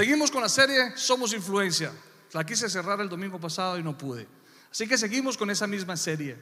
Seguimos 0.00 0.30
con 0.30 0.40
la 0.40 0.48
serie 0.48 0.96
Somos 0.96 1.34
Influencia. 1.34 1.92
La 2.32 2.42
quise 2.42 2.70
cerrar 2.70 2.98
el 3.02 3.08
domingo 3.10 3.38
pasado 3.38 3.78
y 3.78 3.82
no 3.82 3.98
pude. 3.98 4.26
Así 4.72 4.88
que 4.88 4.96
seguimos 4.96 5.36
con 5.36 5.50
esa 5.50 5.66
misma 5.66 5.94
serie. 5.94 6.38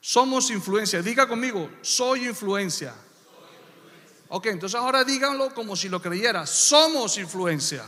Somos 0.00 0.50
influencia. 0.50 1.02
Diga 1.02 1.28
conmigo, 1.28 1.68
soy 1.82 2.26
influencia. 2.26 2.94
Ok, 4.28 4.46
entonces 4.46 4.80
ahora 4.80 5.04
díganlo 5.04 5.52
como 5.52 5.76
si 5.76 5.90
lo 5.90 6.00
creyera. 6.00 6.46
Somos 6.46 7.18
influencia. 7.18 7.84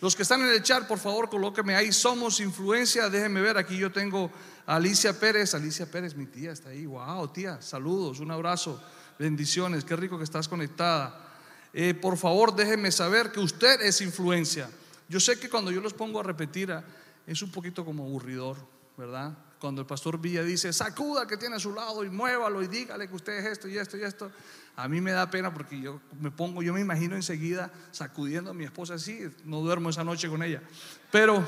Los 0.00 0.16
que 0.16 0.22
están 0.22 0.40
en 0.40 0.50
el 0.50 0.60
chat, 0.64 0.88
por 0.88 0.98
favor, 0.98 1.30
colóqueme 1.30 1.76
ahí. 1.76 1.92
Somos 1.92 2.40
influencia. 2.40 3.08
Déjenme 3.08 3.40
ver. 3.40 3.56
Aquí 3.56 3.76
yo 3.76 3.92
tengo 3.92 4.32
a 4.66 4.74
Alicia 4.74 5.16
Pérez. 5.16 5.54
Alicia 5.54 5.88
Pérez, 5.88 6.16
mi 6.16 6.26
tía, 6.26 6.50
está 6.50 6.70
ahí. 6.70 6.86
Wow, 6.86 7.28
tía. 7.28 7.62
Saludos, 7.62 8.18
un 8.18 8.32
abrazo. 8.32 8.82
Bendiciones. 9.16 9.84
Qué 9.84 9.94
rico 9.94 10.18
que 10.18 10.24
estás 10.24 10.48
conectada. 10.48 11.33
Eh, 11.76 11.92
por 11.92 12.16
favor, 12.16 12.54
déjenme 12.54 12.92
saber 12.92 13.32
que 13.32 13.40
usted 13.40 13.80
es 13.82 14.00
influencia. 14.00 14.70
Yo 15.08 15.18
sé 15.18 15.40
que 15.40 15.50
cuando 15.50 15.72
yo 15.72 15.80
los 15.80 15.92
pongo 15.92 16.20
a 16.20 16.22
repetir 16.22 16.70
ah, 16.70 16.84
es 17.26 17.42
un 17.42 17.50
poquito 17.50 17.84
como 17.84 18.04
aburridor, 18.04 18.56
¿verdad? 18.96 19.36
Cuando 19.58 19.80
el 19.80 19.86
pastor 19.86 20.20
Villa 20.20 20.44
dice, 20.44 20.72
sacuda 20.72 21.26
que 21.26 21.36
tiene 21.36 21.56
a 21.56 21.58
su 21.58 21.74
lado 21.74 22.04
y 22.04 22.10
muévalo 22.10 22.62
y 22.62 22.68
dígale 22.68 23.08
que 23.08 23.14
usted 23.16 23.32
es 23.38 23.46
esto 23.46 23.66
y 23.66 23.76
esto 23.76 23.96
y 23.96 24.02
esto. 24.02 24.30
A 24.76 24.86
mí 24.86 25.00
me 25.00 25.10
da 25.10 25.28
pena 25.28 25.52
porque 25.52 25.80
yo 25.80 26.00
me 26.20 26.30
pongo, 26.30 26.62
yo 26.62 26.72
me 26.72 26.80
imagino 26.80 27.16
enseguida 27.16 27.72
sacudiendo 27.90 28.52
a 28.52 28.54
mi 28.54 28.64
esposa 28.64 28.94
así, 28.94 29.28
no 29.44 29.60
duermo 29.60 29.90
esa 29.90 30.04
noche 30.04 30.28
con 30.28 30.44
ella. 30.44 30.62
Pero, 31.10 31.44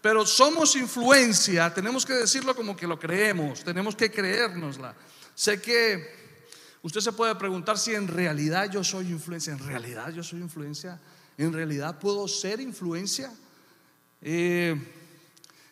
pero 0.00 0.26
somos 0.26 0.74
influencia, 0.74 1.72
tenemos 1.72 2.04
que 2.04 2.14
decirlo 2.14 2.56
como 2.56 2.76
que 2.76 2.88
lo 2.88 2.98
creemos, 2.98 3.62
tenemos 3.62 3.94
que 3.94 4.10
creérnosla. 4.10 4.96
Sé 5.34 5.60
que 5.60 6.27
usted 6.82 7.00
se 7.00 7.12
puede 7.12 7.34
preguntar 7.34 7.78
si 7.78 7.94
en 7.94 8.08
realidad 8.08 8.70
yo 8.70 8.82
soy 8.84 9.08
influencia, 9.10 9.52
en 9.52 9.58
realidad 9.58 10.10
yo 10.10 10.22
soy 10.22 10.40
influencia, 10.40 11.00
en 11.36 11.52
realidad 11.52 11.98
puedo 11.98 12.26
ser 12.26 12.60
influencia. 12.60 13.32
Eh, 14.20 14.76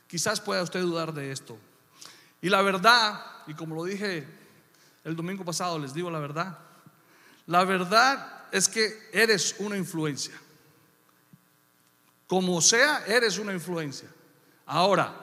quizás 0.06 0.41
pueda 0.41 0.62
usted 0.62 0.81
dudar 0.81 1.12
de 1.12 1.33
esto. 1.33 1.58
Y 2.41 2.48
la 2.48 2.62
verdad, 2.62 3.25
y 3.47 3.55
como 3.55 3.75
lo 3.75 3.84
dije 3.84 4.27
el 5.05 5.16
domingo 5.16 5.44
pasado, 5.44 5.78
les 5.78 5.94
digo 5.94 6.11
la 6.11 6.19
verdad. 6.19 6.58
La 7.47 7.64
verdad 7.64 8.44
es 8.53 8.69
que 8.69 9.09
eres 9.12 9.56
una 9.59 9.77
influencia. 9.77 10.34
Como 12.27 12.61
sea, 12.61 13.05
eres 13.06 13.38
una 13.38 13.53
influencia. 13.53 14.09
Ahora, 14.66 15.14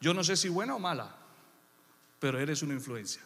yo 0.00 0.14
no 0.14 0.22
sé 0.22 0.36
si 0.36 0.48
buena 0.48 0.76
o 0.76 0.78
mala, 0.78 1.14
pero 2.20 2.38
eres 2.38 2.62
una 2.62 2.74
influencia. 2.74 3.20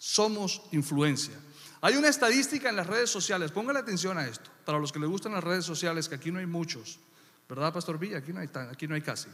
Somos 0.00 0.62
influencia. 0.72 1.34
Hay 1.82 1.96
una 1.96 2.08
estadística 2.08 2.68
en 2.70 2.76
las 2.76 2.86
redes 2.86 3.10
sociales, 3.10 3.52
póngale 3.52 3.78
atención 3.78 4.16
a 4.18 4.26
esto, 4.26 4.50
para 4.64 4.78
los 4.78 4.90
que 4.90 4.98
les 4.98 5.08
gustan 5.08 5.32
las 5.32 5.44
redes 5.44 5.64
sociales, 5.64 6.08
que 6.08 6.14
aquí 6.14 6.32
no 6.32 6.40
hay 6.40 6.46
muchos, 6.46 6.98
¿verdad, 7.48 7.72
Pastor 7.72 7.98
Villa? 7.98 8.18
Aquí 8.18 8.32
no 8.32 8.40
hay, 8.40 8.48
aquí 8.70 8.88
no 8.88 8.94
hay 8.94 9.02
casi 9.02 9.28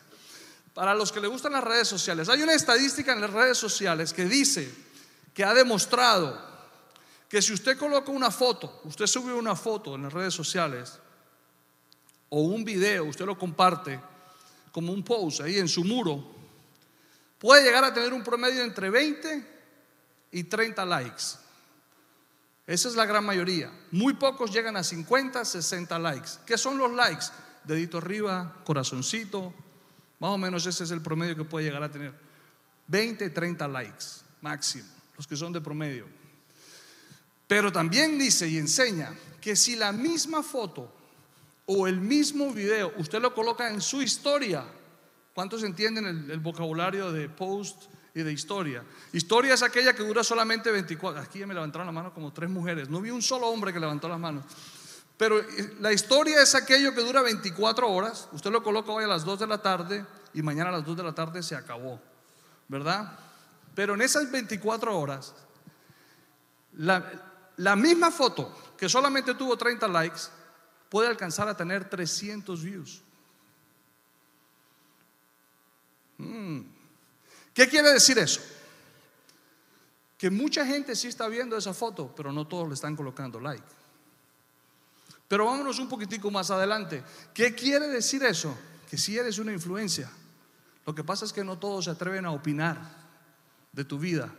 para 0.77 0.95
los 0.95 1.11
que 1.11 1.23
le 1.23 1.27
gustan 1.27 1.53
las 1.53 1.65
redes 1.65 1.89
sociales, 1.89 2.29
hay 2.29 2.43
una 2.43 2.53
estadística 2.53 3.11
en 3.11 3.23
las 3.23 3.31
redes 3.31 3.57
sociales 3.57 4.13
que 4.13 4.27
dice 4.27 4.71
que 5.33 5.43
ha 5.43 5.55
demostrado 5.55 6.39
que 7.31 7.41
si 7.41 7.55
usted 7.55 7.79
coloca 7.79 8.13
una 8.13 8.31
foto, 8.31 8.83
usted 8.85 9.07
sube 9.07 9.33
una 9.33 9.57
foto 9.57 9.95
en 9.95 10.03
las 10.03 10.13
redes 10.13 10.35
sociales 10.35 10.99
o 12.29 12.43
un 12.43 12.63
video, 12.63 13.07
usted 13.07 13.25
lo 13.25 13.39
comparte 13.39 13.99
como 14.71 14.93
un 14.93 15.03
post 15.03 15.41
ahí 15.41 15.57
en 15.57 15.67
su 15.67 15.83
muro, 15.83 16.23
puede 17.39 17.65
llegar 17.65 17.83
a 17.83 17.95
tener 17.95 18.13
un 18.13 18.23
promedio 18.23 18.63
entre 18.63 18.91
20 18.91 19.56
y 20.37 20.45
30 20.45 20.85
likes. 20.85 21.23
Esa 22.67 22.89
es 22.89 22.95
la 22.95 23.07
gran 23.07 23.25
mayoría. 23.25 23.73
Muy 23.91 24.13
pocos 24.15 24.53
llegan 24.53 24.77
a 24.77 24.85
50, 24.85 25.43
60 25.47 25.99
likes. 25.99 26.31
¿Qué 26.45 26.59
son 26.59 26.77
los 26.77 26.93
likes? 26.93 27.27
Dedito 27.65 27.97
arriba, 27.97 28.61
corazoncito, 28.63 29.55
más 30.21 30.31
o 30.31 30.37
menos 30.37 30.67
ese 30.67 30.85
es 30.85 30.91
el 30.91 31.01
promedio 31.01 31.37
que 31.37 31.45
puede 31.45 31.65
llegar 31.65 31.83
a 31.83 31.91
tener. 31.91 32.13
20, 32.87 33.31
30 33.31 33.67
likes 33.67 34.05
máximo, 34.43 34.85
los 35.17 35.27
que 35.27 35.37
son 35.37 35.55
de 35.55 35.63
promedio. 35.63 36.07
Pero 37.49 37.73
también 37.73 38.19
dice 38.19 38.47
y 38.47 38.59
enseña 38.59 39.15
que 39.41 39.57
si 39.57 39.75
la 39.75 39.91
misma 39.91 40.43
foto 40.43 40.93
o 41.65 41.87
el 41.87 41.99
mismo 41.99 42.53
video 42.53 42.93
usted 42.99 43.23
lo 43.23 43.33
coloca 43.33 43.71
en 43.71 43.81
su 43.81 44.03
historia, 44.03 44.67
¿cuántos 45.33 45.63
entienden 45.63 46.29
el, 46.31 46.41
vocabulario 46.41 47.11
de 47.11 47.27
post 47.31 47.85
y 48.17 48.23
de 48.23 48.33
historia? 48.33 48.83
Historia 49.13 49.53
es 49.53 49.63
aquella 49.63 49.95
que 49.95 50.03
dura 50.03 50.25
solamente 50.25 50.71
24. 50.71 51.21
Aquí 51.21 51.45
me 51.45 51.53
levantaron 51.53 51.87
la 51.87 51.93
mano 51.93 52.15
como 52.15 52.33
tres 52.33 52.49
mujeres. 52.49 52.89
No 52.89 53.03
vi 53.03 53.11
un 53.11 53.21
solo 53.21 53.47
hombre 53.49 53.75
que 53.75 53.79
levantó 53.79 54.09
las 54.09 54.19
manos. 54.19 54.43
Pero 55.19 55.39
eh, 55.39 55.77
la 55.81 55.93
historia 55.93 56.41
es 56.41 56.55
aquello 56.55 56.95
que 56.95 57.03
dura 57.03 57.21
24 57.21 57.87
horas. 57.91 58.31
Usted 58.33 58.51
lo 58.51 58.63
coloca 58.63 58.91
hoy 58.91 59.05
a 59.05 59.07
las 59.07 59.23
2 59.23 59.41
de 59.41 59.47
la 59.47 59.59
tarde 59.61 60.07
y 60.33 60.41
mañana 60.41 60.71
a 60.71 60.73
las 60.73 60.87
2 60.87 60.97
de 60.97 61.03
la 61.03 61.15
tarde 61.15 61.43
se 61.43 61.55
acabó. 61.55 62.01
¿Verdad? 62.69 63.19
Pero 63.75 63.93
en 63.93 64.01
esas 64.01 64.31
24 64.31 64.99
horas, 64.99 65.35
la, 66.73 67.77
misma 67.77 68.11
foto 68.11 68.51
que 68.79 68.89
solamente 68.89 69.35
tuvo 69.35 69.59
30 69.59 69.87
likes 69.89 70.23
puede 70.89 71.09
alcanzar 71.09 71.51
a 71.51 71.57
tener 71.57 71.87
300 71.87 72.65
views. 72.65 73.03
Mm. 76.17 76.76
¿Qué 77.57 77.67
quiere 77.67 77.91
decir 77.91 78.19
eso? 78.19 78.43
Que 80.19 80.29
mucha 80.29 80.67
gente 80.67 80.95
sí 80.95 81.09
está 81.09 81.27
viendo 81.27 81.57
esa 81.57 81.73
foto, 81.73 82.13
pero 82.15 82.31
no 82.31 82.47
todos 82.47 82.69
le 82.69 82.75
están 82.75 82.95
colocando 82.95 83.41
like. 83.41 83.65
Pero 85.27 85.47
vámonos 85.47 85.79
un 85.79 85.89
poquitico 85.89 86.31
más 86.31 86.51
adelante. 86.51 87.03
¿Qué 87.33 87.55
quiere 87.55 87.89
decir 87.89 88.23
eso? 88.25 88.55
Que 88.91 88.99
si 88.99 89.17
eres 89.17 89.39
una 89.39 89.55
influencia, 89.55 90.11
lo 90.85 90.95
que 90.95 91.03
pasa 91.03 91.25
es 91.25 91.33
que 91.33 91.45
no 91.45 91.59
todos 91.59 91.87
se 91.87 91.91
atreven 91.91 92.27
a 92.27 92.33
opinar 92.33 92.79
de 93.73 93.87
tu 93.87 93.99
vida. 93.99 94.31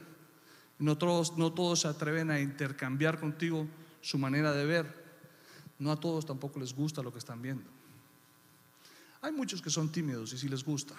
No 0.77 0.95
todos, 0.95 1.35
no 1.39 1.51
todos 1.51 1.81
se 1.81 1.87
atreven 1.87 2.29
a 2.29 2.39
intercambiar 2.39 3.19
contigo 3.19 3.65
su 3.99 4.19
manera 4.19 4.51
de 4.51 4.65
ver. 4.67 5.05
No 5.79 5.91
a 5.91 5.99
todos 5.99 6.23
tampoco 6.23 6.59
les 6.59 6.71
gusta 6.71 7.01
lo 7.01 7.11
que 7.11 7.17
están 7.17 7.41
viendo. 7.41 7.67
Hay 9.21 9.31
muchos 9.31 9.59
que 9.59 9.71
son 9.71 9.91
tímidos 9.91 10.33
y 10.33 10.37
sí 10.37 10.47
les 10.47 10.63
gusta. 10.63 10.93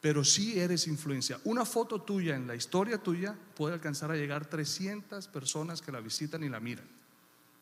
Pero 0.00 0.24
si 0.24 0.58
eres 0.58 0.86
influencia. 0.86 1.40
Una 1.44 1.64
foto 1.64 2.00
tuya 2.02 2.36
en 2.36 2.46
la 2.46 2.54
historia 2.54 2.98
tuya 2.98 3.34
puede 3.56 3.74
alcanzar 3.74 4.10
a 4.10 4.16
llegar 4.16 4.46
300 4.46 5.26
personas 5.28 5.82
que 5.82 5.90
la 5.90 6.00
visitan 6.00 6.44
y 6.44 6.48
la 6.48 6.60
miran. 6.60 6.86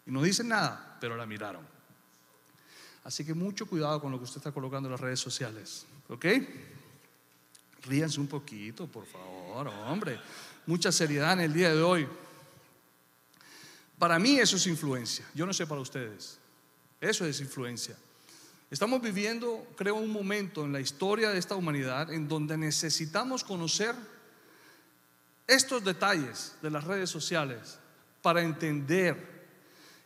Y 0.05 0.11
no 0.11 0.23
dicen 0.23 0.49
nada, 0.49 0.99
pero 1.01 1.17
la 1.17 1.27
miraron. 1.27 1.67
Así 3.05 3.25
que 3.25 3.35
mucho 3.35 3.67
cuidado 3.67 4.01
con 4.01 4.13
lo 4.13 4.19
que 4.19 4.25
usted 4.25 4.39
está 4.39 4.53
colocando 4.53 4.89
en 4.89 4.93
las 4.93 5.01
redes 5.01 5.21
sociales. 5.21 5.87
¿Ok? 6.09 6.27
Ríanse 7.83 8.21
un 8.21 8.27
poquito, 8.27 8.87
por 8.87 9.07
favor, 9.07 9.69
hombre. 9.69 10.21
Mucha 10.67 10.93
seriedad 10.93 11.33
en 11.33 11.41
el 11.41 11.53
día 11.53 11.75
de 11.75 11.83
hoy. 11.83 12.07
Para 13.99 14.19
mí 14.19 14.39
eso 14.39 14.57
es 14.57 14.67
influencia. 14.67 15.25
Yo 15.35 15.47
no 15.47 15.55
sé 15.55 15.67
para 15.67 15.81
ustedes. 15.81 16.39
Eso 17.01 17.25
es 17.25 17.41
influencia. 17.41 17.97
Estamos 18.69 19.01
viviendo, 19.01 19.65
creo, 19.77 19.95
un 19.95 20.11
momento 20.11 20.65
en 20.65 20.73
la 20.73 20.81
historia 20.81 21.31
de 21.31 21.39
esta 21.39 21.55
humanidad 21.55 22.13
en 22.13 22.27
donde 22.27 22.59
necesitamos 22.59 23.45
conocer 23.45 23.95
estos 25.47 25.85
detalles 25.85 26.57
de 26.63 26.71
las 26.71 26.83
redes 26.83 27.09
sociales 27.09 27.79
para 28.23 28.43
entender 28.43 29.47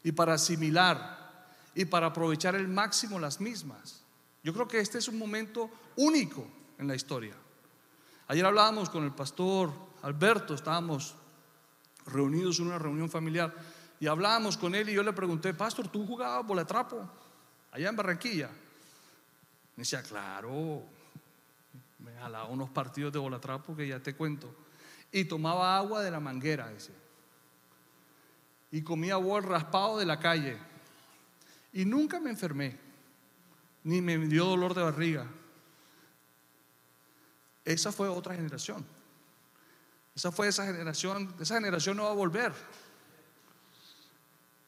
y 0.04 0.12
para 0.12 0.34
asimilar 0.34 1.48
y 1.74 1.86
para 1.86 2.08
aprovechar 2.08 2.54
el 2.54 2.68
máximo 2.68 3.18
las 3.18 3.40
mismas. 3.40 4.02
Yo 4.42 4.52
creo 4.52 4.68
que 4.68 4.80
este 4.80 4.98
es 4.98 5.08
un 5.08 5.18
momento 5.18 5.70
único 5.96 6.46
en 6.78 6.86
la 6.86 6.94
historia. 6.94 7.34
Ayer 8.28 8.44
hablábamos 8.44 8.90
con 8.90 9.04
el 9.04 9.12
pastor 9.12 9.72
Alberto, 10.02 10.52
estábamos 10.52 11.14
reunidos 12.06 12.58
en 12.58 12.66
una 12.66 12.78
reunión 12.78 13.08
familiar 13.08 13.54
y 13.98 14.06
hablábamos 14.06 14.58
con 14.58 14.74
él 14.74 14.90
y 14.90 14.94
yo 14.94 15.02
le 15.02 15.14
pregunté, 15.14 15.54
pastor, 15.54 15.88
¿tú 15.88 16.06
jugabas 16.06 16.46
bolatrapo 16.46 17.08
allá 17.70 17.88
en 17.88 17.96
Barranquilla? 17.96 18.48
Me 19.76 19.82
decía, 19.82 20.02
claro, 20.02 20.82
me 21.98 22.12
jalaba 22.14 22.46
unos 22.46 22.70
partidos 22.70 23.12
de 23.12 23.18
bolatrapo 23.18 23.76
que 23.76 23.88
ya 23.88 24.00
te 24.00 24.14
cuento. 24.14 24.54
Y 25.12 25.24
tomaba 25.24 25.76
agua 25.76 26.02
de 26.02 26.10
la 26.10 26.20
manguera, 26.20 26.68
decía 26.68 26.94
y 28.70 28.82
comía 28.82 29.16
bol 29.16 29.42
raspado 29.42 29.98
de 29.98 30.06
la 30.06 30.18
calle. 30.18 30.56
Y 31.72 31.84
nunca 31.84 32.20
me 32.20 32.30
enfermé, 32.30 32.78
ni 33.84 34.00
me 34.00 34.16
dio 34.18 34.46
dolor 34.46 34.74
de 34.74 34.82
barriga. 34.82 35.26
Esa 37.64 37.92
fue 37.92 38.08
otra 38.08 38.34
generación. 38.34 38.84
Esa 40.14 40.32
fue 40.32 40.48
esa 40.48 40.66
generación, 40.66 41.34
esa 41.40 41.54
generación 41.54 41.96
no 41.96 42.04
va 42.04 42.10
a 42.10 42.14
volver. 42.14 42.52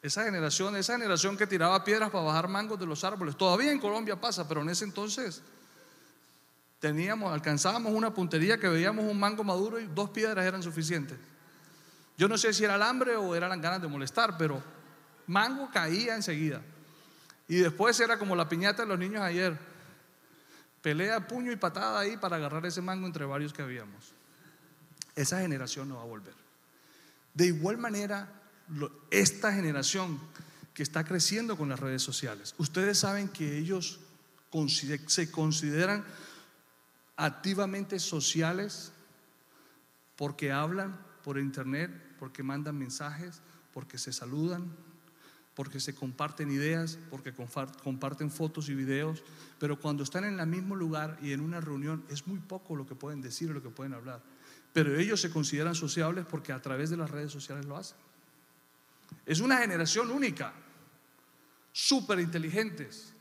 Esa 0.03 0.25
generación, 0.25 0.75
esa 0.75 0.95
generación 0.95 1.37
que 1.37 1.47
tiraba 1.47 1.85
piedras 1.85 2.11
para 2.11 2.25
bajar 2.25 2.49
mangos 2.49 2.79
de 2.79 2.87
los 2.87 3.05
árboles. 3.05 3.37
Todavía 3.37 3.71
en 3.71 3.79
Colombia 3.79 4.21
pasa, 4.21 4.49
pero 4.49 4.61
en 4.63 4.69
ese 4.69 4.85
entonces 4.85 5.43
teníamos, 6.81 7.33
alcanzábamos 7.33 7.93
una 7.93 8.13
puntería 8.13 8.59
que 8.59 8.69
veíamos 8.69 9.05
un 9.05 9.19
mango 9.19 9.45
maduro 9.45 9.79
y 9.79 9.87
dos 9.87 10.11
piedras 10.11 10.45
eran 10.45 10.61
suficientes. 10.61 11.17
Yo 12.19 12.27
no 12.27 12.37
sé 12.37 12.53
si 12.53 12.65
era 12.65 12.75
el 12.75 12.83
hambre 12.83 13.15
o 13.15 13.37
eran 13.37 13.61
ganas 13.61 13.81
de 13.81 13.87
molestar, 13.87 14.37
pero 14.37 14.61
mango 15.29 15.71
caía 15.71 16.17
enseguida. 16.17 16.61
Y 17.47 17.59
después 17.59 17.99
era 18.01 18.19
como 18.19 18.35
la 18.35 18.49
piñata 18.49 18.83
de 18.83 18.89
los 18.89 18.99
niños 18.99 19.23
ayer. 19.23 19.57
Pelea, 20.83 21.29
puño 21.29 21.53
y 21.53 21.57
patada 21.57 22.01
ahí 22.01 22.17
para 22.17 22.37
agarrar 22.37 22.67
ese 22.67 22.83
mango 22.83 23.07
entre 23.07 23.25
varios 23.25 23.53
que 23.53 23.63
habíamos. 23.63 24.13
Esa 25.15 25.41
generación 25.41 25.89
no 25.89 25.97
va 25.97 26.03
a 26.03 26.07
volver. 26.07 26.35
De 27.35 27.47
igual 27.47 27.79
manera, 27.79 28.42
esta 29.11 29.53
generación 29.53 30.19
que 30.75 30.83
está 30.83 31.05
creciendo 31.05 31.57
con 31.57 31.69
las 31.69 31.81
redes 31.81 32.03
sociales, 32.03 32.55
ustedes 32.59 32.99
saben 32.99 33.29
que 33.29 33.59
ellos 33.59 34.01
se 35.07 35.31
consideran 35.31 36.05
activamente 37.17 37.99
sociales 37.99 38.93
porque 40.17 40.53
hablan 40.53 40.99
por 41.25 41.39
internet, 41.39 41.91
porque 42.19 42.43
mandan 42.43 42.79
mensajes, 42.79 43.41
porque 43.73 43.99
se 43.99 44.13
saludan, 44.13 44.71
porque 45.55 45.81
se 45.81 45.95
comparten 45.95 46.51
ideas, 46.51 46.99
porque 47.11 47.35
comparten 47.35 48.31
fotos 48.31 48.69
y 48.69 48.75
videos, 48.75 49.23
pero 49.59 49.79
cuando 49.79 50.03
están 50.03 50.25
en 50.25 50.41
el 50.41 50.47
mismo 50.47 50.77
lugar 50.77 51.19
y 51.23 51.33
en 51.33 51.41
una 51.41 51.61
reunión 51.61 52.05
es 52.09 52.27
muy 52.27 52.39
poco 52.39 52.77
lo 52.77 52.87
que 52.87 52.95
pueden 52.95 53.21
decir 53.21 53.51
o 53.51 53.55
lo 53.55 53.63
que 53.63 53.69
pueden 53.69 53.95
hablar. 53.95 54.23
Pero 54.73 54.97
ellos 54.99 55.21
se 55.21 55.31
consideran 55.31 55.75
sociables 55.75 56.25
porque 56.27 56.53
a 56.53 56.63
través 56.63 56.89
de 56.91 56.97
las 56.97 57.11
redes 57.11 57.31
sociales 57.31 57.67
lo 57.67 57.77
hacen. 57.77 57.99
Es 59.27 59.41
una 59.41 59.59
generación 59.59 60.11
única, 60.11 60.53
súper 61.73 62.21
inteligentes. 62.21 63.13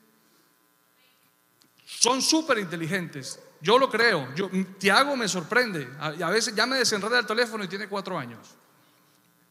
Son 1.85 2.21
súper 2.21 2.59
inteligentes. 2.59 3.39
Yo 3.61 3.77
lo 3.77 3.89
creo. 3.89 4.33
Tiago 4.79 5.15
me 5.15 5.27
sorprende. 5.27 5.89
A, 5.99 6.07
a 6.07 6.29
veces 6.29 6.55
ya 6.55 6.65
me 6.65 6.77
desenreda 6.77 7.19
el 7.19 7.25
teléfono 7.25 7.63
y 7.63 7.67
tiene 7.67 7.87
cuatro 7.87 8.17
años. 8.17 8.55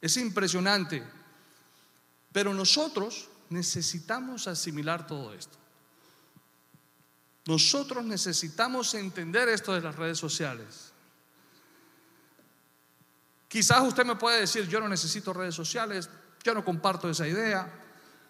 Es 0.01 0.17
impresionante. 0.17 1.03
Pero 2.33 2.55
nosotros 2.55 3.29
necesitamos 3.51 4.47
asimilar 4.47 5.07
todo 5.07 5.35
esto. 5.35 5.59
Nosotros 7.47 8.05
necesitamos 8.05 8.95
entender 8.95 9.49
esto 9.49 9.75
de 9.75 9.81
las 9.81 9.97
redes 9.97 10.19
sociales. 10.19 10.93
Quizás 13.49 13.83
usted 13.83 14.05
me 14.05 14.15
puede 14.15 14.41
decir, 14.41 14.69
yo 14.69 14.79
no 14.79 14.89
necesito 14.89 15.33
redes 15.33 15.57
sociales, 15.57 16.09
yo 16.43 16.55
no 16.55 16.65
comparto 16.65 17.09
esa 17.09 17.27
idea. 17.27 17.71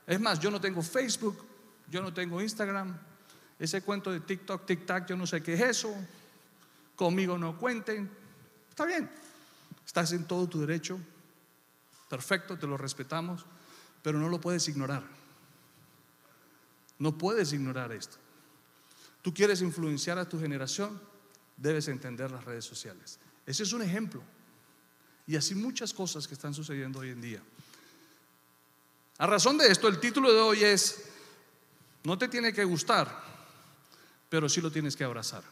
Es 0.06 0.20
más, 0.20 0.38
yo 0.40 0.50
no 0.50 0.60
tengo 0.60 0.82
Facebook, 0.82 1.44
yo 1.88 2.02
no 2.02 2.12
tengo 2.12 2.40
Instagram. 2.40 2.96
Ese 3.58 3.82
cuento 3.82 4.10
de 4.10 4.20
TikTok, 4.20 4.66
TikTok, 4.66 5.06
yo 5.06 5.16
no 5.16 5.26
sé 5.26 5.42
qué 5.42 5.54
es 5.54 5.60
eso. 5.60 5.94
Conmigo 6.96 7.38
no 7.38 7.56
cuenten. 7.58 8.10
Está 8.68 8.84
bien, 8.84 9.10
estás 9.84 10.12
en 10.12 10.24
todo 10.24 10.48
tu 10.48 10.60
derecho. 10.60 10.98
Perfecto, 12.08 12.58
te 12.58 12.66
lo 12.66 12.76
respetamos, 12.76 13.44
pero 14.02 14.18
no 14.18 14.28
lo 14.28 14.40
puedes 14.40 14.66
ignorar. 14.68 15.04
No 16.98 17.16
puedes 17.16 17.52
ignorar 17.52 17.92
esto. 17.92 18.16
Tú 19.22 19.32
quieres 19.32 19.62
influenciar 19.62 20.18
a 20.18 20.28
tu 20.28 20.40
generación, 20.40 21.00
debes 21.56 21.88
entender 21.88 22.30
las 22.30 22.44
redes 22.44 22.64
sociales. 22.64 23.18
Ese 23.46 23.62
es 23.62 23.72
un 23.72 23.82
ejemplo. 23.82 24.22
Y 25.26 25.36
así 25.36 25.54
muchas 25.54 25.94
cosas 25.94 26.26
que 26.26 26.34
están 26.34 26.54
sucediendo 26.54 26.98
hoy 27.00 27.10
en 27.10 27.20
día. 27.20 27.42
A 29.20 29.26
razón 29.26 29.58
de 29.58 29.70
esto, 29.70 29.86
el 29.86 30.00
título 30.00 30.32
de 30.32 30.40
hoy 30.40 30.64
es, 30.64 31.04
no 32.04 32.16
te 32.16 32.26
tiene 32.26 32.54
que 32.54 32.64
gustar, 32.64 33.22
pero 34.30 34.48
sí 34.48 34.62
lo 34.62 34.70
tienes 34.70 34.96
que 34.96 35.04
abrazar. 35.04 35.44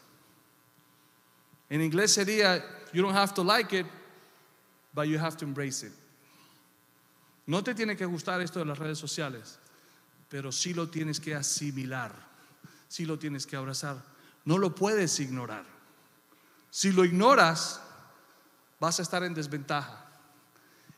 En 1.69 1.79
inglés 1.79 2.11
sería, 2.11 2.65
you 2.93 3.03
don't 3.03 3.15
have 3.15 3.31
to 3.35 3.43
like 3.43 3.71
it, 3.77 3.85
but 4.91 5.05
you 5.05 5.19
have 5.19 5.37
to 5.37 5.45
embrace 5.45 5.85
it. 5.85 5.93
No 7.45 7.63
te 7.63 7.75
tiene 7.75 7.95
que 7.95 8.05
gustar 8.05 8.41
esto 8.41 8.57
de 8.57 8.65
las 8.65 8.79
redes 8.79 8.97
sociales, 8.97 9.59
pero 10.29 10.51
sí 10.51 10.73
lo 10.73 10.89
tienes 10.89 11.19
que 11.19 11.35
asimilar, 11.35 12.11
sí 12.87 13.05
lo 13.05 13.19
tienes 13.19 13.45
que 13.45 13.55
abrazar. 13.55 14.01
No 14.45 14.57
lo 14.57 14.73
puedes 14.73 15.19
ignorar. 15.19 15.63
Si 16.71 16.91
lo 16.91 17.05
ignoras, 17.05 17.81
vas 18.79 18.97
a 18.97 19.03
estar 19.03 19.23
en 19.23 19.35
desventaja 19.35 20.07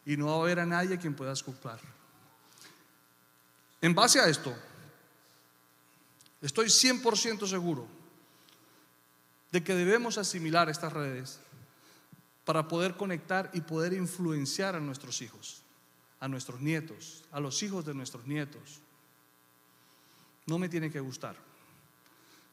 y 0.05 0.15
no 0.15 0.27
va 0.27 0.35
a 0.35 0.39
haber 0.39 0.61
a 0.61 0.65
nadie 0.65 0.97
quien 0.97 1.15
puedas 1.15 1.43
culpar. 1.43 1.81
En 3.81 3.95
base 3.95 4.19
a 4.19 4.27
esto, 4.27 4.55
estoy 6.41 6.67
100% 6.67 7.47
seguro 7.47 7.87
de 9.51 9.63
que 9.63 9.73
debemos 9.73 10.17
asimilar 10.17 10.69
estas 10.69 10.93
redes 10.93 11.39
para 12.45 12.67
poder 12.67 12.95
conectar 12.95 13.49
y 13.53 13.61
poder 13.61 13.93
influenciar 13.93 14.75
a 14.75 14.79
nuestros 14.79 15.21
hijos, 15.21 15.63
a 16.19 16.27
nuestros 16.27 16.61
nietos, 16.61 17.23
a 17.31 17.39
los 17.39 17.61
hijos 17.63 17.83
de 17.85 17.93
nuestros 17.93 18.25
nietos. 18.27 18.79
No 20.45 20.59
me 20.59 20.69
tiene 20.69 20.91
que 20.91 20.99
gustar, 20.99 21.35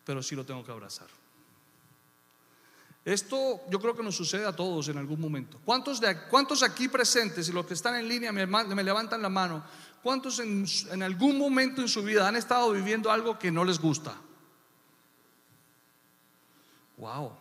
pero 0.04 0.22
sí 0.22 0.34
lo 0.34 0.46
tengo 0.46 0.64
que 0.64 0.72
abrazar. 0.72 1.08
Esto 3.04 3.62
yo 3.70 3.81
creo 3.81 3.96
que 3.96 4.02
nos 4.02 4.16
sucede 4.16 4.46
a 4.46 4.54
todos 4.54 4.88
en 4.88 4.98
algún 4.98 5.20
momento. 5.20 5.58
¿Cuántos, 5.64 6.00
cuántos 6.31 6.62
aquí 6.62 6.88
presentes 6.88 7.48
y 7.48 7.52
los 7.52 7.64
que 7.64 7.74
están 7.74 7.96
en 7.96 8.08
línea 8.08 8.32
me 8.32 8.84
levantan 8.84 9.22
la 9.22 9.31
mano? 9.31 9.64
¿Cuántos 10.02 10.38
en, 10.38 11.02
algún 11.02 11.38
momento 11.38 11.80
en 11.80 11.88
su 11.88 12.02
vida 12.02 12.28
han 12.28 12.36
estado 12.36 12.70
viviendo 12.72 13.10
algo 13.10 13.38
que 13.38 13.50
no 13.50 13.64
les 13.64 13.78
gusta? 13.78 14.14
Wow. 16.96 17.32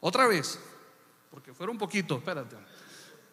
Otra 0.00 0.26
vez, 0.26 0.58
porque 1.30 1.52
fuera 1.52 1.70
un 1.70 1.78
poquito, 1.78 2.16
espérate. 2.16 2.56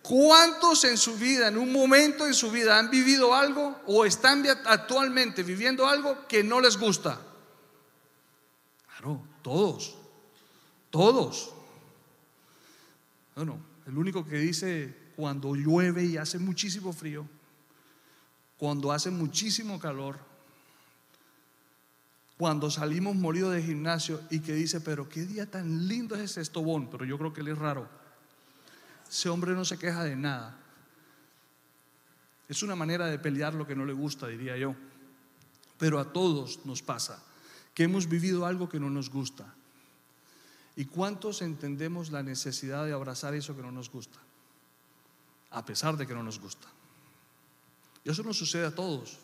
¿Cuántos 0.02 0.84
en 0.84 0.98
su 0.98 1.16
vida, 1.16 1.48
en 1.48 1.58
un 1.58 1.72
momento 1.72 2.28
en 2.28 2.34
su 2.34 2.52
vida, 2.52 2.78
han 2.78 2.90
vivido 2.90 3.34
algo 3.34 3.82
o 3.88 4.06
están 4.06 4.46
actualmente 4.66 5.42
viviendo 5.44 5.88
algo 5.88 6.28
que 6.28 6.44
no 6.44 6.60
les 6.60 6.78
gusta? 6.78 7.20
todos, 9.42 9.96
todos. 10.90 11.54
Bueno, 13.36 13.60
el 13.86 13.98
único 13.98 14.26
que 14.26 14.38
dice 14.38 15.05
cuando 15.16 15.56
llueve 15.56 16.04
y 16.04 16.18
hace 16.18 16.40
muchísimo 16.40 16.94
frío, 16.94 17.28
cuando 18.58 18.92
hace 18.92 19.10
muchísimo 19.12 19.80
calor, 19.80 20.20
cuando 22.38 22.70
salimos 22.70 23.16
molidos 23.16 23.54
de 23.54 23.64
gimnasio 23.64 24.22
y 24.30 24.40
que 24.40 24.54
dice, 24.54 24.82
pero 24.82 25.08
qué 25.08 25.26
día 25.26 25.50
tan 25.50 25.88
lindo 25.88 26.16
es 26.16 26.32
ese 26.32 26.42
estobón, 26.42 26.90
pero 26.90 27.06
yo 27.06 27.18
creo 27.18 27.34
que 27.34 27.42
él 27.42 27.48
es 27.48 27.58
raro. 27.58 27.88
Ese 29.10 29.30
hombre 29.30 29.54
no 29.54 29.64
se 29.64 29.78
queja 29.78 30.04
de 30.04 30.16
nada. 30.16 30.58
Es 32.50 32.62
una 32.62 32.76
manera 32.76 33.08
de 33.08 33.20
pelear 33.20 33.54
lo 33.54 33.66
que 33.66 33.76
no 33.76 33.86
le 33.86 33.94
gusta, 33.94 34.28
diría 34.28 34.58
yo. 34.58 34.76
Pero 35.78 36.00
a 36.00 36.12
todos 36.12 36.66
nos 36.66 36.82
pasa 36.82 37.24
que 37.74 37.84
hemos 37.84 38.08
vivido 38.08 38.46
algo 38.46 38.70
que 38.70 38.80
no 38.80 38.90
nos 38.90 39.10
gusta. 39.10 39.54
¿Y 40.76 40.86
cuántos 40.86 41.42
entendemos 41.42 42.12
la 42.12 42.24
necesidad 42.24 42.86
de 42.86 42.94
abrazar 42.94 43.34
eso 43.34 43.56
que 43.56 43.62
no 43.62 43.72
nos 43.72 43.90
gusta? 43.90 44.20
A 45.56 45.64
pesar 45.64 45.96
de 45.96 46.06
que 46.06 46.14
no 46.14 46.22
nos 46.22 46.38
gusta. 46.38 46.68
Y 48.04 48.12
eso 48.12 48.24
nos 48.24 48.38
sucede 48.38 48.68
a 48.68 48.76
todos. 48.76 49.18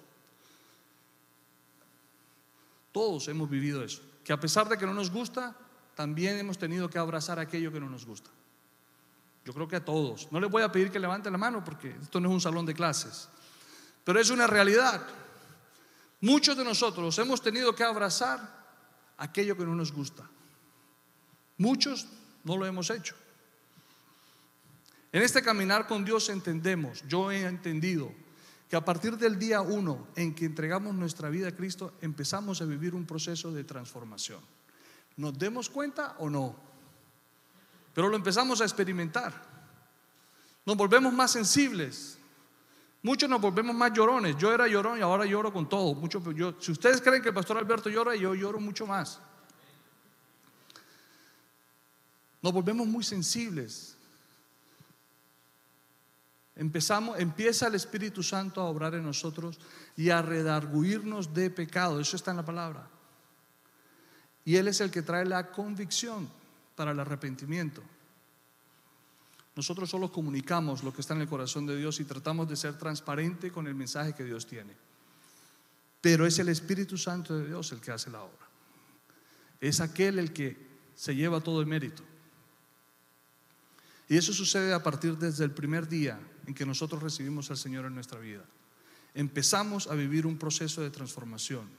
Todos 2.91 3.27
hemos 3.27 3.49
vivido 3.49 3.83
eso. 3.83 4.01
Que 4.23 4.31
a 4.31 4.39
pesar 4.39 4.69
de 4.69 4.77
que 4.77 4.85
no 4.85 4.93
nos 4.93 5.11
gusta, 5.11 5.55
también 5.93 6.37
hemos 6.37 6.57
tenido 6.57 6.89
que 6.89 6.97
abrazar 6.97 7.37
aquello 7.37 7.71
que 7.71 7.81
no 7.81 7.89
nos 7.89 8.05
gusta. 8.05 8.29
Yo 9.43 9.53
creo 9.53 9.67
que 9.67 9.75
a 9.75 9.83
todos. 9.83 10.31
No 10.31 10.39
les 10.39 10.49
voy 10.49 10.63
a 10.63 10.71
pedir 10.71 10.89
que 10.89 10.99
levanten 10.99 11.33
la 11.33 11.37
mano 11.37 11.63
porque 11.65 11.97
esto 12.01 12.21
no 12.21 12.29
es 12.29 12.33
un 12.33 12.41
salón 12.41 12.65
de 12.65 12.73
clases. 12.73 13.27
Pero 14.05 14.19
es 14.19 14.29
una 14.29 14.47
realidad. 14.47 15.05
Muchos 16.21 16.55
de 16.55 16.63
nosotros 16.63 17.17
hemos 17.19 17.41
tenido 17.41 17.75
que 17.75 17.83
abrazar 17.83 18.39
aquello 19.17 19.57
que 19.57 19.65
no 19.65 19.75
nos 19.75 19.91
gusta. 19.91 20.23
Muchos 21.57 22.07
no 22.45 22.55
lo 22.55 22.65
hemos 22.65 22.89
hecho. 22.89 23.15
En 25.11 25.21
este 25.21 25.41
caminar 25.41 25.87
con 25.87 26.05
Dios 26.05 26.29
entendemos, 26.29 27.03
yo 27.07 27.31
he 27.31 27.43
entendido, 27.43 28.11
que 28.69 28.77
a 28.77 28.85
partir 28.85 29.17
del 29.17 29.37
día 29.37 29.59
uno 29.59 30.07
en 30.15 30.33
que 30.33 30.45
entregamos 30.45 30.95
nuestra 30.95 31.29
vida 31.29 31.49
a 31.49 31.55
Cristo, 31.55 31.93
empezamos 32.01 32.61
a 32.61 32.65
vivir 32.65 32.95
un 32.95 33.05
proceso 33.05 33.51
de 33.51 33.65
transformación. 33.65 34.39
¿Nos 35.17 35.37
demos 35.37 35.69
cuenta 35.69 36.15
o 36.19 36.29
no? 36.29 36.55
Pero 37.93 38.07
lo 38.07 38.15
empezamos 38.15 38.61
a 38.61 38.63
experimentar. 38.63 39.33
Nos 40.65 40.77
volvemos 40.77 41.11
más 41.11 41.31
sensibles, 41.31 42.17
Muchos 43.03 43.27
nos 43.27 43.41
volvemos 43.41 43.75
más 43.75 43.91
llorones. 43.93 44.37
Yo 44.37 44.53
era 44.53 44.67
llorón 44.67 44.99
y 44.99 45.01
ahora 45.01 45.25
lloro 45.25 45.51
con 45.51 45.67
todo. 45.67 45.95
Mucho, 45.95 46.21
si 46.59 46.71
ustedes 46.71 47.01
creen 47.01 47.21
que 47.21 47.29
el 47.29 47.35
pastor 47.35 47.57
Alberto 47.57 47.89
llora, 47.89 48.15
yo 48.15 48.35
lloro 48.35 48.59
mucho 48.59 48.85
más. 48.85 49.19
Nos 52.41 52.53
volvemos 52.53 52.85
muy 52.85 53.03
sensibles. 53.03 53.90
Empezamos, 56.61 57.19
empieza 57.19 57.65
el 57.65 57.73
Espíritu 57.73 58.21
Santo 58.21 58.61
a 58.61 58.65
obrar 58.65 58.93
en 58.93 59.03
nosotros 59.03 59.57
y 59.97 60.11
a 60.11 60.21
redarguirnos 60.21 61.33
de 61.33 61.49
pecado. 61.49 61.99
Eso 61.99 62.15
está 62.15 62.29
en 62.29 62.37
la 62.37 62.45
palabra. 62.45 62.87
Y 64.45 64.57
Él 64.57 64.67
es 64.67 64.79
el 64.79 64.91
que 64.91 65.01
trae 65.01 65.25
la 65.25 65.49
convicción 65.49 66.29
para 66.75 66.91
el 66.91 66.99
arrepentimiento. 66.99 67.81
Nosotros 69.55 69.89
solo 69.89 70.11
comunicamos 70.11 70.83
lo 70.83 70.93
que 70.93 71.01
está 71.01 71.15
en 71.15 71.21
el 71.21 71.27
corazón 71.27 71.65
de 71.65 71.75
Dios 71.75 71.99
y 71.99 72.05
tratamos 72.05 72.47
de 72.47 72.55
ser 72.55 72.77
transparente 72.77 73.51
con 73.51 73.65
el 73.65 73.73
mensaje 73.73 74.13
que 74.13 74.23
Dios 74.23 74.45
tiene. 74.45 74.75
Pero 75.99 76.27
es 76.27 76.37
el 76.37 76.49
Espíritu 76.49 76.95
Santo 76.95 77.35
de 77.39 77.47
Dios 77.47 77.71
el 77.71 77.81
que 77.81 77.91
hace 77.91 78.11
la 78.11 78.21
obra. 78.21 78.47
Es 79.59 79.81
aquel 79.81 80.19
el 80.19 80.31
que 80.31 80.63
se 80.93 81.15
lleva 81.15 81.41
todo 81.41 81.59
el 81.59 81.65
mérito. 81.65 82.03
Y 84.07 84.15
eso 84.15 84.31
sucede 84.31 84.73
a 84.73 84.83
partir 84.83 85.17
desde 85.17 85.43
el 85.43 85.51
primer 85.51 85.87
día 85.87 86.19
en 86.47 86.53
que 86.53 86.65
nosotros 86.65 87.01
recibimos 87.01 87.49
al 87.51 87.57
Señor 87.57 87.85
en 87.85 87.95
nuestra 87.95 88.19
vida. 88.19 88.43
Empezamos 89.13 89.87
a 89.87 89.95
vivir 89.95 90.25
un 90.25 90.37
proceso 90.37 90.81
de 90.81 90.89
transformación. 90.89 91.69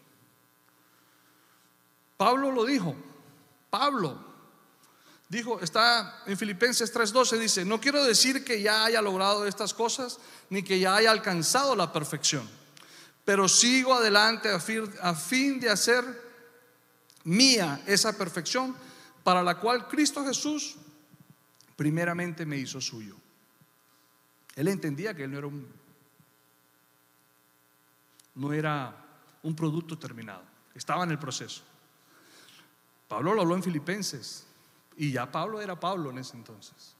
Pablo 2.16 2.52
lo 2.52 2.64
dijo. 2.64 2.94
Pablo 3.70 4.32
dijo, 5.32 5.60
está 5.60 6.22
en 6.26 6.36
Filipenses 6.36 6.94
3:12, 6.94 7.38
dice, 7.38 7.64
no 7.64 7.80
quiero 7.80 8.04
decir 8.04 8.44
que 8.44 8.60
ya 8.60 8.84
haya 8.84 9.00
logrado 9.00 9.46
estas 9.46 9.72
cosas, 9.72 10.18
ni 10.50 10.62
que 10.62 10.78
ya 10.78 10.94
haya 10.94 11.10
alcanzado 11.10 11.74
la 11.74 11.90
perfección, 11.90 12.46
pero 13.24 13.48
sigo 13.48 13.94
adelante 13.94 14.50
a 14.50 14.60
fin, 15.14 15.58
de 15.58 15.70
hacer 15.70 16.04
mía 17.24 17.82
esa 17.86 18.16
perfección 18.18 18.76
para 19.24 19.42
la 19.42 19.58
cual 19.58 19.88
Cristo 19.88 20.22
Jesús 20.22 20.76
primeramente 21.76 22.44
me 22.44 22.58
hizo 22.58 22.78
suyo. 22.78 23.16
Él 24.54 24.68
entendía 24.68 25.14
que 25.14 25.24
él 25.24 25.30
no 25.30 25.38
era 25.38 25.46
un, 25.46 25.66
no 28.34 28.52
era 28.52 28.94
un 29.42 29.56
producto 29.56 29.98
terminado, 29.98 30.42
estaba 30.74 31.04
en 31.04 31.10
el 31.10 31.18
proceso. 31.18 31.62
Pablo 33.08 33.34
lo 33.34 33.42
habló 33.42 33.56
en 33.56 33.62
Filipenses, 33.62 34.46
y 34.96 35.12
ya 35.12 35.30
Pablo 35.30 35.60
era 35.60 35.78
Pablo 35.78 36.10
en 36.10 36.18
ese 36.18 36.36
entonces. 36.36 36.94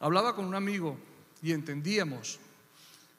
Hablaba 0.00 0.34
con 0.34 0.44
un 0.44 0.54
amigo 0.54 0.98
y 1.42 1.52
entendíamos 1.52 2.38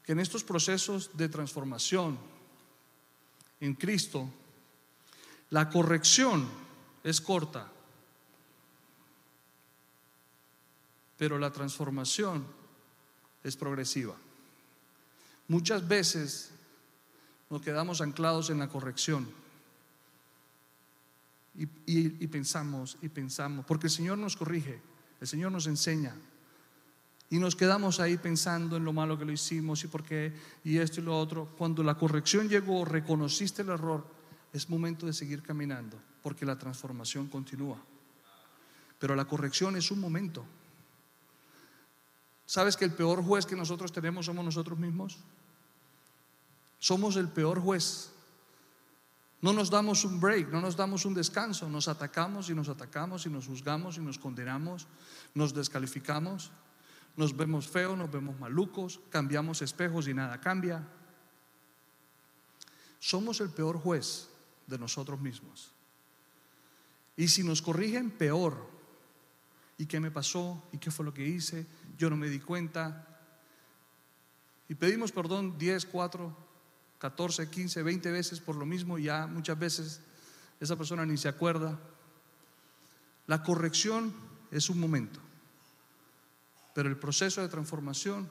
que 0.03 0.12
en 0.12 0.20
estos 0.20 0.44
procesos 0.44 1.15
de 1.17 1.29
transformación 1.29 2.17
en 3.60 3.74
Cristo, 3.74 4.29
la 5.50 5.70
corrección 5.70 6.48
es 7.03 7.22
corta, 7.22 7.72
pero 11.17 11.39
la 11.39 11.51
transformación 11.51 12.46
es 13.46 13.56
progresiva. 13.56 14.16
Muchas 15.48 15.88
veces 15.88 16.50
nos 17.50 17.62
quedamos 17.62 18.02
anclados 18.02 18.50
en 18.50 18.58
la 18.58 18.68
corrección 18.68 19.30
y, 21.56 22.28
pensamos 22.28 22.98
y 23.02 23.08
pensamos, 23.08 23.64
porque 23.66 23.88
el 23.88 23.92
Señor 23.92 24.18
nos 24.18 24.36
corrige, 24.36 24.82
el 25.22 25.28
Señor 25.28 25.52
nos 25.52 25.68
enseña. 25.68 26.14
Y 27.30 27.40
nos 27.40 27.56
quedamos 27.56 28.00
ahí 28.00 28.18
pensando 28.18 28.78
en 28.78 28.86
lo 28.86 28.94
malo 28.94 29.18
que 29.18 29.25
lo 29.25 29.32
hicimos 29.32 29.84
y 29.84 29.88
por 29.88 30.04
qué, 30.04 30.34
y 30.64 30.78
esto 30.78 31.00
y 31.00 31.04
lo 31.04 31.18
otro. 31.18 31.54
Cuando 31.58 31.82
la 31.84 31.96
corrección 31.98 32.50
llegó, 32.50 32.84
reconociste 32.84 33.62
el 33.62 33.70
error, 33.70 34.06
es 34.54 34.70
momento 34.70 35.06
de 35.06 35.14
seguir 35.14 35.42
caminando, 35.42 35.98
porque 36.22 36.46
la 36.46 36.58
transformación 36.58 37.28
continúa. 37.28 37.78
Pero 39.00 39.16
la 39.16 39.25
corrección 39.25 39.75
es 39.75 39.92
un 39.92 40.00
momento. 40.00 40.46
¿Sabes 42.46 42.78
que 42.78 42.86
el 42.86 42.94
peor 42.94 43.24
juez 43.24 43.46
que 43.46 43.56
nosotros 43.56 43.92
tenemos 43.92 44.25
somos 44.25 44.46
nosotros 44.46 44.78
mismos? 44.78 45.18
Somos 46.80 47.16
el 47.16 47.30
peor 47.30 47.60
juez 47.60 48.12
no 49.46 49.54
nos 49.54 49.70
damos 49.70 50.04
un 50.06 50.20
break, 50.20 50.50
no 50.50 50.60
nos 50.60 50.75
damos 50.75 51.06
un 51.06 51.14
descanso, 51.14 51.70
nos 51.70 51.88
atacamos 51.88 52.50
y 52.50 52.56
nos 52.56 52.68
atacamos 52.68 53.28
y 53.28 53.30
nos 53.30 53.46
juzgamos 53.46 53.96
y 53.98 54.02
nos 54.02 54.18
condenamos, 54.18 54.88
nos 55.36 55.54
descalificamos, 55.54 56.50
nos 57.16 57.38
vemos 57.38 57.68
feos, 57.68 57.96
nos 57.96 58.10
vemos 58.10 58.40
malucos, 58.40 59.00
cambiamos 59.12 59.62
espejos 59.62 60.08
y 60.08 60.16
nada 60.16 60.42
cambia. 60.42 60.82
Somos 63.00 63.40
el 63.40 63.50
peor 63.50 63.78
juez 63.78 64.30
de 64.66 64.80
nosotros 64.80 65.22
mismos. 65.22 65.72
Y 67.16 67.28
si 67.28 67.44
nos 67.44 67.62
corrigen, 67.62 68.10
peor. 68.10 68.68
¿Y 69.78 69.86
qué 69.86 70.00
me 70.00 70.10
pasó? 70.10 70.64
¿Y 70.72 70.80
qué 70.80 70.90
fue 70.90 71.06
lo 71.06 71.14
que 71.14 71.28
hice? 71.28 71.68
Yo 71.98 72.10
no 72.10 72.18
me 72.18 72.30
di 72.30 72.40
cuenta. 72.40 73.08
Y 74.68 74.75
pedimos 74.75 75.12
perdón 75.12 75.58
10, 75.58 75.86
4, 75.86 76.36
14, 77.00 77.50
15, 77.50 77.84
20 77.84 78.12
veces 78.12 78.40
por 78.40 78.56
lo 78.56 78.66
mismo, 78.66 78.98
ya 78.98 79.28
muchas 79.28 79.60
veces 79.60 80.02
esa 80.60 80.75
persona 80.75 81.06
ni 81.06 81.18
se 81.18 81.28
acuerda. 81.28 81.80
La 83.28 83.44
corrección 83.44 84.14
es 84.52 84.70
un 84.70 84.80
momento, 84.80 85.20
pero 86.74 86.90
el 86.90 86.98
proceso 86.98 87.42
de 87.42 87.50
transformación 87.50 88.30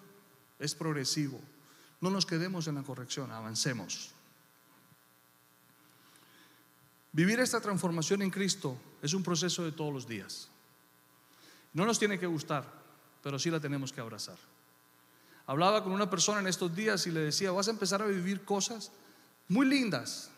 es 0.59 0.75
progresivo. 0.75 1.41
No 2.01 2.11
nos 2.11 2.27
quedemos 2.27 2.67
en 2.67 2.77
la 2.77 2.83
corrección, 2.83 3.31
avancemos. 3.31 4.13
Vivir 7.13 7.39
esta 7.39 7.61
transformación 7.61 8.23
en 8.23 8.31
Cristo 8.31 8.77
es 9.01 9.15
un 9.15 9.23
proceso 9.23 9.65
de 9.65 9.73
todos 9.73 9.93
los 9.93 10.09
días. 10.09 10.49
No 11.73 11.87
nos 11.87 11.99
tiene 11.99 12.19
que 12.19 12.27
gustar, 12.27 12.84
pero 13.25 13.39
sí 13.39 13.51
la 13.51 13.59
tenemos 13.59 13.91
que 13.91 14.03
abrazar. 14.03 14.37
Hablaba 15.47 15.83
con 15.83 15.93
una 15.93 16.11
persona 16.11 16.41
en 16.41 16.47
estos 16.47 16.77
días 16.77 17.07
y 17.07 17.11
le 17.11 17.21
decía, 17.21 17.53
vas 17.53 17.69
a 17.69 17.71
empezar 17.71 18.03
a 18.03 18.07
vivir 18.07 18.45
cosas 18.45 18.93
muy 19.49 19.67
lindas, 19.67 20.31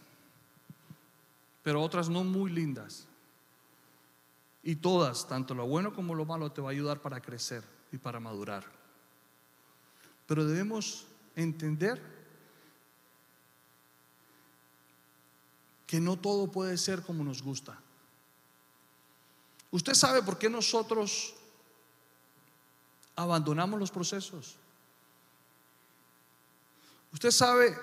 pero 1.65 1.83
otras 1.83 2.09
no 2.09 2.23
muy 2.23 2.49
lindas. 2.49 3.09
Y 4.63 4.77
todas, 4.77 5.27
tanto 5.27 5.53
lo 5.53 5.67
bueno 5.67 5.93
como 5.95 6.15
lo 6.15 6.25
malo, 6.25 6.53
te 6.53 6.61
va 6.61 6.69
a 6.69 6.73
ayudar 6.73 7.01
para 7.01 7.21
crecer 7.21 7.65
y 7.91 7.99
para 7.99 8.21
madurar. 8.21 8.65
Pero 10.29 10.47
debemos 10.47 11.09
entender 11.35 12.01
que 15.89 15.99
no 15.99 16.17
todo 16.17 16.53
puede 16.53 16.79
ser 16.79 17.03
como 17.03 17.25
nos 17.25 17.43
gusta. 17.43 17.81
Usted 19.73 19.95
sabe 19.95 20.23
por 20.23 20.39
qué 20.39 20.49
nosotros 20.49 21.35
abandonamos 23.17 23.81
los 23.81 23.91
procesos. 23.91 24.57
Usted 27.13 27.31
sabe, 27.31 27.77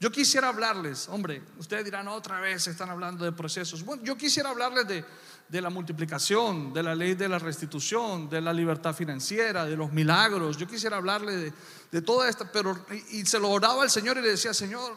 yo 0.00 0.10
quisiera 0.10 0.48
hablarles, 0.48 1.08
hombre, 1.08 1.42
ustedes 1.58 1.84
dirán 1.84 2.08
otra 2.08 2.40
vez, 2.40 2.66
están 2.66 2.90
hablando 2.90 3.24
de 3.24 3.32
procesos. 3.32 3.84
Bueno, 3.84 4.02
yo 4.02 4.16
quisiera 4.16 4.50
hablarles 4.50 4.86
de, 4.88 5.60
la 5.60 5.70
multiplicación, 5.70 6.72
de 6.72 6.82
la 6.82 6.94
ley 6.94 7.14
de 7.14 7.28
la 7.28 7.38
restitución, 7.38 8.28
de 8.28 8.40
la 8.40 8.52
libertad 8.52 8.94
financiera, 8.94 9.64
de 9.64 9.76
los 9.76 9.92
milagros. 9.92 10.56
Yo 10.56 10.66
quisiera 10.66 10.96
hablarles 10.96 11.40
de, 11.40 11.52
de 11.90 12.02
toda 12.02 12.28
esta, 12.28 12.50
pero 12.50 12.86
y, 13.10 13.24
se 13.24 13.38
lo 13.38 13.50
oraba 13.50 13.82
al 13.82 13.90
Señor 13.90 14.18
y 14.18 14.22
le 14.22 14.30
decía, 14.30 14.52
Señor, 14.52 14.96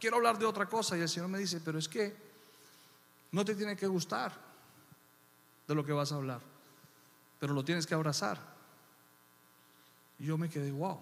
quiero 0.00 0.16
hablar 0.16 0.38
de 0.38 0.46
otra 0.46 0.66
cosa. 0.66 0.96
Y 0.96 1.00
el 1.00 1.08
Señor 1.08 1.28
me 1.28 1.38
dice, 1.38 1.60
pero 1.64 1.78
es 1.78 1.88
que 1.88 2.16
no 3.32 3.44
te 3.44 3.54
tiene 3.54 3.76
que 3.76 3.86
gustar 3.86 4.32
de 5.66 5.74
lo 5.74 5.84
que 5.84 5.92
vas 5.92 6.12
a 6.12 6.16
hablar, 6.16 6.40
pero 7.40 7.52
lo 7.52 7.64
tienes 7.64 7.86
que 7.86 7.94
abrazar. 7.94 8.55
Yo 10.18 10.38
me 10.38 10.48
quedé, 10.48 10.70
wow. 10.70 10.98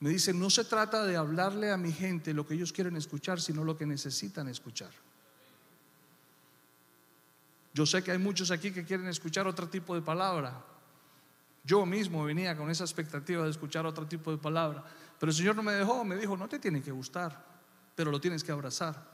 Me 0.00 0.10
dice, 0.10 0.34
no 0.34 0.50
se 0.50 0.64
trata 0.64 1.04
de 1.04 1.16
hablarle 1.16 1.70
a 1.70 1.76
mi 1.76 1.92
gente 1.92 2.34
lo 2.34 2.46
que 2.46 2.54
ellos 2.54 2.72
quieren 2.72 2.96
escuchar, 2.96 3.40
sino 3.40 3.62
lo 3.62 3.76
que 3.76 3.86
necesitan 3.86 4.48
escuchar. 4.48 4.90
Yo 7.72 7.86
sé 7.86 8.02
que 8.02 8.10
hay 8.10 8.18
muchos 8.18 8.50
aquí 8.50 8.72
que 8.72 8.84
quieren 8.84 9.06
escuchar 9.06 9.46
otro 9.46 9.68
tipo 9.68 9.94
de 9.94 10.02
palabra. 10.02 10.60
Yo 11.64 11.86
mismo 11.86 12.24
venía 12.24 12.56
con 12.56 12.68
esa 12.70 12.84
expectativa 12.84 13.44
de 13.44 13.50
escuchar 13.50 13.86
otro 13.86 14.06
tipo 14.06 14.30
de 14.32 14.38
palabra. 14.38 14.84
Pero 15.18 15.30
el 15.30 15.36
Señor 15.36 15.54
no 15.54 15.62
me 15.62 15.72
dejó, 15.72 16.04
me 16.04 16.16
dijo, 16.16 16.36
no 16.36 16.48
te 16.48 16.58
tiene 16.58 16.82
que 16.82 16.90
gustar, 16.90 17.44
pero 17.94 18.10
lo 18.10 18.20
tienes 18.20 18.42
que 18.42 18.50
abrazar. 18.50 19.11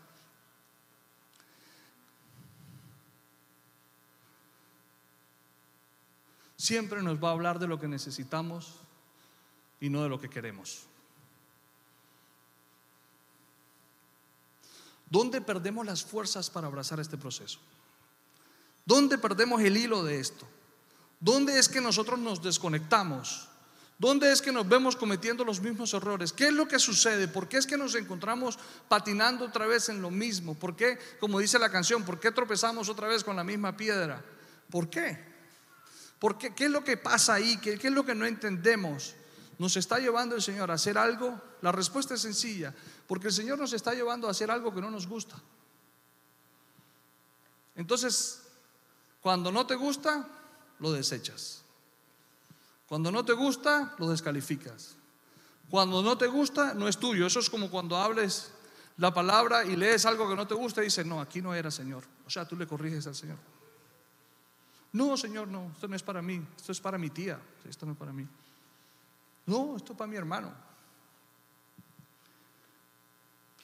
Siempre 6.59 7.03
nos 7.03 7.23
va 7.23 7.29
a 7.29 7.33
hablar 7.33 7.61
de 7.61 7.69
lo 7.69 7.79
que 7.79 7.87
necesitamos 7.87 8.75
y 9.81 9.89
no 9.89 10.03
de 10.03 10.09
lo 10.09 10.21
que 10.21 10.29
queremos. 10.29 10.83
¿Dónde 15.09 15.41
perdemos 15.41 15.87
las 15.87 16.05
fuerzas 16.05 16.51
para 16.51 16.67
abrazar 16.67 16.99
este 16.99 17.17
proceso? 17.17 17.61
¿Dónde 18.85 19.19
perdemos 19.19 19.63
el 19.63 19.77
hilo 19.77 20.03
de 20.03 20.19
esto? 20.19 20.47
¿Dónde 21.21 21.59
es 21.59 21.69
que 21.69 21.81
nosotros 21.81 22.19
nos 22.19 22.43
desconectamos? 22.43 23.49
¿Dónde 23.97 24.33
es 24.33 24.43
que 24.43 24.53
nos 24.53 24.69
vemos 24.69 24.97
cometiendo 24.97 25.45
los 25.45 25.61
mismos 25.61 25.95
errores? 25.95 26.33
¿Qué 26.33 26.49
es 26.49 26.53
lo 26.53 26.67
que 26.67 26.81
sucede? 26.81 27.29
¿Por 27.29 27.49
qué 27.49 27.59
es 27.59 27.67
que 27.67 27.77
nos 27.77 27.95
encontramos 27.95 28.59
patinando 28.89 29.45
otra 29.45 29.67
vez 29.67 29.89
en 29.89 30.03
lo 30.03 30.11
mismo? 30.11 30.55
¿Por 30.55 30.75
qué, 30.75 30.99
como 31.21 31.39
dice 31.39 31.59
la 31.59 31.71
canción, 31.71 32.05
por 32.05 32.19
qué 32.19 32.33
tropezamos 32.33 32.89
otra 32.89 33.07
vez 33.07 33.23
con 33.23 33.37
la 33.37 33.45
misma 33.45 33.77
piedra? 33.77 34.25
¿Por 34.71 34.91
qué? 34.91 35.28
¿Por 36.19 36.39
qué? 36.39 36.55
¿Qué 36.55 36.67
es 36.67 36.71
lo 36.71 36.83
que 36.85 36.97
pasa 36.97 37.35
ahí? 37.35 37.59
¿Qué, 37.59 37.79
qué 37.79 37.89
es 37.89 37.93
lo 37.93 38.05
que 38.05 38.15
no 38.15 38.27
entendemos? 38.27 39.15
¿Nos 39.59 39.77
está 39.77 39.99
llevando 39.99 40.35
el 40.35 40.43
Señor 40.43 40.71
a 40.71 40.75
hacer 40.75 40.99
algo? 40.99 41.41
La 41.63 41.73
respuesta 41.73 42.15
es 42.15 42.21
sencilla, 42.21 42.75
porque 43.07 43.29
el 43.29 43.33
Señor 43.33 43.59
nos 43.59 43.73
está 43.73 43.93
llevando 43.95 44.29
a 44.29 44.31
hacer 44.31 44.51
algo 44.51 44.73
que 44.73 44.81
no 44.81 44.91
nos 44.91 45.07
gusta. 45.07 45.37
Entonces, 47.75 48.43
cuando 49.21 49.53
no 49.53 49.67
te 49.67 49.75
gusta, 49.75 50.27
lo 50.79 50.93
desechas. 50.93 51.63
Cuando 52.89 53.11
no 53.11 53.25
te 53.25 53.33
gusta, 53.33 53.95
lo 53.99 54.09
descalificas. 54.09 54.97
Cuando 55.69 56.03
no 56.03 56.17
te 56.17 56.27
gusta, 56.27 56.75
no 56.75 56.89
es 56.89 56.97
tuyo. 56.99 57.27
Eso 57.27 57.41
es 57.41 57.51
como 57.51 57.71
cuando 57.71 57.97
hables 57.97 58.53
la 58.97 59.13
palabra 59.13 59.65
y 59.65 59.77
lees 59.77 60.07
algo 60.07 60.29
que 60.29 60.35
no 60.35 60.47
te 60.47 60.55
gusta 60.55 60.81
y 60.81 60.87
dices, 60.87 61.05
no, 61.05 61.21
aquí 61.21 61.43
no 61.43 61.55
era, 61.55 61.71
Señor. 61.71 62.05
O 62.27 62.31
sea, 62.31 62.47
tú 62.47 62.57
le 62.57 62.67
corriges 62.67 63.07
al 63.07 63.15
Señor. 63.15 63.37
No, 64.93 65.17
Señor, 65.17 65.49
no, 65.49 65.71
esto 65.75 65.87
no 65.87 65.97
es 65.97 66.03
para 66.03 66.23
mí, 66.23 66.43
esto 66.57 66.73
es 66.73 66.81
para 66.81 66.97
mi 66.97 67.11
tía, 67.11 67.39
esto 67.69 67.85
no 67.85 67.93
es 67.93 67.99
para 67.99 68.13
mí. 68.13 68.27
No, 69.47 69.77
esto 69.77 69.93
es 69.93 69.99
para 69.99 70.09
mi 70.09 70.17
hermano. 70.17 70.53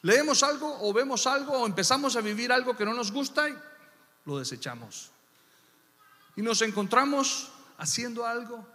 Leemos 0.03 0.43
algo 0.43 0.87
o 0.87 0.93
vemos 0.93 1.27
algo 1.27 1.63
o 1.63 1.67
empezamos 1.67 2.15
a 2.17 2.21
vivir 2.21 2.53
algo 2.53 2.77
que 2.77 2.85
no 2.85 2.93
nos 2.93 3.11
gusta 3.11 3.49
y 3.49 3.57
lo 4.27 4.39
desechamos. 4.39 5.11
Y 6.37 6.43
nos 6.43 6.61
encontramos 6.61 7.51
haciendo 7.79 8.27
algo 8.27 8.67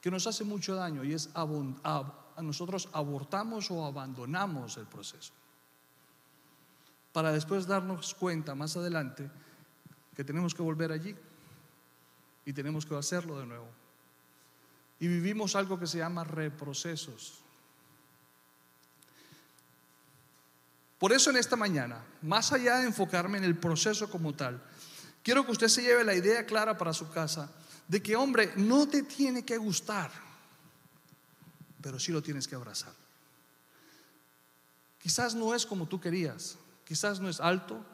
que 0.00 0.10
nos 0.10 0.26
hace 0.26 0.44
mucho 0.44 0.76
daño 0.76 1.02
y 1.02 1.14
es 1.14 1.30
a 1.34 2.42
nosotros 2.42 2.88
abortamos 2.92 3.70
o 3.72 3.84
abandonamos 3.84 4.76
el 4.76 4.86
proceso. 4.86 5.32
Para 7.12 7.32
después 7.32 7.66
darnos 7.66 8.14
cuenta 8.14 8.54
más 8.54 8.76
adelante 8.76 9.28
que 10.14 10.24
tenemos 10.24 10.54
que 10.54 10.62
volver 10.62 10.92
allí 10.92 11.16
y 12.44 12.52
tenemos 12.52 12.86
que 12.86 12.96
hacerlo 12.96 13.38
de 13.38 13.46
nuevo. 13.46 13.68
Y 15.00 15.08
vivimos 15.08 15.56
algo 15.56 15.78
que 15.78 15.86
se 15.86 15.98
llama 15.98 16.24
reprocesos. 16.24 17.40
Por 20.98 21.12
eso 21.12 21.30
en 21.30 21.36
esta 21.36 21.56
mañana, 21.56 22.04
más 22.22 22.52
allá 22.52 22.78
de 22.78 22.86
enfocarme 22.86 23.38
en 23.38 23.44
el 23.44 23.58
proceso 23.58 24.08
como 24.08 24.34
tal, 24.34 24.62
quiero 25.24 25.44
que 25.44 25.50
usted 25.50 25.68
se 25.68 25.82
lleve 25.82 26.04
la 26.04 26.14
idea 26.14 26.46
clara 26.46 26.78
para 26.78 26.92
su 26.92 27.10
casa 27.10 27.50
de 27.88 28.00
que, 28.00 28.14
hombre, 28.14 28.52
no 28.56 28.86
te 28.88 29.02
tiene 29.02 29.44
que 29.44 29.58
gustar, 29.58 30.12
pero 31.80 31.98
sí 31.98 32.12
lo 32.12 32.22
tienes 32.22 32.46
que 32.46 32.54
abrazar. 32.54 32.94
Quizás 35.00 35.34
no 35.34 35.54
es 35.54 35.66
como 35.66 35.88
tú 35.88 36.00
querías, 36.00 36.56
quizás 36.84 37.18
no 37.18 37.28
es 37.28 37.40
alto, 37.40 37.84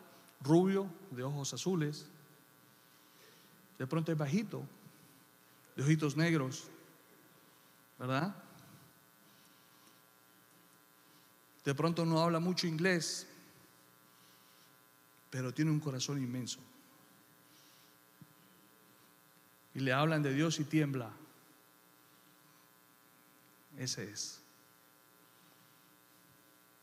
rubio, 0.43 0.87
de 1.11 1.23
ojos 1.23 1.55
azules, 1.55 2.07
de 3.79 3.87
pronto 3.87 4.13
es 4.13 4.19
bajito, 4.19 4.63
de 5.77 5.83
ojitos 5.83 6.17
negros, 6.17 6.69
¿verdad? 7.99 8.35
De 11.65 11.75
pronto 11.75 12.05
no 12.05 12.21
habla 12.21 12.41
mucho 12.41 12.67
inglés, 12.67 13.27
pero 15.31 15.53
tiene 15.53 15.71
un 15.71 15.81
corazón 15.81 16.19
inmenso. 16.19 16.61
Y 19.75 19.81
le 19.81 19.93
hablan 19.93 20.23
de 20.23 20.33
Dios 20.33 20.59
y 20.59 20.65
tiembla. 20.65 21.11
Ese 23.77 24.11
es. 24.11 24.41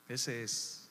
Ese 0.08 0.44
es. 0.44 0.85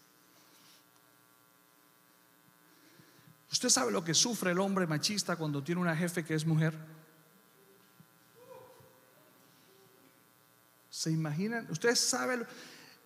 ¿Usted 3.55 3.69
sabe 3.69 3.93
lo 3.93 4.03
que 4.03 4.15
sufre 4.15 4.51
el 4.51 4.59
hombre 4.59 4.85
machista 4.85 5.37
cuando 5.37 5.63
tiene 5.63 5.81
una 5.81 5.95
jefe 5.95 6.25
que 6.25 6.35
es 6.35 6.45
mujer? 6.45 6.77
¿Se 10.91 11.13
imaginan? 11.13 11.71
¿Ustedes 11.71 12.01
saben? 12.01 12.45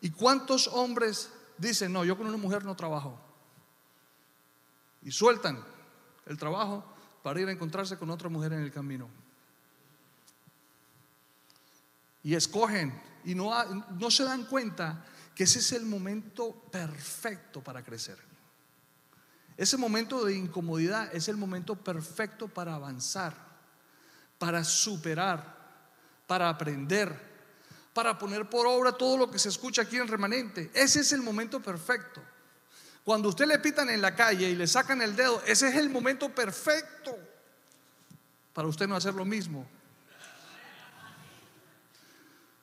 ¿Y 0.00 0.08
cuántos 0.08 0.66
hombres 0.68 1.30
dicen, 1.58 1.92
no, 1.92 2.02
yo 2.02 2.16
con 2.16 2.26
una 2.26 2.38
mujer 2.38 2.64
no 2.64 2.74
trabajo? 2.74 3.20
Y 5.02 5.10
sueltan 5.10 5.62
el 6.24 6.38
trabajo 6.38 6.82
para 7.22 7.42
ir 7.42 7.48
a 7.48 7.52
encontrarse 7.52 7.98
con 7.98 8.08
otra 8.08 8.30
mujer 8.30 8.54
en 8.54 8.62
el 8.62 8.72
camino. 8.72 9.06
Y 12.22 12.34
escogen 12.34 12.98
y 13.22 13.34
no, 13.34 13.52
no 14.00 14.10
se 14.10 14.24
dan 14.24 14.46
cuenta 14.46 15.04
que 15.34 15.44
ese 15.44 15.58
es 15.58 15.72
el 15.72 15.84
momento 15.84 16.54
perfecto 16.72 17.62
para 17.62 17.84
crecer. 17.84 18.27
Ese 19.58 19.76
momento 19.76 20.24
de 20.24 20.36
incomodidad 20.36 21.12
es 21.12 21.26
el 21.26 21.36
momento 21.36 21.74
perfecto 21.74 22.46
para 22.46 22.76
avanzar, 22.76 23.34
para 24.38 24.62
superar, 24.62 25.42
para 26.28 26.48
aprender, 26.48 27.12
para 27.92 28.16
poner 28.16 28.48
por 28.48 28.68
obra 28.68 28.92
todo 28.92 29.18
lo 29.18 29.28
que 29.28 29.40
se 29.40 29.48
escucha 29.48 29.82
aquí 29.82 29.96
en 29.96 30.06
remanente. 30.06 30.70
Ese 30.72 31.00
es 31.00 31.10
el 31.10 31.22
momento 31.22 31.60
perfecto. 31.60 32.22
Cuando 33.02 33.30
usted 33.30 33.46
le 33.46 33.58
pitan 33.58 33.90
en 33.90 34.00
la 34.00 34.14
calle 34.14 34.48
y 34.48 34.54
le 34.54 34.68
sacan 34.68 35.02
el 35.02 35.16
dedo, 35.16 35.42
ese 35.44 35.68
es 35.68 35.74
el 35.74 35.90
momento 35.90 36.32
perfecto 36.32 37.18
para 38.52 38.68
usted 38.68 38.86
no 38.86 38.94
hacer 38.94 39.14
lo 39.14 39.24
mismo, 39.24 39.66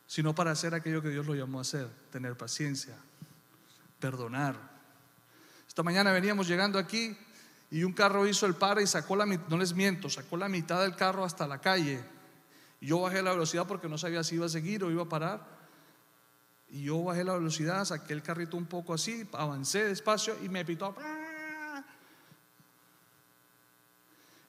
sino 0.07 0.33
para 0.33 0.51
hacer 0.51 0.73
aquello 0.73 1.01
que 1.01 1.09
Dios 1.09 1.25
lo 1.25 1.35
llamó 1.35 1.59
a 1.59 1.63
hacer, 1.63 1.89
tener 2.09 2.37
paciencia, 2.37 2.95
perdonar 3.99 4.74
esta 5.75 5.83
mañana 5.83 6.13
veníamos 6.13 6.47
llegando 6.47 6.79
aquí 6.79 7.17
y 7.69 7.83
un 7.83 7.91
carro 7.91 8.25
hizo 8.25 8.45
el 8.45 8.55
par 8.55 8.79
y 8.79 8.87
sacó 8.87 9.17
la 9.17 9.25
no 9.25 9.57
les 9.57 9.73
miento, 9.73 10.09
sacó 10.09 10.37
la 10.37 10.47
mitad 10.47 10.81
del 10.81 10.95
carro 10.95 11.25
hasta 11.25 11.45
la 11.47 11.59
calle. 11.59 12.01
Yo 12.79 13.01
bajé 13.01 13.21
la 13.21 13.31
velocidad 13.31 13.67
porque 13.67 13.89
no 13.89 13.97
sabía 13.97 14.23
si 14.23 14.35
iba 14.35 14.45
a 14.45 14.49
seguir 14.49 14.85
o 14.85 14.89
iba 14.89 15.03
a 15.03 15.09
parar. 15.09 15.45
Y 16.69 16.83
yo 16.83 17.03
bajé 17.03 17.25
la 17.25 17.33
velocidad, 17.33 17.83
saqué 17.83 18.13
el 18.13 18.21
carrito 18.21 18.55
un 18.55 18.67
poco 18.67 18.93
así, 18.93 19.27
avancé 19.33 19.83
despacio 19.83 20.37
y 20.41 20.47
me 20.47 20.63
pitó. 20.63 20.95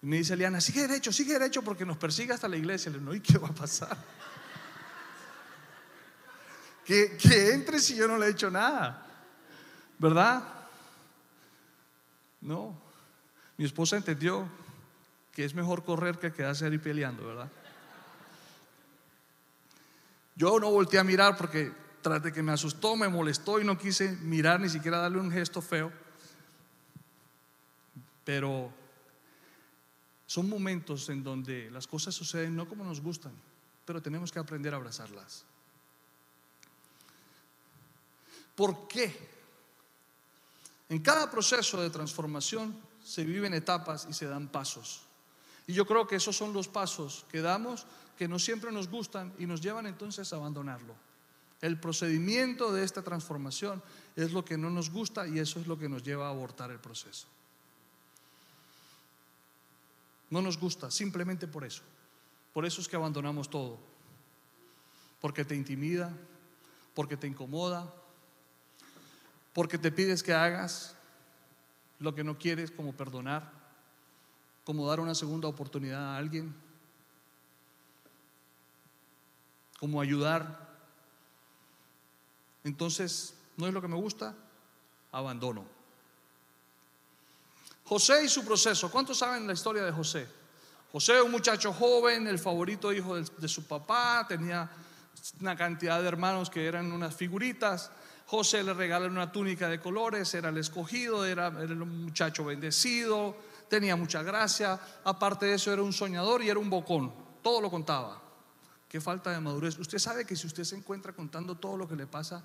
Y 0.02 0.06
me 0.06 0.18
dice 0.18 0.34
Eliana, 0.34 0.60
sigue 0.60 0.82
derecho, 0.82 1.12
sigue 1.12 1.32
derecho 1.32 1.60
porque 1.62 1.84
nos 1.84 1.96
persigue 1.96 2.34
hasta 2.34 2.46
la 2.46 2.56
iglesia. 2.56 2.92
Le 2.92 3.00
digo, 3.00 3.12
¿y 3.16 3.20
qué 3.20 3.36
va 3.36 3.48
a 3.48 3.52
pasar? 3.52 3.98
que, 6.84 7.16
que 7.16 7.52
entre 7.52 7.80
si 7.80 7.96
yo 7.96 8.06
no 8.06 8.16
le 8.16 8.26
he 8.26 8.30
hecho 8.30 8.48
nada, 8.48 9.04
¿verdad? 9.98 10.52
No, 12.46 12.80
mi 13.56 13.64
esposa 13.64 13.96
entendió 13.96 14.48
que 15.32 15.44
es 15.44 15.52
mejor 15.52 15.84
correr 15.84 16.20
que 16.20 16.32
quedarse 16.32 16.64
ahí 16.64 16.78
peleando, 16.78 17.26
¿verdad? 17.26 17.50
Yo 20.36 20.60
no 20.60 20.70
volteé 20.70 21.00
a 21.00 21.04
mirar 21.04 21.36
porque 21.36 21.72
tras 22.02 22.22
de 22.22 22.32
que 22.32 22.44
me 22.44 22.52
asustó, 22.52 22.94
me 22.94 23.08
molestó 23.08 23.60
y 23.60 23.64
no 23.64 23.76
quise 23.76 24.12
mirar 24.18 24.60
ni 24.60 24.68
siquiera 24.68 24.98
darle 24.98 25.18
un 25.18 25.32
gesto 25.32 25.60
feo. 25.60 25.90
Pero 28.24 28.72
son 30.26 30.48
momentos 30.48 31.08
en 31.08 31.24
donde 31.24 31.68
las 31.72 31.88
cosas 31.88 32.14
suceden 32.14 32.54
no 32.54 32.68
como 32.68 32.84
nos 32.84 33.00
gustan, 33.00 33.32
pero 33.84 34.00
tenemos 34.00 34.30
que 34.30 34.38
aprender 34.38 34.72
a 34.72 34.76
abrazarlas. 34.76 35.44
¿Por 38.54 38.86
qué? 38.86 39.35
En 40.88 41.00
cada 41.00 41.30
proceso 41.30 41.80
de 41.80 41.90
transformación 41.90 42.76
se 43.04 43.24
viven 43.24 43.54
etapas 43.54 44.06
y 44.08 44.12
se 44.12 44.26
dan 44.26 44.48
pasos. 44.48 45.02
Y 45.66 45.72
yo 45.72 45.86
creo 45.86 46.06
que 46.06 46.16
esos 46.16 46.36
son 46.36 46.52
los 46.52 46.68
pasos 46.68 47.26
que 47.30 47.40
damos 47.40 47.86
que 48.16 48.28
no 48.28 48.38
siempre 48.38 48.72
nos 48.72 48.88
gustan 48.88 49.32
y 49.38 49.46
nos 49.46 49.60
llevan 49.60 49.86
entonces 49.86 50.32
a 50.32 50.36
abandonarlo. 50.36 50.94
El 51.60 51.78
procedimiento 51.78 52.72
de 52.72 52.84
esta 52.84 53.02
transformación 53.02 53.82
es 54.14 54.32
lo 54.32 54.44
que 54.44 54.56
no 54.56 54.70
nos 54.70 54.90
gusta 54.90 55.26
y 55.26 55.38
eso 55.38 55.60
es 55.60 55.66
lo 55.66 55.78
que 55.78 55.88
nos 55.88 56.02
lleva 56.02 56.26
a 56.26 56.30
abortar 56.30 56.70
el 56.70 56.78
proceso. 56.78 57.26
No 60.30 60.42
nos 60.42 60.58
gusta, 60.58 60.90
simplemente 60.90 61.46
por 61.46 61.64
eso. 61.64 61.82
Por 62.52 62.64
eso 62.64 62.80
es 62.80 62.88
que 62.88 62.96
abandonamos 62.96 63.50
todo. 63.50 63.78
Porque 65.20 65.44
te 65.44 65.54
intimida, 65.54 66.12
porque 66.94 67.16
te 67.16 67.26
incomoda, 67.26 67.92
porque 69.56 69.78
te 69.78 69.90
pides 69.90 70.22
que 70.22 70.34
hagas 70.34 70.94
lo 71.98 72.14
que 72.14 72.22
no 72.22 72.36
quieres, 72.36 72.70
como 72.70 72.92
perdonar, 72.92 73.50
como 74.66 74.86
dar 74.86 75.00
una 75.00 75.14
segunda 75.14 75.48
oportunidad 75.48 76.12
a 76.12 76.18
alguien, 76.18 76.54
como 79.80 79.98
ayudar. 79.98 80.76
Entonces, 82.64 83.32
no 83.56 83.66
es 83.66 83.72
lo 83.72 83.80
que 83.80 83.88
me 83.88 83.96
gusta, 83.96 84.34
abandono. 85.10 85.64
José 87.86 88.26
y 88.26 88.28
su 88.28 88.44
proceso. 88.44 88.90
¿Cuántos 88.90 89.16
saben 89.16 89.46
la 89.46 89.54
historia 89.54 89.84
de 89.84 89.92
José? 89.92 90.28
José, 90.92 91.22
un 91.22 91.30
muchacho 91.30 91.72
joven, 91.72 92.26
el 92.26 92.38
favorito 92.38 92.92
hijo 92.92 93.16
de, 93.18 93.48
su 93.48 93.66
papá, 93.66 94.26
tenía 94.28 94.70
una 95.40 95.56
cantidad 95.56 96.02
de 96.02 96.08
hermanos 96.08 96.50
que 96.50 96.66
eran 96.66 96.92
unas 96.92 97.16
figuritas. 97.16 97.90
José 98.26 98.64
le 98.64 98.74
regala 98.74 99.06
una 99.06 99.30
túnica 99.30 99.68
de 99.68 99.80
colores, 99.80 100.34
era 100.34 100.48
el 100.48 100.58
escogido, 100.58 101.24
era, 101.24 101.46
el 101.46 101.76
muchacho 101.76 102.44
bendecido, 102.44 103.36
tenía 103.68 103.94
mucha 103.94 104.22
gracia. 104.22 104.80
Aparte 105.04 105.46
de 105.46 105.54
eso, 105.54 105.72
era 105.72 105.82
un 105.82 105.92
soñador 105.92 106.42
y 106.42 106.48
era 106.48 106.58
un 106.58 106.68
bocón. 106.68 107.12
Todo 107.40 107.60
lo 107.60 107.70
contaba. 107.70 108.20
Qué 108.88 109.00
falta 109.00 109.30
de 109.30 109.40
madurez. 109.40 109.78
Usted 109.78 109.98
sabe 109.98 110.24
que 110.24 110.34
si 110.34 110.48
usted 110.48 110.64
se 110.64 110.76
encuentra 110.76 111.12
contando 111.12 111.56
todo 111.56 111.76
lo 111.76 111.86
que 111.86 111.94
le 111.94 112.08
pasa, 112.08 112.42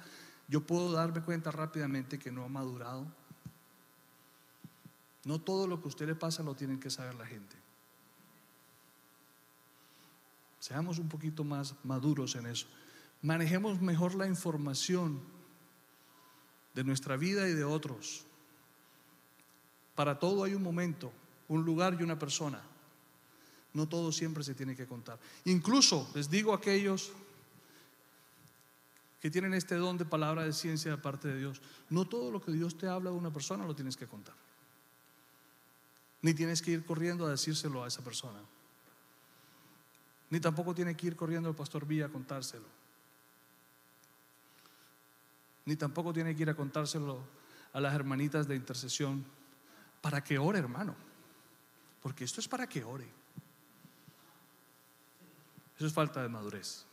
yo 0.48 0.62
puedo 0.62 0.92
darme 0.92 1.22
cuenta 1.22 1.50
rápidamente 1.50 2.20
que 2.20 2.32
no 2.32 2.44
ha 2.44 2.50
madurado. 2.50 3.08
No 5.24 5.42
todo 5.42 5.66
lo 5.66 5.80
que 5.80 5.86
a 5.86 5.88
usted 5.88 6.08
le 6.08 6.16
pasa 6.16 6.44
lo 6.44 6.54
tienen 6.56 6.80
que 6.80 6.92
saber 6.92 7.16
la 7.16 7.26
gente. 7.26 7.56
Seamos 10.60 11.00
un 11.00 11.10
poquito 11.10 11.44
más 11.44 11.74
maduros 11.84 12.36
en 12.36 12.46
eso. 12.46 12.68
Manejemos 13.24 13.82
mejor 13.82 14.14
la 14.14 14.28
información 14.28 15.41
de 16.74 16.84
nuestra 16.84 17.18
vida 17.18 17.48
y 17.48 17.54
de 17.54 17.64
otros. 17.64 18.26
Para 19.96 20.20
todo 20.20 20.44
hay 20.44 20.54
un 20.54 20.64
momento, 20.64 21.12
un 21.48 21.64
lugar 21.64 21.98
y 22.00 22.04
una 22.04 22.18
persona. 22.18 22.62
No 23.74 23.88
todo 23.88 24.12
siempre 24.12 24.44
se 24.44 24.54
tiene 24.54 24.76
que 24.76 24.88
contar. 24.88 25.20
Incluso 25.46 26.10
les 26.14 26.30
digo 26.30 26.54
a 26.54 26.58
aquellos 26.58 27.12
que 29.22 29.30
tienen 29.30 29.54
este 29.54 29.76
don 29.76 29.98
de 29.98 30.06
palabra 30.06 30.44
de 30.44 30.52
ciencia 30.52 30.92
de 30.92 30.98
parte 30.98 31.28
de 31.28 31.38
Dios, 31.38 31.62
no 31.90 32.06
todo 32.06 32.32
lo 32.32 32.42
que 32.42 32.52
Dios 32.52 32.78
te 32.78 32.88
habla 32.88 33.12
de 33.12 33.18
una 33.18 33.32
persona 33.32 33.66
lo 33.66 33.76
tienes 33.76 33.96
que 33.96 34.08
contar. 34.08 34.36
Ni 36.24 36.34
tienes 36.34 36.62
que 36.62 36.72
ir 36.72 36.86
corriendo 36.86 37.28
a 37.28 37.32
decírselo 37.32 37.84
a 37.84 37.88
esa 37.88 38.04
persona. 38.04 38.40
Ni 40.32 40.40
tampoco 40.40 40.74
tiene 40.74 40.96
que 40.96 41.08
ir 41.08 41.16
corriendo 41.16 41.50
el 41.50 41.56
pastor 41.56 41.86
Villa 41.86 42.08
a 42.08 42.10
contárselo. 42.10 42.81
Ni 45.66 45.76
tampoco 45.76 46.14
tiene 46.14 46.36
que 46.36 46.44
ir 46.44 46.50
a 46.50 46.56
contárselo 46.56 47.24
a 47.74 47.80
las 47.80 47.94
hermanitas 47.94 48.48
de 48.48 48.56
intercesión 48.56 49.24
para 50.02 50.24
que 50.24 50.38
ore, 50.38 50.60
hermano. 50.60 50.96
Porque 52.02 52.24
esto 52.24 52.40
es 52.40 52.48
para 52.48 52.68
que 52.68 52.84
ore. 52.84 53.08
Eso 55.78 55.88
es 55.88 55.94
falta 55.94 56.22
de 56.22 56.30
madurez. 56.30 56.86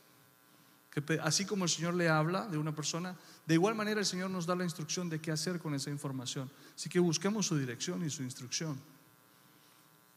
Que 0.91 1.19
así 1.21 1.45
como 1.45 1.65
el 1.65 1.69
Señor 1.69 1.93
le 1.93 2.09
habla 2.09 2.47
de 2.47 2.57
una 2.57 2.75
persona, 2.75 3.15
de 3.45 3.53
igual 3.53 3.75
manera 3.75 3.99
el 3.99 4.05
Señor 4.05 4.29
nos 4.29 4.45
da 4.45 4.55
la 4.55 4.63
instrucción 4.63 5.09
de 5.09 5.19
qué 5.19 5.31
hacer 5.31 5.59
con 5.59 5.73
esa 5.75 5.89
información. 5.89 6.49
Así 6.75 6.89
que 6.89 6.99
busquemos 6.99 7.45
su 7.45 7.57
dirección 7.57 8.03
y 8.03 8.09
su 8.09 8.23
instrucción 8.23 8.79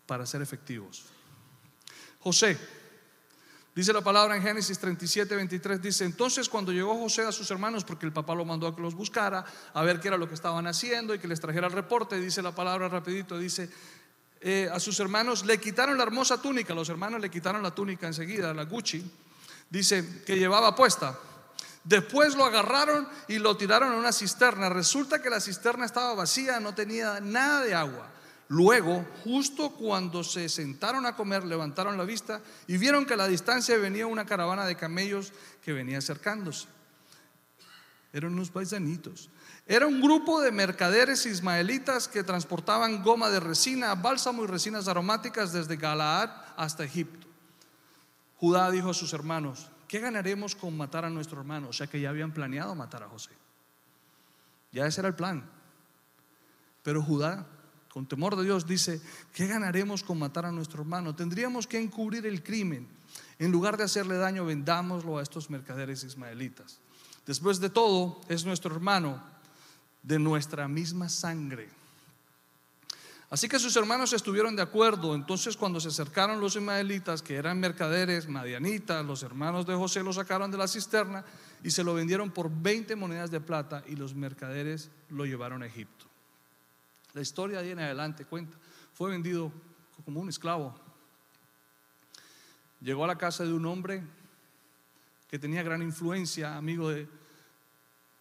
para 0.06 0.26
ser 0.26 0.42
efectivos. 0.42 1.04
José, 2.20 2.58
dice 3.74 3.92
la 3.92 4.00
palabra 4.00 4.36
en 4.36 4.42
Génesis 4.42 4.78
37, 4.78 5.34
23, 5.34 5.82
dice, 5.82 6.04
entonces 6.04 6.48
cuando 6.48 6.72
llegó 6.72 6.98
José 6.98 7.22
a 7.22 7.32
sus 7.32 7.50
hermanos, 7.50 7.84
porque 7.84 8.06
el 8.06 8.12
papá 8.12 8.34
lo 8.34 8.44
mandó 8.44 8.66
a 8.66 8.76
que 8.76 8.82
los 8.82 8.94
buscara, 8.94 9.44
a 9.72 9.82
ver 9.82 10.00
qué 10.00 10.08
era 10.08 10.16
lo 10.16 10.28
que 10.28 10.34
estaban 10.34 10.66
haciendo 10.66 11.14
y 11.14 11.18
que 11.18 11.28
les 11.28 11.40
trajera 11.40 11.66
el 11.66 11.72
reporte, 11.72 12.20
dice 12.20 12.42
la 12.42 12.54
palabra 12.54 12.88
rapidito, 12.88 13.38
dice, 13.38 13.70
eh, 14.40 14.68
a 14.72 14.80
sus 14.80 14.98
hermanos 14.98 15.44
le 15.44 15.58
quitaron 15.58 15.96
la 15.96 16.02
hermosa 16.02 16.40
túnica, 16.40 16.74
los 16.74 16.88
hermanos 16.88 17.20
le 17.20 17.30
quitaron 17.30 17.62
la 17.62 17.74
túnica 17.74 18.06
enseguida, 18.06 18.52
la 18.52 18.64
Gucci, 18.64 19.04
dice, 19.70 20.22
que 20.26 20.36
llevaba 20.36 20.74
puesta. 20.74 21.18
Después 21.84 22.36
lo 22.36 22.44
agarraron 22.44 23.08
y 23.26 23.38
lo 23.38 23.56
tiraron 23.56 23.92
a 23.92 23.96
una 23.96 24.12
cisterna. 24.12 24.68
Resulta 24.68 25.20
que 25.20 25.30
la 25.30 25.40
cisterna 25.40 25.84
estaba 25.84 26.14
vacía, 26.14 26.60
no 26.60 26.74
tenía 26.74 27.20
nada 27.20 27.62
de 27.62 27.74
agua. 27.74 28.08
Luego, 28.48 29.06
justo 29.24 29.70
cuando 29.70 30.22
se 30.22 30.48
sentaron 30.48 31.06
a 31.06 31.16
comer, 31.16 31.44
levantaron 31.44 31.96
la 31.96 32.04
vista 32.04 32.40
y 32.66 32.76
vieron 32.76 33.06
que 33.06 33.14
a 33.14 33.16
la 33.16 33.28
distancia 33.28 33.76
venía 33.78 34.06
una 34.06 34.26
caravana 34.26 34.66
de 34.66 34.76
camellos 34.76 35.32
que 35.64 35.72
venía 35.72 35.98
acercándose. 35.98 36.66
Eran 38.12 38.34
unos 38.34 38.50
paisanitos. 38.50 39.30
Era 39.66 39.86
un 39.86 40.02
grupo 40.02 40.40
de 40.40 40.52
mercaderes 40.52 41.24
ismaelitas 41.24 42.08
que 42.08 42.24
transportaban 42.24 43.02
goma 43.02 43.30
de 43.30 43.40
resina, 43.40 43.94
bálsamo 43.94 44.44
y 44.44 44.48
resinas 44.48 44.88
aromáticas 44.88 45.52
desde 45.52 45.76
Galaad 45.76 46.30
hasta 46.56 46.84
Egipto. 46.84 47.26
Judá 48.38 48.70
dijo 48.70 48.90
a 48.90 48.94
sus 48.94 49.12
hermanos, 49.12 49.70
¿qué 49.86 50.00
ganaremos 50.00 50.56
con 50.56 50.76
matar 50.76 51.04
a 51.04 51.10
nuestro 51.10 51.38
hermano? 51.40 51.68
O 51.68 51.72
sea 51.72 51.86
que 51.86 52.00
ya 52.00 52.10
habían 52.10 52.32
planeado 52.32 52.74
matar 52.74 53.04
a 53.04 53.08
José. 53.08 53.30
Ya 54.72 54.86
ese 54.86 55.00
era 55.00 55.08
el 55.08 55.14
plan. 55.14 55.48
Pero 56.82 57.02
Judá, 57.02 57.46
con 57.92 58.06
temor 58.06 58.36
de 58.36 58.44
Dios, 58.44 58.66
dice, 58.66 59.02
¿qué 59.34 59.46
ganaremos 59.46 60.02
con 60.02 60.18
matar 60.18 60.46
a 60.46 60.50
nuestro 60.50 60.80
hermano? 60.80 61.14
Tendríamos 61.14 61.66
que 61.66 61.78
encubrir 61.78 62.24
el 62.24 62.42
crimen. 62.42 62.88
En 63.38 63.52
lugar 63.52 63.76
de 63.76 63.84
hacerle 63.84 64.16
daño, 64.16 64.46
vendámoslo 64.46 65.18
a 65.18 65.22
estos 65.22 65.50
mercaderes 65.50 66.02
ismaelitas. 66.02 66.78
Después 67.26 67.60
de 67.60 67.68
todo, 67.68 68.18
es 68.30 68.46
nuestro 68.46 68.74
hermano 68.74 69.22
de 70.02 70.18
nuestra 70.18 70.68
misma 70.68 71.10
sangre. 71.10 71.68
Así 73.28 73.46
que 73.46 73.58
sus 73.58 73.76
hermanos 73.76 74.14
estuvieron 74.14 74.56
de 74.56 74.62
acuerdo. 74.62 75.14
Entonces 75.14 75.54
cuando 75.58 75.78
se 75.78 75.88
acercaron 75.88 76.40
los 76.40 76.56
ismaelitas, 76.56 77.20
que 77.20 77.36
eran 77.36 77.60
mercaderes, 77.60 78.26
madianitas, 78.26 79.04
los 79.04 79.22
hermanos 79.22 79.66
de 79.66 79.74
José 79.74 80.02
lo 80.02 80.14
sacaron 80.14 80.50
de 80.50 80.56
la 80.56 80.66
cisterna 80.66 81.26
y 81.62 81.70
se 81.70 81.84
lo 81.84 81.92
vendieron 81.92 82.30
por 82.30 82.50
20 82.50 82.96
monedas 82.96 83.30
de 83.30 83.40
plata 83.40 83.84
y 83.86 83.96
los 83.96 84.14
mercaderes 84.14 84.90
lo 85.10 85.26
llevaron 85.26 85.62
a 85.62 85.66
Egipto. 85.66 86.11
La 87.14 87.20
historia 87.20 87.58
de 87.58 87.64
ahí 87.64 87.70
en 87.72 87.80
adelante 87.80 88.24
cuenta. 88.24 88.56
Fue 88.94 89.10
vendido 89.10 89.52
como 90.04 90.20
un 90.20 90.28
esclavo. 90.28 90.74
Llegó 92.80 93.04
a 93.04 93.06
la 93.06 93.18
casa 93.18 93.44
de 93.44 93.52
un 93.52 93.64
hombre 93.66 94.02
que 95.28 95.38
tenía 95.38 95.62
gran 95.62 95.82
influencia, 95.82 96.56
amigo 96.56 96.90
de, 96.90 97.08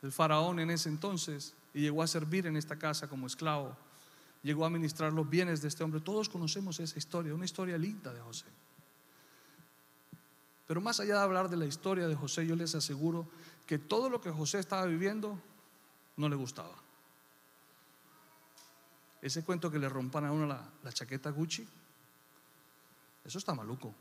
del 0.02 0.12
faraón 0.12 0.60
en 0.60 0.70
ese 0.70 0.90
entonces, 0.90 1.54
y 1.74 1.82
llegó 1.82 2.04
a 2.04 2.08
servir 2.08 2.48
en 2.48 2.56
esta 2.56 2.78
casa 2.78 3.08
como 3.08 3.28
esclavo. 3.28 3.76
Llegó 4.44 4.64
a 4.64 4.68
administrar 4.68 5.14
los 5.14 5.30
bienes 5.30 5.62
de 5.62 5.68
este 5.68 5.84
hombre. 5.84 6.02
Todos 6.02 6.30
conocemos 6.30 6.80
esa 6.80 6.98
historia, 6.98 7.34
una 7.34 7.46
historia 7.46 7.78
linda 7.78 8.14
de 8.14 8.22
José. 8.22 8.46
Pero 10.68 10.82
más 10.82 11.00
allá 11.00 11.16
de 11.16 11.22
hablar 11.22 11.50
de 11.50 11.58
la 11.58 11.66
historia 11.66 12.08
de 12.08 12.16
José, 12.16 12.48
yo 12.48 12.56
les 12.56 12.76
aseguro 12.76 13.28
que 13.68 13.78
todo 13.78 14.10
lo 14.10 14.22
que 14.22 14.32
José 14.32 14.60
estaba 14.60 14.86
viviendo 14.86 15.40
no 16.18 16.30
le 16.30 16.36
gustaba. 16.36 16.76
Ese 19.22 19.44
cuento 19.44 19.70
que 19.70 19.80
le 19.80 19.90
rompan 19.90 20.26
a 20.26 20.32
uno 20.32 20.46
la, 20.46 20.94
chaqueta 20.94 21.30
Gucci, 21.30 21.68
eso 23.24 23.38
está 23.38 23.54
maluco. 23.54 23.94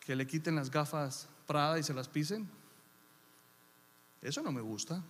Que 0.00 0.14
le 0.14 0.26
quiten 0.26 0.54
las 0.54 0.70
gafas 0.70 1.28
Prada 1.46 1.78
y 1.78 1.82
se 1.84 1.94
las 1.94 2.08
pisen, 2.08 2.48
eso 4.20 4.42
no 4.42 4.50
me 4.50 4.60
gusta 4.60 5.00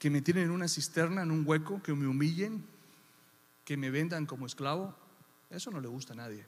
que 0.00 0.08
me 0.08 0.22
tienen 0.22 0.44
en 0.44 0.50
una 0.50 0.66
cisterna, 0.66 1.22
en 1.22 1.30
un 1.30 1.46
hueco, 1.46 1.82
que 1.82 1.92
me 1.92 2.06
humillen, 2.06 2.64
que 3.66 3.76
me 3.76 3.90
vendan 3.90 4.24
como 4.24 4.46
esclavo, 4.46 4.96
eso 5.50 5.70
no 5.70 5.78
le 5.78 5.88
gusta 5.88 6.14
a 6.14 6.16
nadie. 6.16 6.46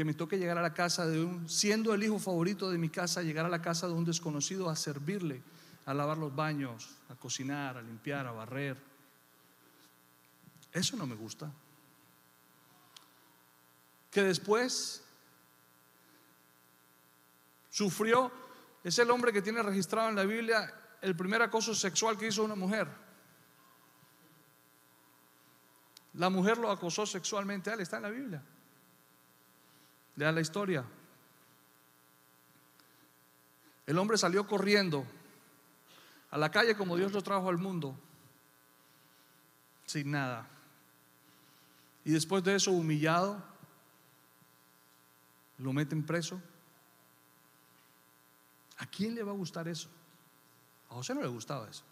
Que 0.00 0.04
me 0.06 0.14
toque 0.14 0.38
llegar 0.38 0.56
a 0.56 0.62
la 0.62 0.72
casa 0.72 1.06
de 1.06 1.22
un, 1.22 1.46
siendo 1.46 1.92
el 1.92 2.02
hijo 2.02 2.18
favorito 2.18 2.70
de 2.70 2.78
mi 2.78 2.88
casa, 2.88 3.20
llegar 3.20 3.44
a 3.44 3.50
la 3.50 3.60
casa 3.60 3.86
de 3.86 3.92
un 3.92 4.06
desconocido 4.06 4.70
a 4.70 4.74
servirle, 4.74 5.42
a 5.84 5.92
lavar 5.92 6.16
los 6.16 6.34
baños, 6.34 6.96
a 7.10 7.14
cocinar, 7.16 7.76
a 7.76 7.82
limpiar, 7.82 8.26
a 8.26 8.32
barrer. 8.32 8.78
Eso 10.72 10.96
no 10.96 11.06
me 11.06 11.14
gusta. 11.14 11.52
Que 14.10 14.22
después 14.22 15.04
sufrió 17.68 18.32
es 18.82 18.98
el 18.98 19.10
hombre 19.10 19.34
que 19.34 19.42
tiene 19.42 19.62
registrado 19.62 20.08
en 20.08 20.16
la 20.16 20.24
Biblia 20.24 20.72
el 21.02 21.14
primer 21.14 21.42
acoso 21.42 21.74
sexual 21.74 22.16
que 22.16 22.28
hizo 22.28 22.42
una 22.42 22.54
mujer. 22.54 22.88
La 26.14 26.30
mujer 26.30 26.56
lo 26.56 26.70
acosó 26.70 27.04
sexualmente 27.04 27.68
a 27.68 27.74
él, 27.74 27.80
está 27.80 27.98
en 27.98 28.02
la 28.04 28.08
Biblia. 28.08 28.42
Lea 30.20 30.32
la 30.32 30.42
historia. 30.42 30.84
El 33.86 33.96
hombre 33.96 34.18
salió 34.18 34.46
corriendo 34.46 35.06
a 36.30 36.36
la 36.36 36.50
calle 36.50 36.76
como 36.76 36.94
Dios 36.94 37.12
lo 37.12 37.22
trajo 37.22 37.48
al 37.48 37.56
mundo, 37.56 37.96
sin 39.86 40.10
nada. 40.10 40.46
Y 42.04 42.10
después 42.12 42.44
de 42.44 42.54
eso, 42.54 42.70
humillado, 42.70 43.42
lo 45.56 45.72
meten 45.72 46.04
preso 46.04 46.38
¿A 48.76 48.86
quién 48.86 49.14
le 49.14 49.22
va 49.22 49.32
a 49.32 49.34
gustar 49.34 49.68
eso? 49.68 49.88
A 50.90 50.94
José 50.96 51.14
no 51.14 51.22
le 51.22 51.28
gustaba 51.28 51.66
eso. 51.66 51.82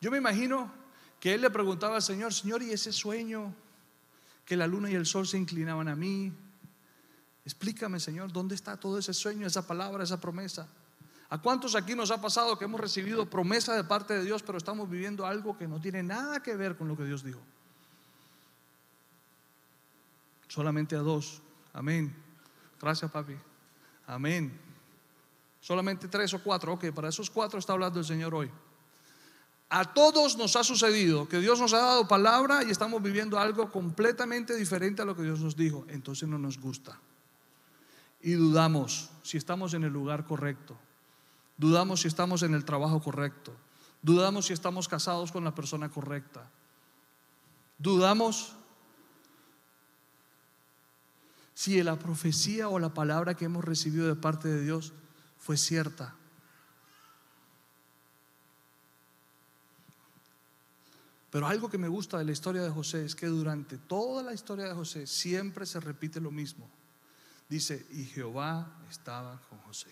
Yo 0.00 0.10
me 0.10 0.18
imagino 0.18 0.72
que 1.20 1.32
él 1.32 1.42
le 1.42 1.50
preguntaba 1.50 1.94
al 1.94 2.02
Señor, 2.02 2.34
Señor, 2.34 2.60
¿y 2.60 2.72
ese 2.72 2.90
sueño? 2.90 3.54
Que 4.50 4.56
la 4.56 4.66
luna 4.66 4.90
y 4.90 4.96
el 4.96 5.06
sol 5.06 5.28
se 5.28 5.38
inclinaban 5.38 5.86
a 5.86 5.94
mí. 5.94 6.32
Explícame, 7.44 8.00
Señor, 8.00 8.32
¿dónde 8.32 8.56
está 8.56 8.76
todo 8.76 8.98
ese 8.98 9.14
sueño, 9.14 9.46
esa 9.46 9.64
palabra, 9.64 10.02
esa 10.02 10.20
promesa? 10.20 10.66
¿A 11.28 11.38
cuántos 11.38 11.76
aquí 11.76 11.94
nos 11.94 12.10
ha 12.10 12.20
pasado 12.20 12.58
que 12.58 12.64
hemos 12.64 12.80
recibido 12.80 13.30
promesa 13.30 13.76
de 13.76 13.84
parte 13.84 14.14
de 14.14 14.24
Dios, 14.24 14.42
pero 14.42 14.58
estamos 14.58 14.90
viviendo 14.90 15.24
algo 15.24 15.56
que 15.56 15.68
no 15.68 15.80
tiene 15.80 16.02
nada 16.02 16.42
que 16.42 16.56
ver 16.56 16.76
con 16.76 16.88
lo 16.88 16.96
que 16.96 17.04
Dios 17.04 17.22
dijo? 17.22 17.38
Solamente 20.48 20.96
a 20.96 20.98
dos. 20.98 21.40
Amén. 21.72 22.12
Gracias, 22.80 23.08
papi. 23.08 23.36
Amén. 24.08 24.50
Solamente 25.60 26.08
tres 26.08 26.34
o 26.34 26.42
cuatro. 26.42 26.72
Ok, 26.72 26.86
para 26.90 27.10
esos 27.10 27.30
cuatro 27.30 27.60
está 27.60 27.74
hablando 27.74 28.00
el 28.00 28.04
Señor 28.04 28.34
hoy. 28.34 28.50
A 29.72 29.94
todos 29.94 30.36
nos 30.36 30.56
ha 30.56 30.64
sucedido 30.64 31.28
que 31.28 31.38
Dios 31.38 31.60
nos 31.60 31.72
ha 31.72 31.78
dado 31.78 32.08
palabra 32.08 32.64
y 32.64 32.70
estamos 32.70 33.00
viviendo 33.00 33.38
algo 33.38 33.70
completamente 33.70 34.56
diferente 34.56 35.00
a 35.00 35.04
lo 35.04 35.14
que 35.14 35.22
Dios 35.22 35.38
nos 35.38 35.54
dijo. 35.54 35.84
Entonces 35.88 36.28
no 36.28 36.38
nos 36.38 36.58
gusta. 36.58 36.98
Y 38.20 38.32
dudamos 38.32 39.10
si 39.22 39.36
estamos 39.36 39.72
en 39.74 39.84
el 39.84 39.92
lugar 39.92 40.26
correcto. 40.26 40.76
Dudamos 41.56 42.00
si 42.00 42.08
estamos 42.08 42.42
en 42.42 42.54
el 42.54 42.64
trabajo 42.64 43.00
correcto. 43.00 43.54
Dudamos 44.02 44.46
si 44.46 44.54
estamos 44.54 44.88
casados 44.88 45.30
con 45.30 45.44
la 45.44 45.54
persona 45.54 45.88
correcta. 45.88 46.50
Dudamos 47.78 48.56
si 51.54 51.80
la 51.82 51.96
profecía 51.96 52.68
o 52.68 52.80
la 52.80 52.92
palabra 52.92 53.36
que 53.36 53.44
hemos 53.44 53.64
recibido 53.64 54.08
de 54.08 54.16
parte 54.16 54.48
de 54.48 54.64
Dios 54.64 54.94
fue 55.38 55.56
cierta. 55.56 56.16
Pero 61.30 61.46
algo 61.46 61.70
que 61.70 61.78
me 61.78 61.88
gusta 61.88 62.18
de 62.18 62.24
la 62.24 62.32
historia 62.32 62.62
de 62.62 62.70
José 62.70 63.04
es 63.04 63.14
que 63.14 63.26
durante 63.26 63.78
toda 63.78 64.22
la 64.22 64.34
historia 64.34 64.66
de 64.66 64.74
José 64.74 65.06
siempre 65.06 65.64
se 65.64 65.78
repite 65.78 66.20
lo 66.20 66.30
mismo. 66.30 66.68
Dice, 67.48 67.86
y 67.92 68.04
Jehová 68.04 68.66
estaba 68.90 69.40
con 69.48 69.58
José. 69.60 69.90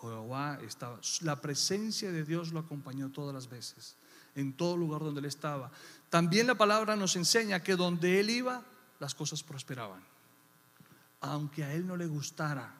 Jehová 0.00 0.58
estaba. 0.62 1.00
La 1.22 1.40
presencia 1.40 2.10
de 2.12 2.24
Dios 2.24 2.52
lo 2.52 2.60
acompañó 2.60 3.10
todas 3.10 3.34
las 3.34 3.48
veces, 3.48 3.96
en 4.34 4.52
todo 4.52 4.76
lugar 4.76 5.02
donde 5.02 5.20
él 5.20 5.26
estaba. 5.26 5.70
También 6.08 6.46
la 6.46 6.54
palabra 6.54 6.96
nos 6.96 7.16
enseña 7.16 7.62
que 7.62 7.76
donde 7.76 8.20
él 8.20 8.30
iba, 8.30 8.62
las 9.00 9.14
cosas 9.14 9.42
prosperaban. 9.42 10.02
Aunque 11.20 11.64
a 11.64 11.74
él 11.74 11.86
no 11.86 11.96
le 11.96 12.06
gustara, 12.06 12.72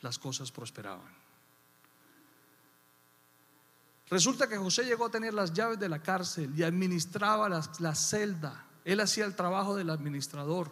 las 0.00 0.18
cosas 0.18 0.52
prosperaban. 0.52 1.17
Resulta 4.10 4.48
que 4.48 4.56
José 4.56 4.84
llegó 4.84 5.06
a 5.06 5.10
tener 5.10 5.34
las 5.34 5.52
llaves 5.52 5.78
de 5.78 5.88
la 5.88 6.00
cárcel 6.00 6.52
y 6.56 6.62
administraba 6.62 7.48
la, 7.48 7.94
celda. 7.94 8.64
Él 8.84 9.00
hacía 9.00 9.26
el 9.26 9.34
trabajo 9.34 9.76
del 9.76 9.90
administrador. 9.90 10.70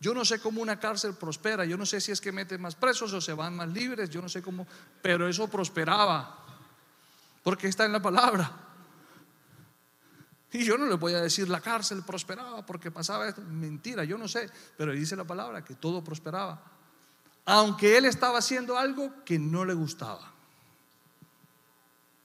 Yo 0.00 0.14
no 0.14 0.24
sé 0.24 0.40
cómo 0.40 0.62
una 0.62 0.78
cárcel 0.78 1.14
prospera, 1.14 1.64
yo 1.64 1.76
no 1.76 1.84
sé 1.84 2.00
si 2.00 2.12
es 2.12 2.20
que 2.20 2.32
meten 2.32 2.62
más 2.62 2.76
presos 2.76 3.12
o 3.12 3.20
se 3.20 3.32
van 3.32 3.56
más 3.56 3.68
libres, 3.68 4.08
yo 4.08 4.22
no 4.22 4.28
sé 4.28 4.40
cómo, 4.40 4.66
pero 5.02 5.28
eso 5.28 5.48
prosperaba, 5.48 6.38
porque 7.42 7.66
está 7.66 7.84
en 7.84 7.92
la 7.92 8.00
palabra. 8.00 8.50
Y 10.52 10.64
yo 10.64 10.78
no 10.78 10.86
le 10.86 10.94
voy 10.94 11.14
a 11.14 11.20
decir 11.20 11.48
la 11.48 11.60
cárcel 11.60 12.04
prosperaba 12.04 12.64
porque 12.64 12.92
pasaba 12.92 13.28
esto, 13.28 13.42
mentira, 13.42 14.04
yo 14.04 14.16
no 14.16 14.28
sé, 14.28 14.48
pero 14.76 14.92
dice 14.92 15.16
la 15.16 15.24
palabra 15.24 15.64
que 15.64 15.74
todo 15.74 16.02
prosperaba 16.02 16.77
aunque 17.50 17.96
él 17.96 18.04
estaba 18.04 18.40
haciendo 18.40 18.76
algo 18.76 19.24
que 19.24 19.38
no 19.38 19.64
le 19.64 19.72
gustaba. 19.72 20.20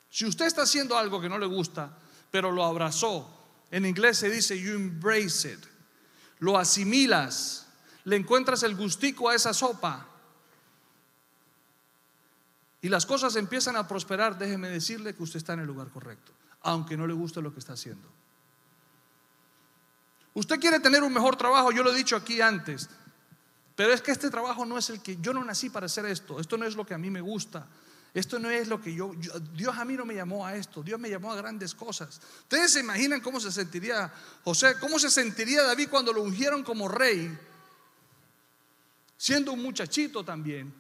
Si 0.10 0.26
usted 0.26 0.46
está 0.46 0.64
haciendo 0.64 0.98
algo 0.98 1.22
que 1.22 1.30
no 1.30 1.38
le 1.38 1.46
gusta, 1.46 1.98
pero 2.30 2.52
lo 2.52 2.66
abrazó, 2.66 3.34
en 3.72 3.86
inglés 3.86 4.18
se 4.18 4.30
dice 4.30 4.60
you 4.60 4.74
embrace 4.74 5.54
it, 5.54 5.66
lo 6.40 6.58
asimilas, 6.58 7.68
le 8.04 8.18
encuentras 8.18 8.64
el 8.64 8.76
gustico 8.76 9.30
a 9.30 9.36
esa 9.36 9.54
sopa 9.54 10.06
y 12.82 12.90
las 12.90 13.06
cosas 13.06 13.38
empiezan 13.38 13.78
a 13.78 13.88
prosperar, 13.88 14.38
déjeme 14.38 14.68
decirle 14.68 15.16
que 15.16 15.24
usted 15.24 15.38
está 15.38 15.54
en 15.54 15.62
el 15.62 15.68
lugar 15.68 15.88
correcto, 15.88 16.34
aunque 16.64 16.98
no 16.98 17.08
le 17.08 17.14
guste 17.14 17.42
lo 17.42 17.54
que 17.54 17.60
está 17.60 17.74
haciendo. 17.74 18.10
Usted 20.34 20.60
quiere 20.60 20.82
tener 20.82 21.02
un 21.02 21.14
mejor 21.14 21.38
trabajo, 21.38 21.72
yo 21.72 21.82
lo 21.82 21.94
he 21.94 21.96
dicho 21.96 22.18
aquí 22.18 22.42
antes, 22.42 22.90
pero 23.76 23.92
es 23.92 24.02
que 24.02 24.12
este 24.12 24.30
trabajo 24.30 24.66
no 24.66 24.78
es 24.78 24.90
el 24.90 25.02
que 25.02 25.18
yo 25.18 25.34
no 25.34 25.44
nací 25.44 25.70
para 25.70 25.88
hacer 25.88 26.06
esto, 26.06 26.40
esto 26.40 26.58
no 26.58 26.66
es 26.66 26.76
lo 26.76 26.86
que 26.86 26.94
a 26.94 26.98
mí 26.98 27.10
me 27.10 27.22
gusta. 27.22 27.68
Esto 28.14 28.38
no 28.38 28.48
es 28.52 28.68
lo 28.68 28.80
que 28.80 28.94
yo, 28.94 29.12
Dios 29.56 29.76
a 29.76 29.84
mí 29.86 29.96
no 29.96 30.06
me 30.06 30.14
llamó 30.14 30.46
a 30.46 30.56
esto, 30.56 30.84
Dios 30.84 31.00
me 31.00 31.10
llamó 31.10 31.32
a 31.34 31.36
grandes 31.36 31.74
cosas. 31.74 32.22
Ustedes 32.42 32.74
se 32.74 32.82
imaginan 32.82 33.22
cómo 33.22 33.40
se 33.40 33.52
sentiría 33.52 34.14
José, 34.44 34.76
cómo 34.80 35.00
se 35.00 35.10
sentiría 35.10 35.64
David 35.64 35.90
cuando 35.90 36.14
lo 36.14 36.22
ungieron 36.22 36.62
como 36.62 36.88
rey, 36.88 37.36
siendo 39.18 39.54
un 39.54 39.64
muchachito 39.64 40.24
también. 40.24 40.72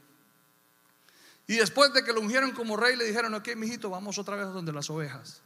Y 1.47 1.55
después 1.55 1.91
de 1.91 2.03
que 2.03 2.13
lo 2.13 2.21
ungieron 2.21 2.51
como 2.51 2.77
rey, 2.77 2.95
le 2.95 3.05
dijeron, 3.05 3.33
ok, 3.33 3.55
mijito, 3.55 3.89
vamos 3.89 4.19
otra 4.19 4.35
vez 4.35 4.45
donde 4.53 4.71
las 4.71 4.91
ovejas. 4.91 5.41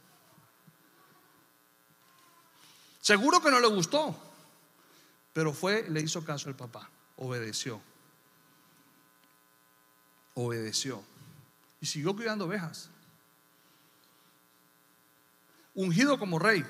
Seguro 3.00 3.40
que 3.40 3.50
no 3.50 3.60
le 3.60 3.68
gustó, 3.68 4.14
pero 5.32 5.54
fue, 5.54 5.88
le 5.88 6.02
hizo 6.02 6.22
caso 6.22 6.50
el 6.50 6.54
papá 6.54 6.90
obedeció. 7.18 7.80
Obedeció. 10.34 11.02
Y 11.80 11.86
siguió 11.86 12.14
cuidando 12.14 12.46
ovejas. 12.46 12.90
Ungido 15.74 16.18
como 16.18 16.38
rey. 16.38 16.64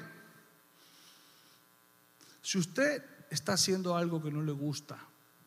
Si 2.42 2.58
usted 2.58 3.04
está 3.30 3.54
haciendo 3.54 3.96
algo 3.96 4.22
que 4.22 4.30
no 4.30 4.42
le 4.42 4.52
gusta, 4.52 4.98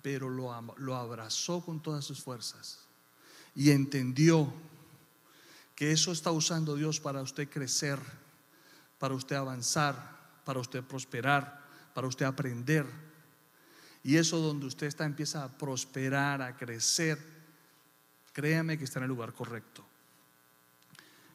pero 0.02 0.30
lo, 0.30 0.76
lo 0.78 0.96
abrazó 0.96 1.62
con 1.62 1.82
todas 1.82 2.06
sus 2.06 2.22
fuerzas 2.22 2.80
y 3.56 3.72
entendió 3.72 4.52
que 5.76 5.92
eso 5.92 6.12
está 6.12 6.32
usando 6.32 6.76
Dios 6.76 7.00
para 7.00 7.22
usted 7.22 7.50
crecer, 7.50 8.00
para 9.00 9.16
usted 9.16 9.36
avanzar, 9.36 10.20
para 10.46 10.60
usted 10.60 10.84
prosperar, 10.84 11.64
para 11.94 12.08
usted 12.08 12.26
aprender, 12.26 12.86
y 14.04 14.18
eso 14.18 14.40
donde 14.40 14.66
usted 14.66 14.88
está 14.88 15.06
empieza 15.06 15.44
a 15.44 15.50
prosperar, 15.50 16.42
a 16.42 16.56
crecer, 16.56 17.20
créame 18.34 18.78
que 18.78 18.86
está 18.86 19.00
en 19.00 19.04
el 19.04 19.10
lugar 19.10 19.34
correcto. 19.34 19.84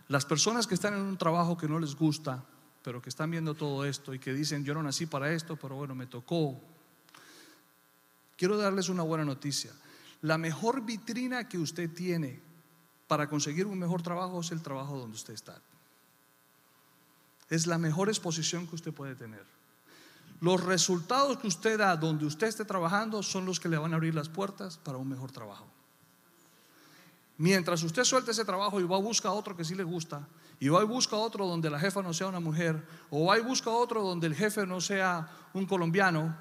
Las 0.09 0.24
personas 0.24 0.66
que 0.66 0.74
están 0.74 0.94
en 0.94 1.00
un 1.00 1.16
trabajo 1.16 1.57
que 1.57 1.68
no 1.68 1.79
les 1.79 1.94
gusta, 1.94 2.44
pero 2.83 3.02
que 3.02 3.09
están 3.09 3.31
viendo 3.31 3.55
todo 3.55 3.85
esto 3.85 4.14
y 4.14 4.18
que 4.18 4.33
dicen, 4.33 4.64
yo 4.64 4.74
no 4.74 4.83
nací 4.83 5.07
para 5.07 5.33
esto, 5.33 5.57
pero 5.57 5.74
bueno, 5.74 5.94
me 5.94 6.07
tocó. 6.07 6.61
Quiero 8.37 8.57
darles 8.57 8.88
una 8.88 9.02
buena 9.02 9.24
noticia. 9.24 9.72
La 10.22 10.38
mejor 10.38 10.85
vitrina 10.85 11.48
que 11.48 11.59
usted 11.59 11.92
tiene 11.92 12.40
para 13.09 13.29
conseguir 13.29 13.66
un 13.66 13.79
mejor 13.79 14.02
trabajo 14.02 14.40
es 14.40 14.50
el 14.50 14.62
trabajo 14.62 14.98
donde 14.98 15.16
usted 15.16 15.35
está. 15.35 15.61
Es 17.48 17.66
la 17.66 17.79
mejor 17.79 18.09
exposición 18.09 18.66
que 18.66 18.74
usted 18.74 18.92
puede 18.92 19.14
tener. 19.14 19.44
Los 20.40 20.62
resultados 20.62 21.38
que 21.38 21.46
usted 21.46 21.79
da 21.79 21.96
donde 21.96 22.27
usted 22.27 22.49
esté 22.49 22.64
trabajando 22.64 23.22
son 23.22 23.46
los 23.46 23.59
que 23.59 23.68
le 23.68 23.79
van 23.79 23.92
a 23.92 23.96
abrir 23.96 24.14
las 24.14 24.29
puertas 24.29 24.77
para 24.77 24.99
un 24.99 25.09
mejor 25.09 25.33
trabajo. 25.33 25.66
Mientras 27.38 27.83
usted 27.83 28.05
suelte 28.05 28.31
ese 28.31 28.44
trabajo 28.44 28.81
y 28.81 28.85
va 28.85 28.96
a 28.96 29.01
buscar 29.01 29.33
otro 29.33 29.57
que 29.57 29.64
sí 29.64 29.75
le 29.75 29.85
gusta, 29.85 30.27
y 30.59 30.68
va 30.68 30.83
y 30.83 30.87
busca 30.87 31.16
otro 31.16 31.46
donde 31.46 31.68
la 31.68 31.79
jefa 31.79 32.03
no 32.03 32.14
sea 32.14 32.29
una 32.29 32.40
mujer, 32.40 32.83
o 33.11 33.27
va 33.27 33.38
y 33.38 33.42
busca 33.42 33.70
otro 33.70 34.03
donde 34.03 34.27
el 34.27 34.35
jefe 34.35 34.66
no 34.66 34.81
sea 34.81 35.29
un 35.53 35.66
colombiano, 35.66 36.37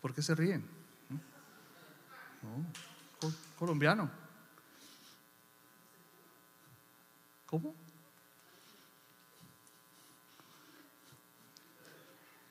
¿por 0.00 0.12
qué 0.12 0.22
se 0.22 0.34
ríen? 0.34 0.66
No, 2.42 3.32
colombiano. 3.58 4.10
¿Cómo? 7.46 7.74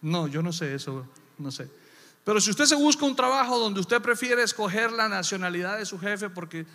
No, 0.02 0.28
yo 0.28 0.42
no 0.42 0.54
sé 0.54 0.76
eso, 0.76 1.06
no 1.38 1.52
sé. 1.52 1.70
Pero 2.24 2.40
si 2.40 2.52
usted 2.52 2.66
se 2.66 2.76
busca 2.76 3.06
un 3.06 3.16
trabajo 3.16 3.58
donde 3.58 3.80
usted 3.80 4.02
prefiere 4.02 4.44
escoger 4.44 4.92
la 4.92 5.10
nacionalidad 5.10 5.78
de 5.78 5.86
su 5.86 6.00
jefe 6.00 6.30
porque 6.30 6.66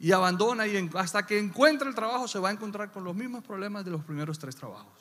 y 0.00 0.12
abandona 0.12 0.66
y 0.66 0.90
hasta 0.94 1.26
que 1.26 1.38
encuentre 1.38 1.88
el 1.88 1.94
trabajo 1.94 2.26
se 2.26 2.38
va 2.38 2.48
a 2.48 2.52
encontrar 2.52 2.90
con 2.90 3.04
los 3.04 3.14
mismos 3.14 3.44
problemas 3.44 3.84
de 3.84 3.90
los 3.90 4.02
primeros 4.02 4.38
tres 4.38 4.56
trabajos. 4.56 4.92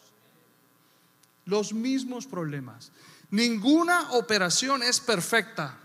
Los 1.45 1.73
mismos 1.73 2.27
problemas. 2.27 2.91
Ninguna 3.31 4.11
operación 4.11 4.83
es 4.83 4.99
perfecta. 4.99 5.77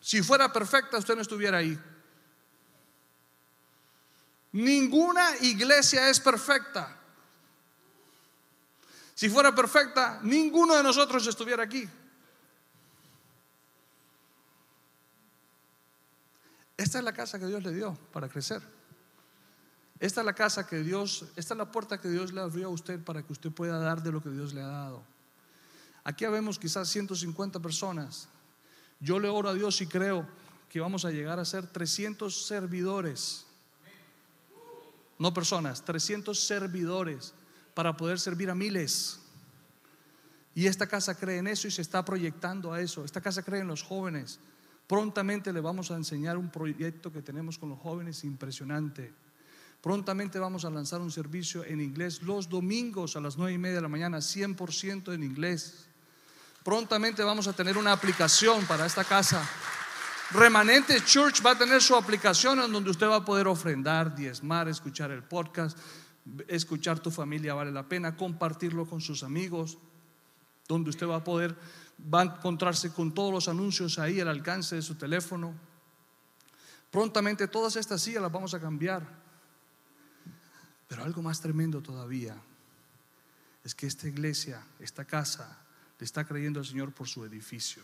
Si 0.00 0.22
fuera 0.22 0.50
perfecta 0.50 0.96
usted 0.96 1.14
no 1.14 1.22
estuviera 1.22 1.58
ahí. 1.58 1.78
Ninguna 4.52 5.36
iglesia 5.42 6.08
es 6.08 6.18
perfecta. 6.18 6.98
Si 9.16 9.30
fuera 9.30 9.54
perfecta, 9.54 10.20
ninguno 10.22 10.76
de 10.76 10.82
nosotros 10.82 11.26
estuviera 11.26 11.62
aquí. 11.62 11.88
Esta 16.76 16.98
es 16.98 17.04
la 17.04 17.14
casa 17.14 17.38
que 17.38 17.46
Dios 17.46 17.64
le 17.64 17.72
dio 17.72 17.94
para 18.12 18.28
crecer. 18.28 18.60
Esta 19.98 20.20
es 20.20 20.26
la 20.26 20.34
casa 20.34 20.66
que 20.66 20.82
Dios, 20.82 21.24
esta 21.34 21.54
es 21.54 21.58
la 21.58 21.72
puerta 21.72 21.98
que 21.98 22.10
Dios 22.10 22.34
le 22.34 22.42
abrió 22.42 22.66
a 22.66 22.68
usted 22.68 23.02
para 23.02 23.22
que 23.22 23.32
usted 23.32 23.50
pueda 23.50 23.78
dar 23.78 24.02
de 24.02 24.12
lo 24.12 24.22
que 24.22 24.28
Dios 24.28 24.52
le 24.52 24.60
ha 24.60 24.66
dado. 24.66 25.02
Aquí 26.04 26.26
vemos 26.26 26.58
quizás 26.58 26.86
150 26.90 27.58
personas. 27.60 28.28
Yo 29.00 29.18
le 29.18 29.30
oro 29.30 29.48
a 29.48 29.54
Dios 29.54 29.80
y 29.80 29.86
creo 29.86 30.28
que 30.68 30.78
vamos 30.78 31.06
a 31.06 31.10
llegar 31.10 31.38
a 31.40 31.46
ser 31.46 31.66
300 31.66 32.46
servidores. 32.46 33.46
No 35.18 35.32
personas, 35.32 35.82
300 35.86 36.38
servidores 36.38 37.32
para 37.76 37.94
poder 37.94 38.18
servir 38.18 38.48
a 38.48 38.54
miles. 38.54 39.20
Y 40.54 40.66
esta 40.66 40.86
casa 40.86 41.14
cree 41.14 41.36
en 41.36 41.46
eso 41.46 41.68
y 41.68 41.70
se 41.70 41.82
está 41.82 42.02
proyectando 42.02 42.72
a 42.72 42.80
eso. 42.80 43.04
Esta 43.04 43.20
casa 43.20 43.42
cree 43.42 43.60
en 43.60 43.68
los 43.68 43.82
jóvenes. 43.82 44.40
Prontamente 44.86 45.52
le 45.52 45.60
vamos 45.60 45.90
a 45.90 45.96
enseñar 45.96 46.38
un 46.38 46.48
proyecto 46.48 47.12
que 47.12 47.20
tenemos 47.20 47.58
con 47.58 47.68
los 47.68 47.78
jóvenes 47.78 48.24
impresionante. 48.24 49.12
Prontamente 49.82 50.38
vamos 50.38 50.64
a 50.64 50.70
lanzar 50.70 51.02
un 51.02 51.12
servicio 51.12 51.64
en 51.64 51.82
inglés 51.82 52.22
los 52.22 52.48
domingos 52.48 53.14
a 53.14 53.20
las 53.20 53.36
nueve 53.36 53.52
y 53.52 53.58
media 53.58 53.76
de 53.76 53.82
la 53.82 53.88
mañana, 53.88 54.18
100% 54.18 55.12
en 55.12 55.22
inglés. 55.22 55.86
Prontamente 56.64 57.22
vamos 57.24 57.46
a 57.46 57.52
tener 57.52 57.76
una 57.76 57.92
aplicación 57.92 58.64
para 58.64 58.86
esta 58.86 59.04
casa 59.04 59.46
Remanente 60.32 61.00
Church 61.04 61.40
va 61.44 61.52
a 61.52 61.58
tener 61.58 61.80
su 61.80 61.94
aplicación 61.94 62.58
en 62.60 62.72
donde 62.72 62.90
usted 62.90 63.06
va 63.06 63.16
a 63.16 63.24
poder 63.24 63.46
ofrendar, 63.46 64.14
diezmar, 64.16 64.68
escuchar 64.68 65.12
el 65.12 65.22
podcast, 65.22 65.78
escuchar 66.48 67.00
tu 67.00 67.10
familia 67.10 67.54
vale 67.54 67.72
la 67.72 67.88
pena, 67.88 68.16
compartirlo 68.16 68.86
con 68.86 69.00
sus 69.00 69.22
amigos, 69.22 69.78
donde 70.68 70.90
usted 70.90 71.06
va 71.06 71.16
a 71.16 71.24
poder, 71.24 71.56
va 72.12 72.20
a 72.20 72.24
encontrarse 72.24 72.92
con 72.92 73.14
todos 73.14 73.32
los 73.32 73.48
anuncios 73.48 73.98
ahí 73.98 74.20
al 74.20 74.28
alcance 74.28 74.76
de 74.76 74.82
su 74.82 74.96
teléfono. 74.96 75.54
Prontamente 76.90 77.48
todas 77.48 77.76
estas 77.76 78.02
sillas 78.02 78.22
las 78.22 78.32
vamos 78.32 78.54
a 78.54 78.60
cambiar. 78.60 79.06
Pero 80.88 81.04
algo 81.04 81.22
más 81.22 81.40
tremendo 81.40 81.82
todavía 81.82 82.36
es 83.64 83.74
que 83.74 83.86
esta 83.86 84.06
iglesia, 84.06 84.62
esta 84.78 85.04
casa, 85.04 85.58
le 85.98 86.04
está 86.04 86.24
creyendo 86.24 86.60
al 86.60 86.66
Señor 86.66 86.92
por 86.92 87.08
su 87.08 87.24
edificio. 87.24 87.82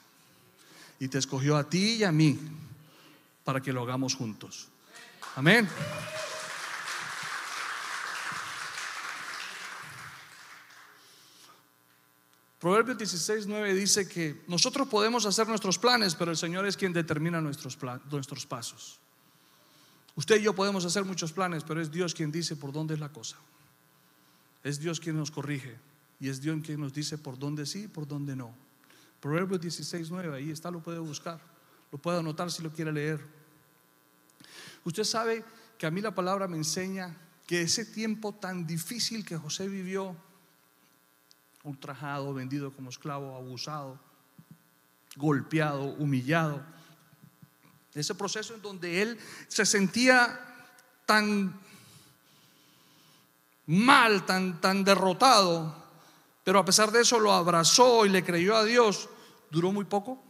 Y 1.01 1.09
te 1.09 1.19
escogió 1.19 1.57
a 1.57 1.69
ti 1.69 1.97
y 1.97 2.05
a 2.05 2.13
mí 2.13 2.39
para 3.45 3.61
que 3.61 3.73
lo 3.73 3.83
hagamos 3.83 4.15
juntos. 4.15 4.69
Amén. 5.35 5.69
Proverbios 12.63 12.97
16, 12.97 13.49
9 13.49 13.75
dice 13.75 14.09
que 14.09 14.45
nosotros 14.47 14.87
podemos 14.87 15.27
hacer 15.27 15.49
nuestros 15.49 15.81
planes, 15.81 16.15
pero 16.15 16.31
el 16.31 16.37
Señor 16.37 16.65
es 16.65 16.77
quien 16.77 16.93
determina 16.93 17.41
nuestros, 17.41 17.77
nuestros 18.09 18.47
pasos. 18.47 19.01
Usted 20.15 20.41
y 20.41 20.45
yo 20.45 20.55
podemos 20.55 20.85
hacer 20.85 21.05
muchos 21.05 21.33
planes, 21.33 21.65
pero 21.65 21.81
es 21.81 21.91
Dios 21.91 22.15
quien 22.15 22.31
dice 22.31 22.55
por 22.55 22.71
dónde 22.71 22.95
es 22.95 23.01
la 23.01 23.09
cosa. 23.09 23.37
Es 24.63 24.79
Dios 24.79 25.01
quien 25.01 25.17
nos 25.17 25.33
corrige 25.33 25.77
y 26.21 26.29
es 26.29 26.41
Dios 26.41 26.57
quien 26.65 26.81
nos 26.81 26.93
dice 26.93 27.19
por 27.19 27.37
dónde 27.37 27.67
sí 27.67 27.83
y 27.83 27.89
por 27.89 28.07
dónde 28.07 28.37
no. 28.37 28.55
Proverbios 29.21 29.61
16, 29.61 30.13
9, 30.13 30.37
ahí 30.37 30.53
está, 30.53 30.71
lo 30.71 30.79
puede 30.79 31.01
buscar, 31.01 31.41
lo 31.91 31.99
puede 31.99 32.21
anotar 32.21 32.49
si 32.53 32.63
lo 32.63 32.71
quiere 32.71 32.93
leer. 32.93 33.21
Usted 34.85 35.03
sabe 35.03 35.45
que 35.77 35.87
a 35.87 35.91
mí 35.91 36.01
la 36.01 36.15
palabra 36.15 36.47
me 36.47 36.59
enseña 36.59 37.13
que 37.45 37.63
ese 37.63 37.87
tiempo 37.87 38.33
tan 38.35 38.69
difícil 38.69 39.25
que 39.25 39.37
José 39.37 39.67
vivió, 39.67 40.17
ultrajado, 41.65 42.35
vendido 42.35 42.73
como 42.73 42.91
esclavo, 42.91 43.37
abusado, 43.37 43.99
golpeado, 45.17 45.85
humillado, 45.85 46.63
ese 47.95 48.15
proceso 48.15 48.55
en 48.55 48.63
donde 48.63 49.03
él 49.03 49.19
se 49.49 49.67
sentía 49.67 50.41
tan 51.05 51.61
mal, 53.67 54.25
tan, 54.25 54.61
tan 54.61 54.83
derrotado, 54.83 55.75
pero 56.43 56.59
a 56.59 56.65
pesar 56.65 56.91
de 56.91 57.03
eso 57.03 57.21
lo 57.21 57.33
abrazó 57.33 58.07
y 58.07 58.09
le 58.09 58.25
creyó 58.25 58.57
a 58.57 58.65
Dios, 58.65 59.09
duró 59.51 59.73
muy 59.73 59.85
poco. 59.85 60.23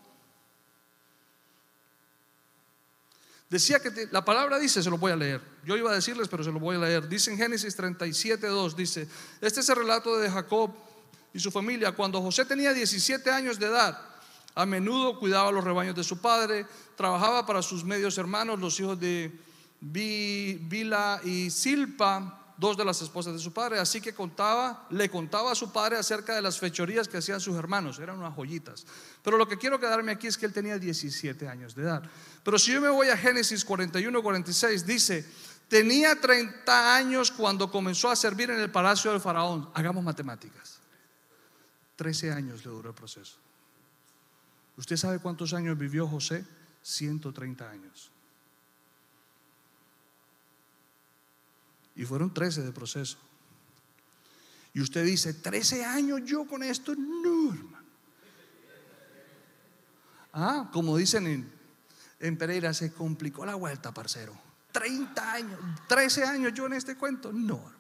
Decía 3.49 3.81
que 3.81 4.09
la 4.11 4.25
palabra 4.25 4.59
dice, 4.59 4.83
se 4.83 4.90
lo 4.90 4.97
voy 4.97 5.12
a 5.12 5.16
leer. 5.16 5.40
Yo 5.64 5.77
iba 5.77 5.90
a 5.90 5.95
decirles, 5.95 6.27
pero 6.29 6.42
se 6.42 6.51
lo 6.51 6.59
voy 6.59 6.77
a 6.77 6.79
leer. 6.81 7.07
Dice 7.07 7.31
en 7.31 7.37
Génesis 7.37 7.77
37, 7.77 8.47
2, 8.47 8.77
dice, 8.77 9.07
este 9.42 9.61
es 9.61 9.68
el 9.68 9.77
relato 9.77 10.16
de 10.18 10.31
Jacob 10.31 10.75
y 11.35 11.40
su 11.40 11.51
familia. 11.51 11.92
Cuando 11.92 12.21
José 12.21 12.45
tenía 12.45 12.73
17 12.73 13.31
años 13.31 13.59
de 13.59 13.66
edad, 13.66 13.99
a 14.55 14.66
menudo 14.66 15.18
cuidaba 15.18 15.51
los 15.51 15.64
rebaños 15.64 15.95
de 15.95 16.05
su 16.05 16.21
padre, 16.21 16.66
trabajaba 16.97 17.47
para 17.47 17.62
sus 17.62 17.85
medios 17.85 18.18
hermanos, 18.18 18.61
los 18.61 18.79
hijos 18.81 18.99
de 19.01 19.33
Bila 19.81 21.21
y 21.25 21.51
Silpa, 21.51 22.38
dos 22.57 22.77
de 22.77 22.85
las 22.85 23.01
esposas 23.03 23.33
de 23.33 23.38
su 23.40 23.53
padre, 23.53 23.79
así 23.79 24.01
que 24.01 24.14
contaba, 24.14 24.87
le 24.90 25.11
contaba 25.11 25.53
a 25.53 25.55
su 25.55 25.73
padre 25.73 25.97
acerca 25.97 26.35
de 26.35 26.42
las 26.42 26.59
fechorías 26.59 27.09
que 27.09 27.16
hacían 27.16 27.40
sus 27.40 27.57
hermanos, 27.57 27.99
eran 27.99 28.18
unas 28.18 28.35
joyitas. 28.37 28.87
Pero 29.23 29.37
lo 29.37 29.49
que 29.49 29.59
quiero 29.59 29.81
quedarme 29.81 30.12
aquí 30.12 30.27
es 30.29 30.38
que 30.38 30.47
él 30.47 30.53
tenía 30.53 30.79
17 30.79 31.49
años 31.49 31.75
de 31.75 31.83
edad. 31.83 32.03
Pero 32.45 32.59
si 32.59 32.73
yo 32.73 32.81
me 32.81 32.90
voy 32.90 33.09
a 33.09 33.16
Génesis 33.16 33.64
41, 33.64 34.23
46, 34.23 34.87
dice, 34.87 35.27
tenía 35.66 36.21
30 36.21 36.95
años 36.95 37.33
cuando 37.33 37.71
comenzó 37.71 38.11
a 38.11 38.16
servir 38.16 38.51
en 38.51 38.61
el 38.61 38.71
palacio 38.71 39.11
del 39.11 39.21
faraón. 39.21 39.71
Hagamos 39.75 40.05
matemáticas. 40.05 40.71
13 41.96 42.33
años 42.33 42.64
le 42.64 42.70
duró 42.70 42.90
el 42.90 42.94
proceso. 42.94 43.37
¿Usted 44.76 44.96
sabe 44.96 45.18
cuántos 45.18 45.52
años 45.52 45.78
vivió 45.78 46.07
José? 46.09 46.44
130 46.83 47.70
años. 47.70 48.11
Y 51.94 52.05
fueron 52.05 52.33
13 52.33 52.62
de 52.62 52.72
proceso. 52.72 53.18
Y 54.74 54.81
usted 54.81 55.05
dice, 55.05 55.35
13 55.35 55.85
años 55.85 56.22
yo 56.24 56.46
con 56.46 56.62
esto, 56.62 56.94
no, 56.94 57.52
hermano. 57.52 57.87
Ah, 60.33 60.70
como 60.72 60.96
dicen 60.96 61.26
en, 61.26 61.52
en 62.20 62.38
Pereira, 62.38 62.72
se 62.72 62.92
complicó 62.92 63.44
la 63.44 63.55
vuelta, 63.55 63.92
parcero. 63.92 64.35
30 64.72 65.33
años, 65.33 65.61
13 65.88 66.24
años 66.24 66.55
yo 66.55 66.64
en 66.64 66.72
este 66.72 66.96
cuento, 66.96 67.31
no, 67.33 67.57
hermano. 67.57 67.78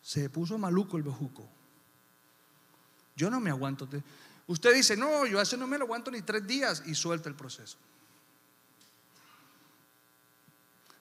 Se 0.00 0.30
puso 0.30 0.56
maluco 0.56 0.96
el 0.96 1.02
bejuco. 1.02 1.59
Yo 3.20 3.28
no 3.28 3.38
me 3.38 3.50
aguanto. 3.50 3.86
Usted 4.46 4.74
dice, 4.74 4.96
no, 4.96 5.26
yo 5.26 5.38
hace 5.38 5.58
no 5.58 5.66
me 5.66 5.76
lo 5.76 5.84
aguanto 5.84 6.10
ni 6.10 6.22
tres 6.22 6.46
días 6.46 6.82
y 6.86 6.94
suelta 6.94 7.28
el 7.28 7.34
proceso. 7.34 7.76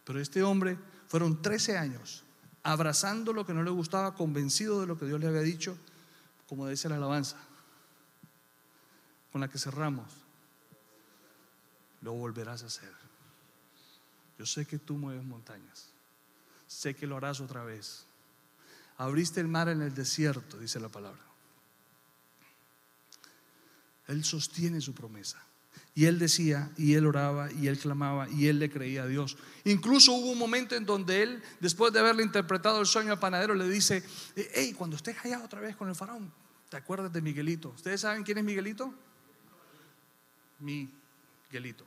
Pero 0.03 0.19
este 0.19 0.43
hombre 0.43 0.77
fueron 1.08 1.41
13 1.41 1.77
años 1.77 2.25
abrazando 2.62 3.32
lo 3.32 3.45
que 3.45 3.53
no 3.53 3.63
le 3.63 3.71
gustaba, 3.71 4.15
convencido 4.15 4.82
de 4.82 4.88
lo 4.88 4.99
que 4.99 5.05
Dios 5.05 5.17
le 5.21 5.27
había 5.27 5.39
dicho, 5.39 5.77
como 6.49 6.67
dice 6.67 6.89
la 6.89 6.97
alabanza, 6.97 7.38
con 9.32 9.39
la 9.39 9.47
que 9.47 9.58
cerramos. 9.58 10.12
Lo 12.01 12.12
volverás 12.12 12.63
a 12.63 12.65
hacer. 12.65 12.91
Yo 14.38 14.45
sé 14.45 14.65
que 14.65 14.77
tú 14.77 14.95
mueves 14.95 15.23
montañas. 15.23 15.88
Sé 16.67 16.97
que 16.97 17.08
lo 17.08 17.15
harás 17.15 17.39
otra 17.39 17.63
vez. 17.63 18.03
Abriste 18.97 19.39
el 19.39 19.47
mar 19.47 19.69
en 19.69 19.82
el 19.82 19.95
desierto, 19.95 20.58
dice 20.58 20.82
la 20.82 20.89
palabra. 20.89 21.29
Él 24.10 24.26
sostiene 24.26 24.82
su 24.82 24.93
promesa. 24.93 25.41
Y 25.95 26.06
él 26.06 26.19
decía, 26.19 26.72
y 26.78 26.93
él 26.93 27.06
oraba, 27.06 27.52
y 27.52 27.67
él 27.67 27.78
clamaba, 27.78 28.30
y 28.30 28.48
él 28.48 28.60
le 28.60 28.69
creía 28.69 29.04
a 29.04 29.08
Dios. 29.08 29.38
Incluso 29.65 30.13
hubo 30.13 30.32
un 30.32 30.38
momento 30.38 30.76
en 30.76 30.86
donde 30.86 31.24
él, 31.24 31.43
después 31.60 31.91
de 31.93 32.00
haberle 32.00 32.24
interpretado 32.24 32.80
el 32.80 32.86
sueño 32.86 33.12
al 33.12 33.19
panadero, 33.19 33.54
le 33.54 33.67
dice, 33.67 34.04
hey, 34.54 34.74
cuando 34.78 34.95
estés 34.95 35.17
allá 35.24 35.43
otra 35.43 35.60
vez 35.60 35.76
con 35.76 35.89
el 35.89 35.95
faraón, 35.95 36.32
¿te 36.69 36.78
acuerdas 36.78 37.12
de 37.12 37.22
Miguelito? 37.22 37.69
¿Ustedes 37.69 38.02
saben 38.02 38.24
quién 38.24 38.38
es 38.38 38.43
Miguelito? 38.43 38.93
Miguelito. 40.60 41.86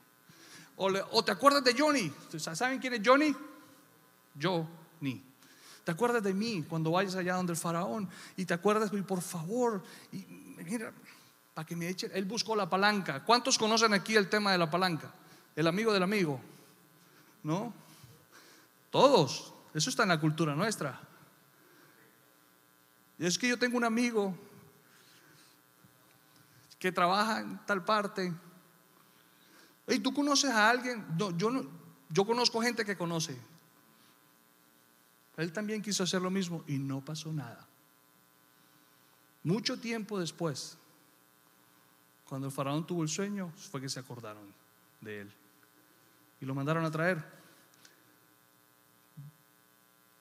O, 0.77 0.91
o 1.13 1.25
te 1.25 1.33
acuerdas 1.33 1.65
de 1.65 1.75
Johnny. 1.77 2.13
¿Saben 2.39 2.79
quién 2.79 2.95
es 2.95 3.01
Johnny? 3.05 3.35
Yo, 4.35 4.69
ni. 5.01 5.23
¿Te 5.85 5.91
acuerdas 5.91 6.23
de 6.23 6.33
mí 6.33 6.65
cuando 6.69 6.93
vayas 6.93 7.17
allá 7.17 7.35
donde 7.35 7.53
el 7.53 7.59
faraón? 7.59 8.09
Y 8.37 8.45
te 8.45 8.55
acuerdas, 8.55 8.91
y 8.93 9.03
por 9.03 9.21
favor, 9.21 9.83
y 10.13 10.19
mira, 10.65 10.93
para 11.55 11.67
que 11.67 11.77
me 11.77 11.89
eche. 11.89 12.11
Él 12.15 12.25
buscó 12.25 12.57
la 12.57 12.69
palanca. 12.69 13.25
¿Cuántos 13.25 13.59
conocen 13.59 13.93
aquí 13.95 14.17
el 14.17 14.29
tema 14.29 14.53
de 14.53 14.59
la 14.59 14.71
palanca? 14.71 15.13
El 15.55 15.67
amigo 15.67 15.93
del 15.93 16.03
amigo. 16.03 16.41
¿No? 17.43 17.73
Todos. 18.91 19.53
Eso 19.75 19.91
está 19.91 20.03
en 20.05 20.11
la 20.11 20.21
cultura 20.21 20.55
nuestra. 20.55 21.01
Y 23.19 23.27
es 23.27 23.39
que 23.39 23.49
yo 23.49 23.59
tengo 23.59 23.77
un 23.77 23.85
amigo 23.85 24.37
que 26.79 26.91
trabaja 26.91 27.41
en 27.41 27.59
tal 27.67 27.85
parte. 27.85 28.33
¿Y 29.89 29.99
tú 29.99 30.13
conoces 30.13 30.51
a 30.51 30.71
alguien? 30.71 31.05
Yo 31.17 31.31
yo 32.13 32.27
conozco 32.27 32.61
gente 32.61 32.85
que 32.85 32.97
conoce. 32.97 33.37
Él 35.39 35.51
también 35.51 35.81
quiso 35.81 36.03
hacer 36.03 36.21
lo 36.21 36.31
mismo 36.31 36.63
y 36.67 36.79
no 36.79 37.03
pasó 37.03 37.33
nada. 37.33 37.67
Mucho 39.43 39.81
tiempo 39.81 40.21
después, 40.21 40.77
cuando 42.33 42.47
el 42.47 42.53
faraón 42.55 42.87
tuvo 42.87 43.03
el 43.03 43.11
sueño, 43.11 43.53
fue 43.71 43.79
que 43.79 43.91
se 43.91 44.01
acordaron 44.01 44.55
de 45.03 45.21
él. 45.21 45.33
Y 46.41 46.47
lo 46.47 46.55
mandaron 46.55 46.83
a 46.83 46.91
traer. 46.91 47.23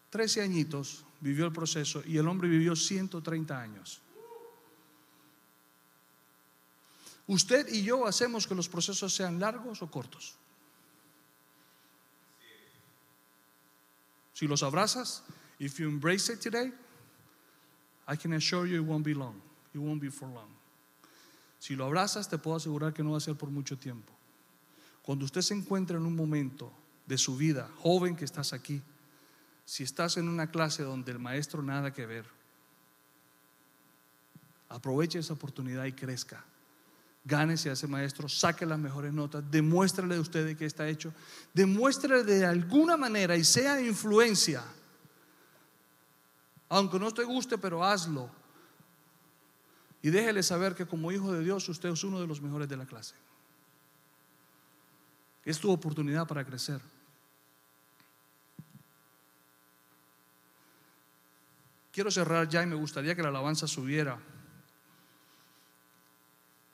Trece 0.10 0.42
añitos 0.42 1.06
vivió 1.22 1.46
el 1.46 1.54
proceso 1.54 2.04
y 2.06 2.18
el 2.18 2.28
hombre 2.28 2.50
vivió 2.50 2.76
130 2.76 3.58
años. 3.58 4.02
Usted 7.28 7.70
y 7.70 7.82
yo 7.82 8.06
hacemos 8.06 8.46
que 8.46 8.56
los 8.56 8.68
procesos 8.68 9.16
sean 9.16 9.40
largos 9.40 9.82
o 9.82 9.90
cortos. 9.90 10.36
Si 14.34 14.48
los 14.48 14.64
abrazas, 14.64 15.24
if 15.60 15.80
you 15.80 15.88
embrace 15.88 16.30
it 16.30 16.42
today, 16.42 16.74
I 18.06 18.18
can 18.18 18.34
assure 18.34 18.68
you 18.68 18.84
it 18.84 18.86
won't 18.86 19.06
be 19.06 19.14
long. 19.14 19.42
It 19.74 19.80
won't 19.80 20.02
be 20.02 20.10
for 20.10 20.28
long. 20.28 20.61
Si 21.62 21.76
lo 21.76 21.86
abrazas, 21.86 22.28
te 22.28 22.40
puedo 22.40 22.58
asegurar 22.58 22.92
que 22.92 23.04
no 23.04 23.12
va 23.12 23.18
a 23.18 23.22
ser 23.22 23.36
por 23.36 23.52
mucho 23.52 23.78
tiempo. 23.78 24.12
Cuando 25.04 25.26
usted 25.26 25.42
se 25.42 25.54
encuentra 25.54 25.96
en 25.96 26.08
un 26.08 26.16
momento 26.16 26.74
de 27.06 27.20
su 27.20 27.38
vida, 27.38 27.70
joven 27.78 28.16
que 28.16 28.26
estás 28.26 28.52
aquí, 28.52 28.82
si 29.64 29.84
estás 29.84 30.18
en 30.18 30.28
una 30.28 30.50
clase 30.50 30.82
donde 30.82 31.12
el 31.12 31.20
maestro 31.20 31.62
nada 31.62 31.94
que 31.94 32.08
ver, 32.08 32.26
aproveche 34.70 35.20
esa 35.20 35.34
oportunidad 35.34 35.86
y 35.86 35.92
crezca. 35.92 36.44
Gánese 37.26 37.70
a 37.70 37.74
ese 37.74 37.86
maestro, 37.86 38.28
saque 38.28 38.66
las 38.66 38.80
mejores 38.80 39.14
notas, 39.14 39.44
demuéstrele 39.52 40.16
a 40.16 40.20
usted 40.20 40.58
de 40.58 40.66
está 40.66 40.90
hecho, 40.90 41.14
demuéstrele 41.54 42.24
de 42.24 42.44
alguna 42.44 42.98
manera 42.98 43.38
y 43.38 43.44
sea 43.44 43.80
influencia. 43.80 44.64
Aunque 46.70 46.98
no 46.98 47.14
te 47.14 47.24
guste, 47.24 47.60
pero 47.60 47.84
hazlo. 47.84 48.41
Y 50.02 50.10
déjele 50.10 50.42
saber 50.42 50.76
que 50.76 50.86
como 50.86 51.12
hijo 51.12 51.32
de 51.32 51.44
Dios 51.44 51.68
usted 51.70 51.90
es 51.90 52.04
uno 52.04 52.20
de 52.20 52.28
los 52.28 52.42
mejores 52.42 52.68
de 52.68 52.78
la 52.78 52.86
clase. 52.86 53.16
Es 55.46 55.60
tu 55.60 55.72
oportunidad 55.72 56.28
para 56.28 56.46
crecer. 56.46 56.82
Quiero 61.92 62.10
cerrar 62.10 62.48
ya 62.48 62.64
y 62.64 62.68
me 62.68 62.76
gustaría 62.76 63.16
que 63.16 63.22
la 63.22 63.30
alabanza 63.30 63.68
subiera. 63.68 64.18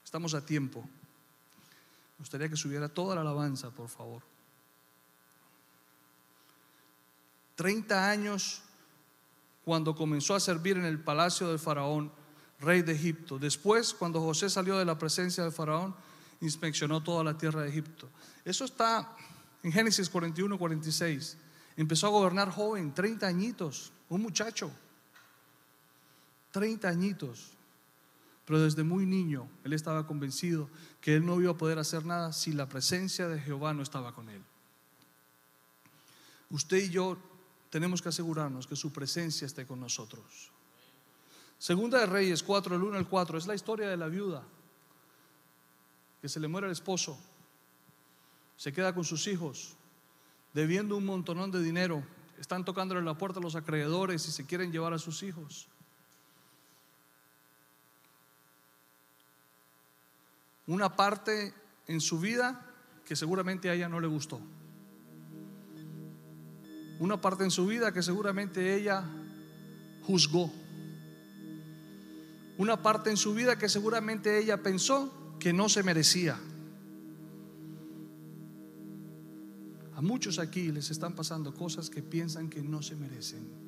Estamos 0.04 0.34
a 0.34 0.46
tiempo. 0.46 0.82
Me 0.82 2.20
gustaría 2.20 2.50
que 2.50 2.56
subiera 2.56 2.88
toda 2.88 3.16
la 3.16 3.22
alabanza, 3.22 3.72
por 3.72 3.90
favor. 3.90 4.22
30 7.56 8.10
años 8.10 8.62
cuando 9.66 9.96
comenzó 9.96 10.36
a 10.36 10.40
servir 10.40 10.78
en 10.78 10.86
el 10.86 11.00
palacio 11.00 11.50
del 11.50 11.60
faraón, 11.60 12.12
rey 12.60 12.82
de 12.82 12.94
Egipto. 12.94 13.38
Después, 13.40 13.94
cuando 13.94 14.22
José 14.22 14.50
salió 14.50 14.78
de 14.78 14.86
la 14.86 14.98
presencia 14.98 15.44
del 15.44 15.52
faraón, 15.52 15.96
inspeccionó 16.42 17.02
toda 17.04 17.24
la 17.24 17.38
tierra 17.38 17.62
de 17.62 17.70
Egipto. 17.70 18.10
Eso 18.46 18.66
está 18.66 19.16
en 19.64 19.72
Génesis 19.72 20.10
41, 20.10 20.58
46. 20.58 21.38
Empezó 21.76 22.08
a 22.08 22.12
gobernar 22.12 22.50
joven, 22.52 22.94
30 22.94 23.28
añitos, 23.28 23.92
un 24.10 24.22
muchacho. 24.22 24.72
30 26.52 26.88
añitos. 26.88 27.52
Pero 28.46 28.62
desde 28.62 28.84
muy 28.84 29.06
niño 29.06 29.48
él 29.64 29.74
estaba 29.74 30.08
convencido 30.08 30.70
que 31.02 31.16
él 31.16 31.26
no 31.26 31.40
iba 31.42 31.52
a 31.52 31.58
poder 31.58 31.80
hacer 31.80 32.06
nada 32.06 32.32
si 32.34 32.54
la 32.54 32.70
presencia 32.70 33.28
de 33.28 33.40
Jehová 33.40 33.74
no 33.74 33.84
estaba 33.84 34.16
con 34.16 34.30
él. 34.30 34.42
Usted 36.50 36.78
y 36.78 36.90
yo 36.90 37.18
tenemos 37.70 38.02
que 38.02 38.10
asegurarnos 38.10 38.66
que 38.66 38.78
su 38.78 38.94
presencia 38.94 39.46
esté 39.46 39.68
con 39.68 39.82
nosotros. 39.82 40.52
Segunda 41.60 42.00
de 42.00 42.06
Reyes 42.06 42.44
4, 42.44 42.76
el 42.76 42.84
1 42.84 42.98
al 42.98 43.08
4, 43.08 43.38
es 43.38 43.48
la 43.48 43.56
historia 43.56 43.90
de 43.90 43.98
la 43.98 44.08
viuda 44.08 44.44
que 46.22 46.30
se 46.30 46.40
le 46.40 46.48
muere 46.48 46.68
el 46.68 46.74
esposo, 46.74 47.18
se 48.58 48.74
queda 48.74 48.94
con 48.94 49.04
sus 49.04 49.28
hijos, 49.28 49.76
debiendo 50.54 50.98
un 50.98 51.06
montonón 51.06 51.52
de 51.52 51.62
dinero, 51.62 52.04
están 52.40 52.66
tocándole 52.66 53.02
la 53.02 53.18
puerta 53.18 53.40
a 53.40 53.44
los 53.44 53.56
acreedores 53.56 54.28
y 54.28 54.32
se 54.32 54.46
quieren 54.46 54.72
llevar 54.72 54.94
a 54.94 55.00
sus 55.00 55.24
hijos. 55.24 55.68
una 60.68 60.96
parte 60.96 61.54
en 61.88 62.02
su 62.02 62.20
vida 62.20 62.62
que 63.06 63.16
seguramente 63.16 63.70
a 63.70 63.74
ella 63.74 63.90
no 63.90 64.00
le 64.00 64.08
gustó. 64.08 64.40
Una 67.00 67.20
parte 67.22 67.44
en 67.44 67.52
su 67.52 67.66
vida 67.66 67.94
que 67.94 68.04
seguramente 68.04 68.76
ella 68.76 69.04
juzgó. 70.06 70.52
Una 72.58 72.82
parte 72.82 73.10
en 73.10 73.18
su 73.18 73.34
vida 73.34 73.58
que 73.58 73.70
seguramente 73.70 74.40
ella 74.40 74.62
pensó 74.64 75.36
que 75.40 75.54
no 75.54 75.70
se 75.70 75.84
merecía. 75.84 76.40
A 79.96 80.02
muchos 80.02 80.40
aquí 80.40 80.72
les 80.72 80.90
están 80.92 81.16
pasando 81.16 81.54
cosas 81.54 81.90
que 81.90 82.02
piensan 82.02 82.50
que 82.50 82.62
no 82.62 82.82
se 82.82 82.96
merecen. 82.96 83.68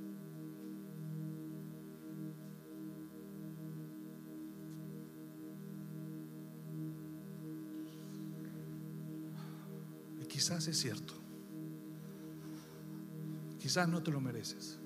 quizás 10.39 10.69
es 10.69 10.79
cierto. 10.79 11.13
Quizás 13.59 13.89
no 13.89 14.01
te 14.01 14.09
lo 14.09 14.21
mereces. 14.21 14.79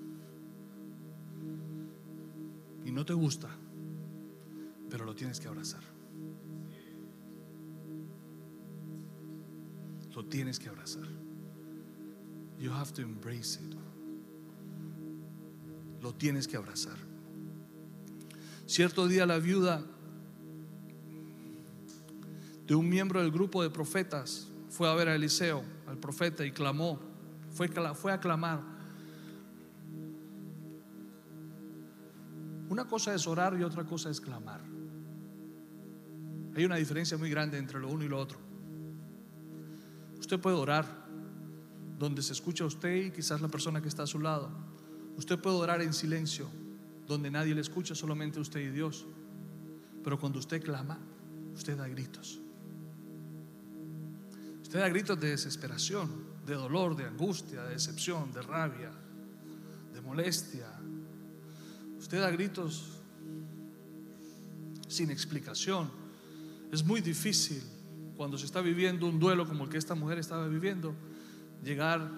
Y 2.84 2.90
no 2.90 3.06
te 3.06 3.12
gusta, 3.12 3.48
pero 4.94 5.06
lo 5.06 5.14
tienes 5.16 5.40
que 5.40 5.48
abrazar. 5.48 5.82
Lo 10.14 10.24
tienes 10.26 10.60
que 10.60 10.68
abrazar. 10.68 11.08
You 12.60 12.70
have 12.72 12.92
to 12.92 13.02
embrace 13.02 13.58
it. 13.60 13.74
Lo 16.00 16.14
tienes 16.14 16.46
que 16.46 16.56
abrazar. 16.56 16.96
Cierto 18.66 19.08
día 19.08 19.26
la 19.26 19.40
viuda 19.40 19.84
de 22.64 22.76
un 22.76 22.88
miembro 22.88 23.20
del 23.20 23.32
grupo 23.32 23.64
de 23.64 23.70
profetas 23.70 24.46
fue 24.68 24.88
a 24.88 24.94
ver 24.94 25.08
a 25.08 25.16
Eliseo, 25.16 25.64
al 25.88 25.98
profeta, 25.98 26.46
y 26.46 26.52
clamó. 26.52 27.00
Fue, 27.52 27.66
a 28.12 28.20
clamar. 28.20 28.60
Una 32.68 32.86
cosa 32.86 33.12
es 33.12 33.26
orar 33.26 33.58
y 33.58 33.64
otra 33.64 33.82
cosa 33.82 34.08
es 34.08 34.20
clamar. 34.20 34.73
Hay 36.56 36.64
una 36.64 36.76
diferencia 36.76 37.18
muy 37.18 37.30
grande 37.30 37.58
entre 37.58 37.80
lo 37.80 37.88
uno 37.88 38.04
y 38.04 38.08
lo 38.08 38.18
otro. 38.18 38.38
Usted 40.18 40.38
puede 40.40 40.56
orar 40.56 41.04
donde 41.98 42.22
se 42.22 42.32
escucha 42.32 42.64
a 42.64 42.66
usted 42.66 43.06
y 43.06 43.10
quizás 43.10 43.40
la 43.40 43.48
persona 43.48 43.80
que 43.80 43.88
está 43.88 44.04
a 44.04 44.06
su 44.06 44.18
lado. 44.18 44.50
Usted 45.16 45.38
puede 45.38 45.56
orar 45.56 45.82
en 45.82 45.92
silencio, 45.92 46.48
donde 47.06 47.30
nadie 47.30 47.54
le 47.54 47.60
escucha, 47.60 47.94
solamente 47.94 48.40
usted 48.40 48.60
y 48.60 48.70
Dios. 48.70 49.06
Pero 50.02 50.18
cuando 50.18 50.38
usted 50.38 50.62
clama, 50.62 50.98
usted 51.54 51.76
da 51.76 51.88
gritos. 51.88 52.40
Usted 54.62 54.78
da 54.78 54.88
gritos 54.88 55.20
de 55.20 55.30
desesperación, 55.30 56.08
de 56.46 56.54
dolor, 56.54 56.96
de 56.96 57.04
angustia, 57.04 57.62
de 57.62 57.74
decepción, 57.74 58.32
de 58.32 58.42
rabia, 58.42 58.90
de 59.92 60.00
molestia. 60.00 60.66
Usted 61.98 62.20
da 62.20 62.30
gritos 62.30 63.00
sin 64.88 65.10
explicación. 65.10 66.03
Es 66.74 66.84
muy 66.84 67.00
difícil 67.00 67.62
cuando 68.16 68.36
se 68.36 68.46
está 68.46 68.60
viviendo 68.60 69.06
un 69.06 69.20
duelo 69.20 69.46
como 69.46 69.62
el 69.62 69.70
que 69.70 69.78
esta 69.78 69.94
mujer 69.94 70.18
estaba 70.18 70.48
viviendo, 70.48 70.92
llegar 71.62 72.10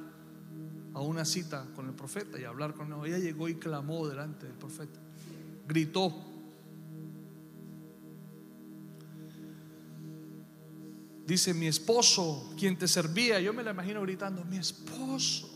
a 0.95 1.01
una 1.03 1.27
cita 1.27 1.67
con 1.75 1.87
el 1.87 1.93
profeta 1.93 2.41
y 2.41 2.45
hablar 2.45 2.73
con 2.73 2.91
él. 2.91 2.99
Ella 3.05 3.19
llegó 3.19 3.51
y 3.51 3.57
clamó 3.57 4.09
delante 4.09 4.47
del 4.47 4.57
profeta, 4.57 4.99
gritó 5.69 6.11
Dice, 11.27 11.53
mi 11.53 11.67
esposo, 11.67 12.55
quien 12.57 12.79
te 12.79 12.89
servía, 12.89 13.39
yo 13.41 13.53
me 13.53 13.63
la 13.63 13.73
imagino 13.73 14.01
gritando, 14.01 14.43
mi 14.45 14.57
esposo, 14.57 15.51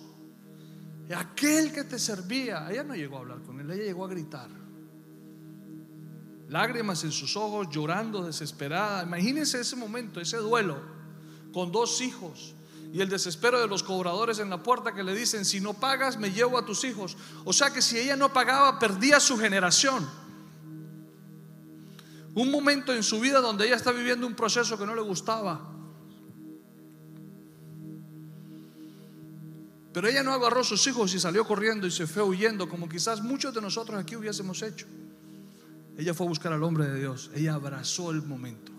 aquel 1.16 1.72
que 1.72 1.84
te 1.84 1.98
servía. 1.98 2.70
Ella 2.70 2.84
no 2.84 2.94
llegó 2.94 3.16
a 3.16 3.20
hablar 3.20 3.40
con 3.44 3.60
él, 3.60 3.70
ella 3.70 3.84
llegó 3.84 4.04
a 4.04 4.08
gritar. 4.08 4.59
Lágrimas 6.50 7.04
en 7.04 7.12
sus 7.12 7.36
ojos, 7.36 7.68
llorando, 7.70 8.24
desesperada. 8.24 9.04
Imagínense 9.04 9.60
ese 9.60 9.76
momento, 9.76 10.20
ese 10.20 10.36
duelo, 10.38 10.78
con 11.52 11.70
dos 11.70 12.00
hijos 12.00 12.56
y 12.92 13.00
el 13.00 13.08
desespero 13.08 13.60
de 13.60 13.68
los 13.68 13.84
cobradores 13.84 14.40
en 14.40 14.50
la 14.50 14.60
puerta 14.60 14.92
que 14.92 15.04
le 15.04 15.14
dicen, 15.14 15.44
si 15.44 15.60
no 15.60 15.74
pagas, 15.74 16.18
me 16.18 16.32
llevo 16.32 16.58
a 16.58 16.66
tus 16.66 16.82
hijos. 16.82 17.16
O 17.44 17.52
sea 17.52 17.72
que 17.72 17.80
si 17.80 17.98
ella 17.98 18.16
no 18.16 18.32
pagaba, 18.32 18.80
perdía 18.80 19.20
su 19.20 19.38
generación. 19.38 20.08
Un 22.34 22.50
momento 22.50 22.92
en 22.92 23.04
su 23.04 23.20
vida 23.20 23.40
donde 23.40 23.66
ella 23.66 23.76
está 23.76 23.92
viviendo 23.92 24.26
un 24.26 24.34
proceso 24.34 24.76
que 24.76 24.86
no 24.86 24.96
le 24.96 25.02
gustaba. 25.02 25.70
Pero 29.92 30.08
ella 30.08 30.24
no 30.24 30.32
agarró 30.32 30.62
a 30.62 30.64
sus 30.64 30.84
hijos 30.88 31.14
y 31.14 31.20
salió 31.20 31.46
corriendo 31.46 31.86
y 31.86 31.92
se 31.92 32.08
fue 32.08 32.24
huyendo, 32.24 32.68
como 32.68 32.88
quizás 32.88 33.22
muchos 33.22 33.54
de 33.54 33.60
nosotros 33.60 34.00
aquí 34.00 34.16
hubiésemos 34.16 34.60
hecho. 34.62 34.86
Ella 36.00 36.14
fue 36.14 36.26
a 36.26 36.28
buscar 36.30 36.52
al 36.52 36.62
hombre 36.62 36.88
de 36.88 36.98
Dios. 36.98 37.30
Ella 37.34 37.54
abrazó 37.54 38.10
el 38.10 38.22
momento. 38.22 38.72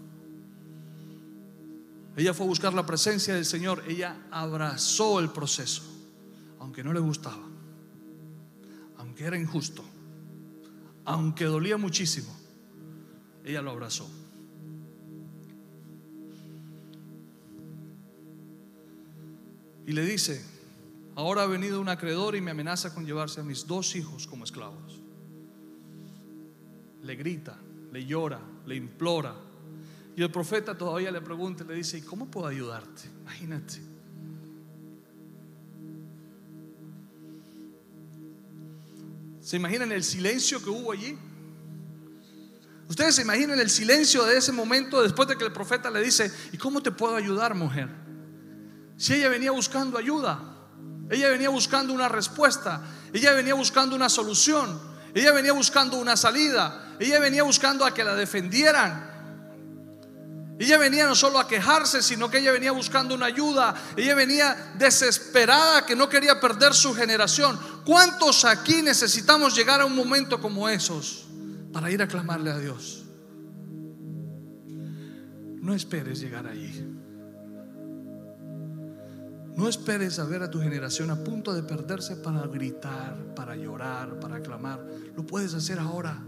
Ella 2.17 2.33
fue 2.33 2.45
a 2.45 2.49
buscar 2.49 2.73
la 2.73 2.85
presencia 2.85 3.35
del 3.35 3.45
Señor. 3.45 3.83
Ella 3.87 4.27
abrazó 4.31 5.19
el 5.19 5.29
proceso, 5.29 5.83
aunque 6.59 6.83
no 6.83 6.91
le 6.91 6.99
gustaba, 6.99 7.47
aunque 8.97 9.23
era 9.23 9.37
injusto, 9.37 9.83
aunque 11.05 11.45
dolía 11.45 11.77
muchísimo 11.77 12.41
ella 13.43 13.61
lo 13.61 13.71
abrazó. 13.71 14.09
Y 19.85 19.93
le 19.93 20.05
dice, 20.05 20.43
ahora 21.15 21.43
ha 21.43 21.47
venido 21.47 21.81
un 21.81 21.89
acreedor 21.89 22.35
y 22.35 22.41
me 22.41 22.51
amenaza 22.51 22.93
con 22.93 23.05
llevarse 23.05 23.41
a 23.41 23.43
mis 23.43 23.65
dos 23.65 23.95
hijos 23.95 24.27
como 24.27 24.43
esclavos. 24.43 25.00
Le 27.03 27.15
grita, 27.15 27.57
le 27.91 28.05
llora, 28.05 28.39
le 28.65 28.75
implora. 28.75 29.35
Y 30.15 30.21
el 30.21 30.31
profeta 30.31 30.77
todavía 30.77 31.11
le 31.11 31.21
pregunta, 31.21 31.63
le 31.63 31.75
dice, 31.75 31.97
¿y 31.97 32.01
cómo 32.01 32.29
puedo 32.29 32.47
ayudarte? 32.47 33.03
Imagínate. 33.21 33.81
¿Se 39.41 39.57
imaginan 39.57 39.91
el 39.91 40.03
silencio 40.03 40.63
que 40.63 40.69
hubo 40.69 40.91
allí? 40.91 41.17
Ustedes 42.87 43.15
se 43.15 43.21
imaginen 43.21 43.59
el 43.59 43.69
silencio 43.69 44.25
de 44.25 44.37
ese 44.37 44.51
momento 44.51 45.01
después 45.01 45.27
de 45.27 45.37
que 45.37 45.45
el 45.45 45.51
profeta 45.53 45.89
le 45.89 46.01
dice, 46.01 46.31
¿y 46.51 46.57
cómo 46.57 46.83
te 46.83 46.91
puedo 46.91 47.15
ayudar, 47.15 47.55
mujer? 47.55 47.87
Si 48.97 49.13
ella 49.13 49.29
venía 49.29 49.51
buscando 49.51 49.97
ayuda, 49.97 50.39
ella 51.09 51.29
venía 51.29 51.49
buscando 51.49 51.93
una 51.93 52.09
respuesta, 52.09 52.83
ella 53.13 53.31
venía 53.33 53.53
buscando 53.53 53.95
una 53.95 54.09
solución, 54.09 54.79
ella 55.13 55.31
venía 55.31 55.53
buscando 55.53 55.97
una 55.97 56.15
salida, 56.15 56.90
ella 57.01 57.19
venía 57.19 57.43
buscando 57.43 57.85
a 57.85 57.93
que 57.93 58.03
la 58.03 58.15
defendieran, 58.15 59.11
ella 60.61 60.77
venía 60.77 61.07
no 61.07 61.15
solo 61.15 61.39
a 61.39 61.47
quejarse, 61.47 62.03
sino 62.03 62.29
que 62.29 62.37
ella 62.37 62.51
venía 62.51 62.71
buscando 62.71 63.15
una 63.15 63.25
ayuda. 63.25 63.73
Ella 63.97 64.13
venía 64.13 64.75
desesperada, 64.77 65.87
que 65.87 65.95
no 65.95 66.07
quería 66.07 66.39
perder 66.39 66.75
su 66.75 66.93
generación. 66.93 67.59
¿Cuántos 67.83 68.45
aquí 68.45 68.83
necesitamos 68.83 69.55
llegar 69.55 69.81
a 69.81 69.87
un 69.87 69.95
momento 69.95 70.39
como 70.39 70.69
esos 70.69 71.25
para 71.73 71.89
ir 71.89 71.99
a 72.03 72.07
clamarle 72.07 72.51
a 72.51 72.59
Dios? 72.59 73.03
No 75.61 75.73
esperes 75.73 76.19
llegar 76.19 76.45
allí. 76.45 76.85
No 79.55 79.67
esperes 79.67 80.19
a 80.19 80.25
ver 80.25 80.43
a 80.43 80.51
tu 80.51 80.61
generación 80.61 81.09
a 81.09 81.23
punto 81.23 81.55
de 81.55 81.63
perderse 81.63 82.17
para 82.17 82.45
gritar, 82.45 83.33
para 83.35 83.55
llorar, 83.55 84.19
para 84.19 84.41
clamar. 84.41 84.85
Lo 85.15 85.25
puedes 85.25 85.55
hacer 85.55 85.79
ahora. 85.79 86.21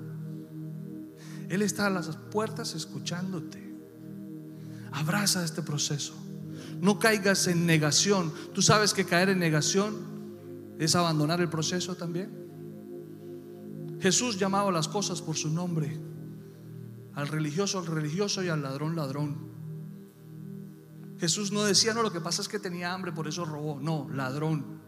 Él 1.54 1.62
está 1.62 1.86
a 1.86 1.92
las 1.92 2.08
puertas 2.08 2.74
escuchándote. 2.74 3.62
Abraza 4.92 5.46
este 5.46 5.62
proceso. 5.62 6.16
No 6.82 6.98
caigas 6.98 7.46
en 7.46 7.68
negación. 7.68 8.34
Tú 8.56 8.64
sabes 8.64 8.92
que 8.96 9.06
caer 9.06 9.30
en 9.30 9.38
negación 9.38 10.76
es 10.80 10.96
abandonar 10.96 11.42
el 11.42 11.50
proceso 11.50 11.94
también. 11.94 12.32
Jesús 14.00 14.40
llamaba 14.40 14.72
las 14.72 14.88
cosas 14.88 15.22
por 15.22 15.36
su 15.36 15.52
nombre. 15.52 15.96
Al 17.14 17.28
religioso, 17.28 17.78
al 17.78 17.86
religioso 17.86 18.42
y 18.42 18.50
al 18.50 18.64
ladrón, 18.64 18.96
ladrón. 18.96 19.38
Jesús 21.20 21.52
no 21.52 21.64
decía, 21.66 21.94
no, 21.94 22.02
lo 22.02 22.12
que 22.12 22.20
pasa 22.20 22.42
es 22.42 22.48
que 22.48 22.58
tenía 22.58 22.92
hambre, 22.92 23.12
por 23.12 23.28
eso 23.28 23.46
robó. 23.46 23.80
No, 23.80 24.10
ladrón. 24.10 24.82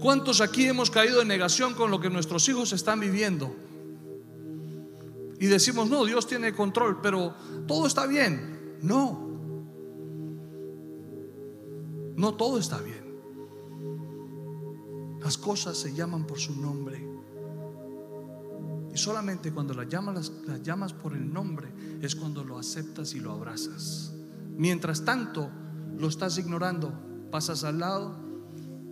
¿Cuántos 0.00 0.40
aquí 0.40 0.66
hemos 0.66 0.90
caído 0.90 1.22
en 1.22 1.28
negación 1.28 1.74
con 1.74 1.90
lo 1.90 2.00
que 2.00 2.10
nuestros 2.10 2.48
hijos 2.48 2.72
están 2.72 3.00
viviendo? 3.00 3.54
y 5.38 5.46
decimos, 5.46 5.88
no, 5.90 6.04
Dios 6.04 6.26
tiene 6.26 6.54
control, 6.54 7.00
pero 7.02 7.34
todo 7.66 7.86
está 7.86 8.06
bien. 8.06 8.78
No, 8.82 9.26
no 12.16 12.34
todo 12.34 12.58
está 12.58 12.80
bien. 12.80 13.04
Las 15.20 15.36
cosas 15.36 15.76
se 15.76 15.94
llaman 15.94 16.26
por 16.26 16.38
su 16.38 16.56
nombre. 16.56 17.06
Y 18.94 18.98
solamente 18.98 19.52
cuando 19.52 19.74
las 19.74 19.88
llamas, 19.88 20.32
las 20.46 20.62
llamas 20.62 20.94
por 20.94 21.12
el 21.12 21.30
nombre 21.30 21.68
es 22.00 22.16
cuando 22.16 22.42
lo 22.42 22.58
aceptas 22.58 23.14
y 23.14 23.20
lo 23.20 23.32
abrazas. 23.32 24.14
Mientras 24.56 25.04
tanto, 25.04 25.50
lo 25.98 26.08
estás 26.08 26.38
ignorando, 26.38 26.94
pasas 27.30 27.64
al 27.64 27.80
lado 27.80 28.25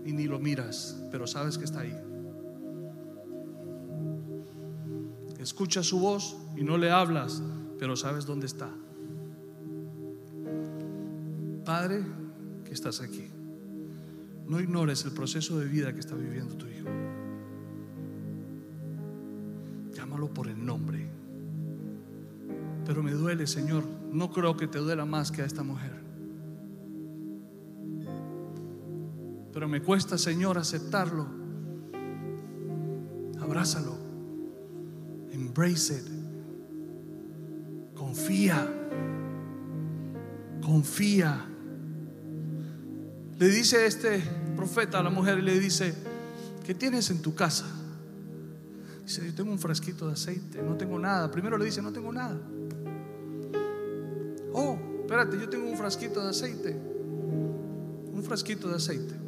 y 0.04 0.12
ni 0.12 0.24
lo 0.26 0.38
miras, 0.38 1.02
pero 1.10 1.26
sabes 1.26 1.58
que 1.58 1.64
está 1.64 1.80
ahí. 1.80 1.96
Escucha 5.38 5.82
su 5.82 5.98
voz 5.98 6.36
y 6.56 6.64
no 6.64 6.78
le 6.78 6.90
hablas, 6.90 7.42
pero 7.78 7.96
sabes 7.96 8.26
dónde 8.26 8.46
está. 8.46 8.70
Padre, 11.64 12.02
que 12.64 12.72
estás 12.72 13.00
aquí. 13.00 13.28
No 14.46 14.60
ignores 14.60 15.04
el 15.04 15.12
proceso 15.12 15.58
de 15.58 15.66
vida 15.66 15.92
que 15.94 16.00
está 16.00 16.14
viviendo 16.14 16.54
tu 16.56 16.66
hijo. 16.66 16.88
Llámalo 19.94 20.28
por 20.32 20.48
el 20.48 20.64
nombre. 20.64 21.08
Pero 22.84 23.02
me 23.02 23.12
duele, 23.12 23.46
Señor. 23.46 23.84
No 24.12 24.30
creo 24.30 24.56
que 24.56 24.66
te 24.66 24.78
duela 24.78 25.06
más 25.06 25.32
que 25.32 25.42
a 25.42 25.46
esta 25.46 25.62
mujer. 25.62 26.03
Pero 29.54 29.68
me 29.68 29.80
cuesta, 29.80 30.18
Señor, 30.18 30.58
aceptarlo. 30.58 31.28
Abrázalo. 33.40 33.96
Embrace 35.30 35.94
it. 35.94 36.08
Confía. 37.94 38.68
Confía. 40.60 41.46
Le 43.38 43.48
dice 43.48 43.86
este 43.86 44.20
profeta 44.56 44.98
a 44.98 45.04
la 45.04 45.10
mujer 45.10 45.38
y 45.38 45.42
le 45.42 45.60
dice, 45.60 45.94
¿qué 46.64 46.74
tienes 46.74 47.10
en 47.10 47.22
tu 47.22 47.36
casa? 47.36 47.66
Dice, 49.04 49.24
yo 49.24 49.34
tengo 49.34 49.52
un 49.52 49.60
frasquito 49.60 50.08
de 50.08 50.14
aceite, 50.14 50.62
no 50.62 50.76
tengo 50.76 50.98
nada. 50.98 51.30
Primero 51.30 51.56
le 51.58 51.66
dice, 51.66 51.80
no 51.80 51.92
tengo 51.92 52.12
nada. 52.12 52.40
Oh, 54.52 54.76
espérate, 55.00 55.38
yo 55.38 55.48
tengo 55.48 55.70
un 55.70 55.76
frasquito 55.76 56.24
de 56.24 56.30
aceite. 56.30 56.76
Un 58.12 58.22
frasquito 58.24 58.68
de 58.68 58.74
aceite. 58.74 59.23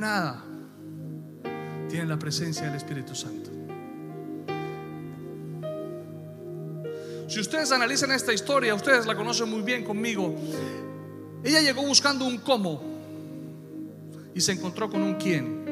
Nada, 0.00 0.42
tienen 1.88 2.08
la 2.08 2.18
presencia 2.18 2.66
del 2.66 2.76
Espíritu 2.76 3.14
Santo. 3.14 3.50
Si 7.28 7.38
ustedes 7.38 7.70
analizan 7.70 8.10
esta 8.10 8.32
historia, 8.32 8.74
ustedes 8.74 9.06
la 9.06 9.14
conocen 9.14 9.48
muy 9.48 9.62
bien 9.62 9.84
conmigo. 9.84 10.34
Ella 11.44 11.60
llegó 11.60 11.82
buscando 11.82 12.24
un 12.24 12.38
cómo 12.38 12.82
y 14.34 14.40
se 14.40 14.52
encontró 14.52 14.90
con 14.90 15.02
un 15.02 15.14
quién, 15.14 15.64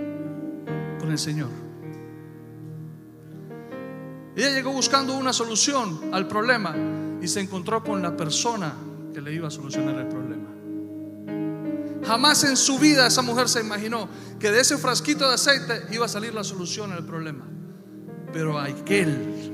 con 1.01 1.11
el 1.11 1.19
Señor. 1.19 1.51
Ella 4.37 4.51
llegó 4.51 4.71
buscando 4.71 5.17
una 5.17 5.33
solución 5.33 6.11
al 6.13 6.29
problema 6.29 6.77
y 7.21 7.27
se 7.27 7.41
encontró 7.41 7.83
con 7.83 8.01
la 8.01 8.17
persona 8.17 8.73
que 9.13 9.21
le 9.21 9.33
iba 9.33 9.49
a 9.49 9.51
solucionar 9.51 9.99
el 9.99 10.07
problema. 10.07 10.58
Jamás 12.09 12.43
en 12.45 12.57
su 12.57 12.79
vida 12.79 13.07
esa 13.07 13.21
mujer 13.21 13.51
se 13.51 13.61
imaginó 13.61 14.09
que 14.41 14.51
de 14.51 14.61
ese 14.61 14.79
frasquito 14.79 15.29
de 15.29 15.35
aceite 15.35 15.83
iba 15.91 16.07
a 16.07 16.09
salir 16.09 16.33
la 16.33 16.43
solución 16.43 16.91
al 16.91 17.05
problema. 17.05 17.47
Pero 18.33 18.59
aquel, 18.59 19.53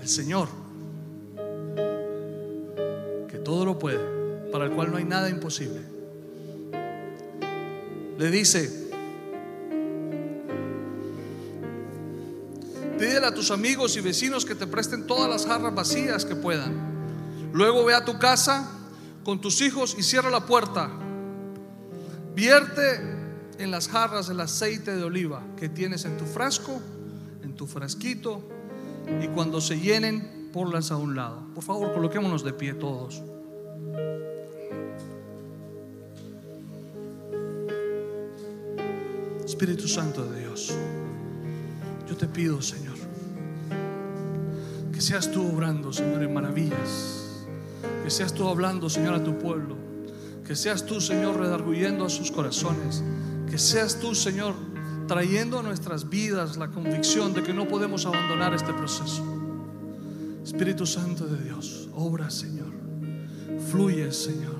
el 0.00 0.08
Señor, 0.08 0.48
que 3.28 3.38
todo 3.38 3.64
lo 3.64 3.78
puede, 3.78 4.50
para 4.50 4.64
el 4.64 4.72
cual 4.72 4.90
no 4.90 4.96
hay 4.96 5.04
nada 5.04 5.30
imposible, 5.30 5.80
le 8.18 8.30
dice, 8.32 8.90
pídele 12.98 13.26
a 13.28 13.32
tus 13.32 13.52
amigos 13.52 13.96
y 13.96 14.00
vecinos 14.00 14.44
que 14.44 14.56
te 14.56 14.66
presten 14.66 15.06
todas 15.06 15.30
las 15.30 15.46
jarras 15.46 15.72
vacías 15.72 16.24
que 16.24 16.34
puedan. 16.34 17.52
Luego 17.52 17.84
ve 17.84 17.94
a 17.94 18.04
tu 18.04 18.18
casa 18.18 18.68
con 19.22 19.40
tus 19.40 19.60
hijos 19.60 19.94
y 19.96 20.02
cierra 20.02 20.30
la 20.30 20.44
puerta 20.46 20.90
Vierte 22.34 23.00
en 23.58 23.70
las 23.70 23.88
jarras 23.88 24.30
el 24.30 24.40
aceite 24.40 24.96
de 24.96 25.02
oliva 25.04 25.42
que 25.56 25.68
tienes 25.68 26.06
en 26.06 26.16
tu 26.16 26.24
frasco, 26.24 26.80
en 27.42 27.54
tu 27.54 27.66
frasquito, 27.66 28.42
y 29.22 29.28
cuando 29.28 29.60
se 29.60 29.78
llenen, 29.78 30.48
ponlas 30.52 30.90
a 30.90 30.96
un 30.96 31.14
lado. 31.14 31.42
Por 31.54 31.62
favor, 31.62 31.92
coloquémonos 31.92 32.42
de 32.42 32.52
pie 32.54 32.72
todos. 32.74 33.22
Espíritu 39.44 39.86
Santo 39.86 40.24
de 40.24 40.40
Dios, 40.40 40.74
yo 42.08 42.16
te 42.16 42.26
pido, 42.26 42.62
Señor, 42.62 42.96
que 44.90 45.00
seas 45.02 45.30
tú 45.30 45.46
obrando, 45.46 45.92
Señor, 45.92 46.22
en 46.22 46.32
maravillas, 46.32 47.44
que 48.02 48.10
seas 48.10 48.32
tú 48.32 48.48
hablando, 48.48 48.88
Señor, 48.88 49.14
a 49.14 49.22
tu 49.22 49.38
pueblo 49.38 49.91
que 50.46 50.56
seas 50.56 50.84
tú, 50.84 51.00
Señor, 51.00 51.38
redarguyendo 51.38 52.04
a 52.04 52.10
sus 52.10 52.30
corazones. 52.30 53.02
Que 53.48 53.58
seas 53.58 54.00
tú, 54.00 54.14
Señor, 54.14 54.54
trayendo 55.06 55.58
a 55.58 55.62
nuestras 55.62 56.08
vidas 56.08 56.56
la 56.56 56.68
convicción 56.68 57.32
de 57.32 57.42
que 57.42 57.52
no 57.52 57.68
podemos 57.68 58.06
abandonar 58.06 58.54
este 58.54 58.72
proceso. 58.72 59.22
Espíritu 60.44 60.86
Santo 60.86 61.26
de 61.26 61.42
Dios, 61.44 61.88
obra, 61.94 62.30
Señor. 62.30 62.72
Fluye, 63.70 64.10
Señor. 64.12 64.56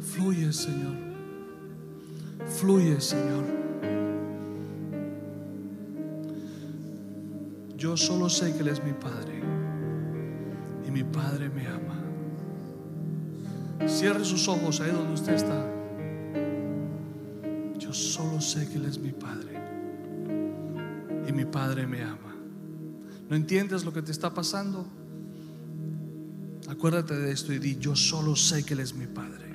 Fluye, 0.00 0.52
Señor. 0.52 0.96
Fluye, 2.46 3.00
Señor. 3.00 3.44
Yo 7.76 7.96
solo 7.96 8.28
sé 8.28 8.52
que 8.54 8.60
Él 8.60 8.68
es 8.68 8.82
mi 8.82 8.92
Padre 8.92 9.42
y 10.86 10.90
mi 10.90 11.02
Padre 11.02 11.48
me 11.50 11.66
ama. 11.66 12.01
Cierre 13.86 14.24
sus 14.24 14.48
ojos 14.48 14.80
ahí 14.80 14.90
donde 14.90 15.14
usted 15.14 15.34
está. 15.34 15.66
Yo 17.78 17.92
solo 17.92 18.40
sé 18.40 18.68
que 18.68 18.76
Él 18.76 18.86
es 18.86 18.98
mi 18.98 19.12
Padre. 19.12 19.60
Y 21.28 21.32
mi 21.32 21.44
Padre 21.44 21.86
me 21.86 22.02
ama. 22.02 22.34
¿No 23.28 23.36
entiendes 23.36 23.84
lo 23.84 23.92
que 23.92 24.02
te 24.02 24.12
está 24.12 24.32
pasando? 24.32 24.86
Acuérdate 26.68 27.14
de 27.14 27.32
esto 27.32 27.52
y 27.52 27.58
di, 27.58 27.76
yo 27.78 27.96
solo 27.96 28.36
sé 28.36 28.64
que 28.64 28.74
Él 28.74 28.80
es 28.80 28.94
mi 28.94 29.06
Padre. 29.06 29.51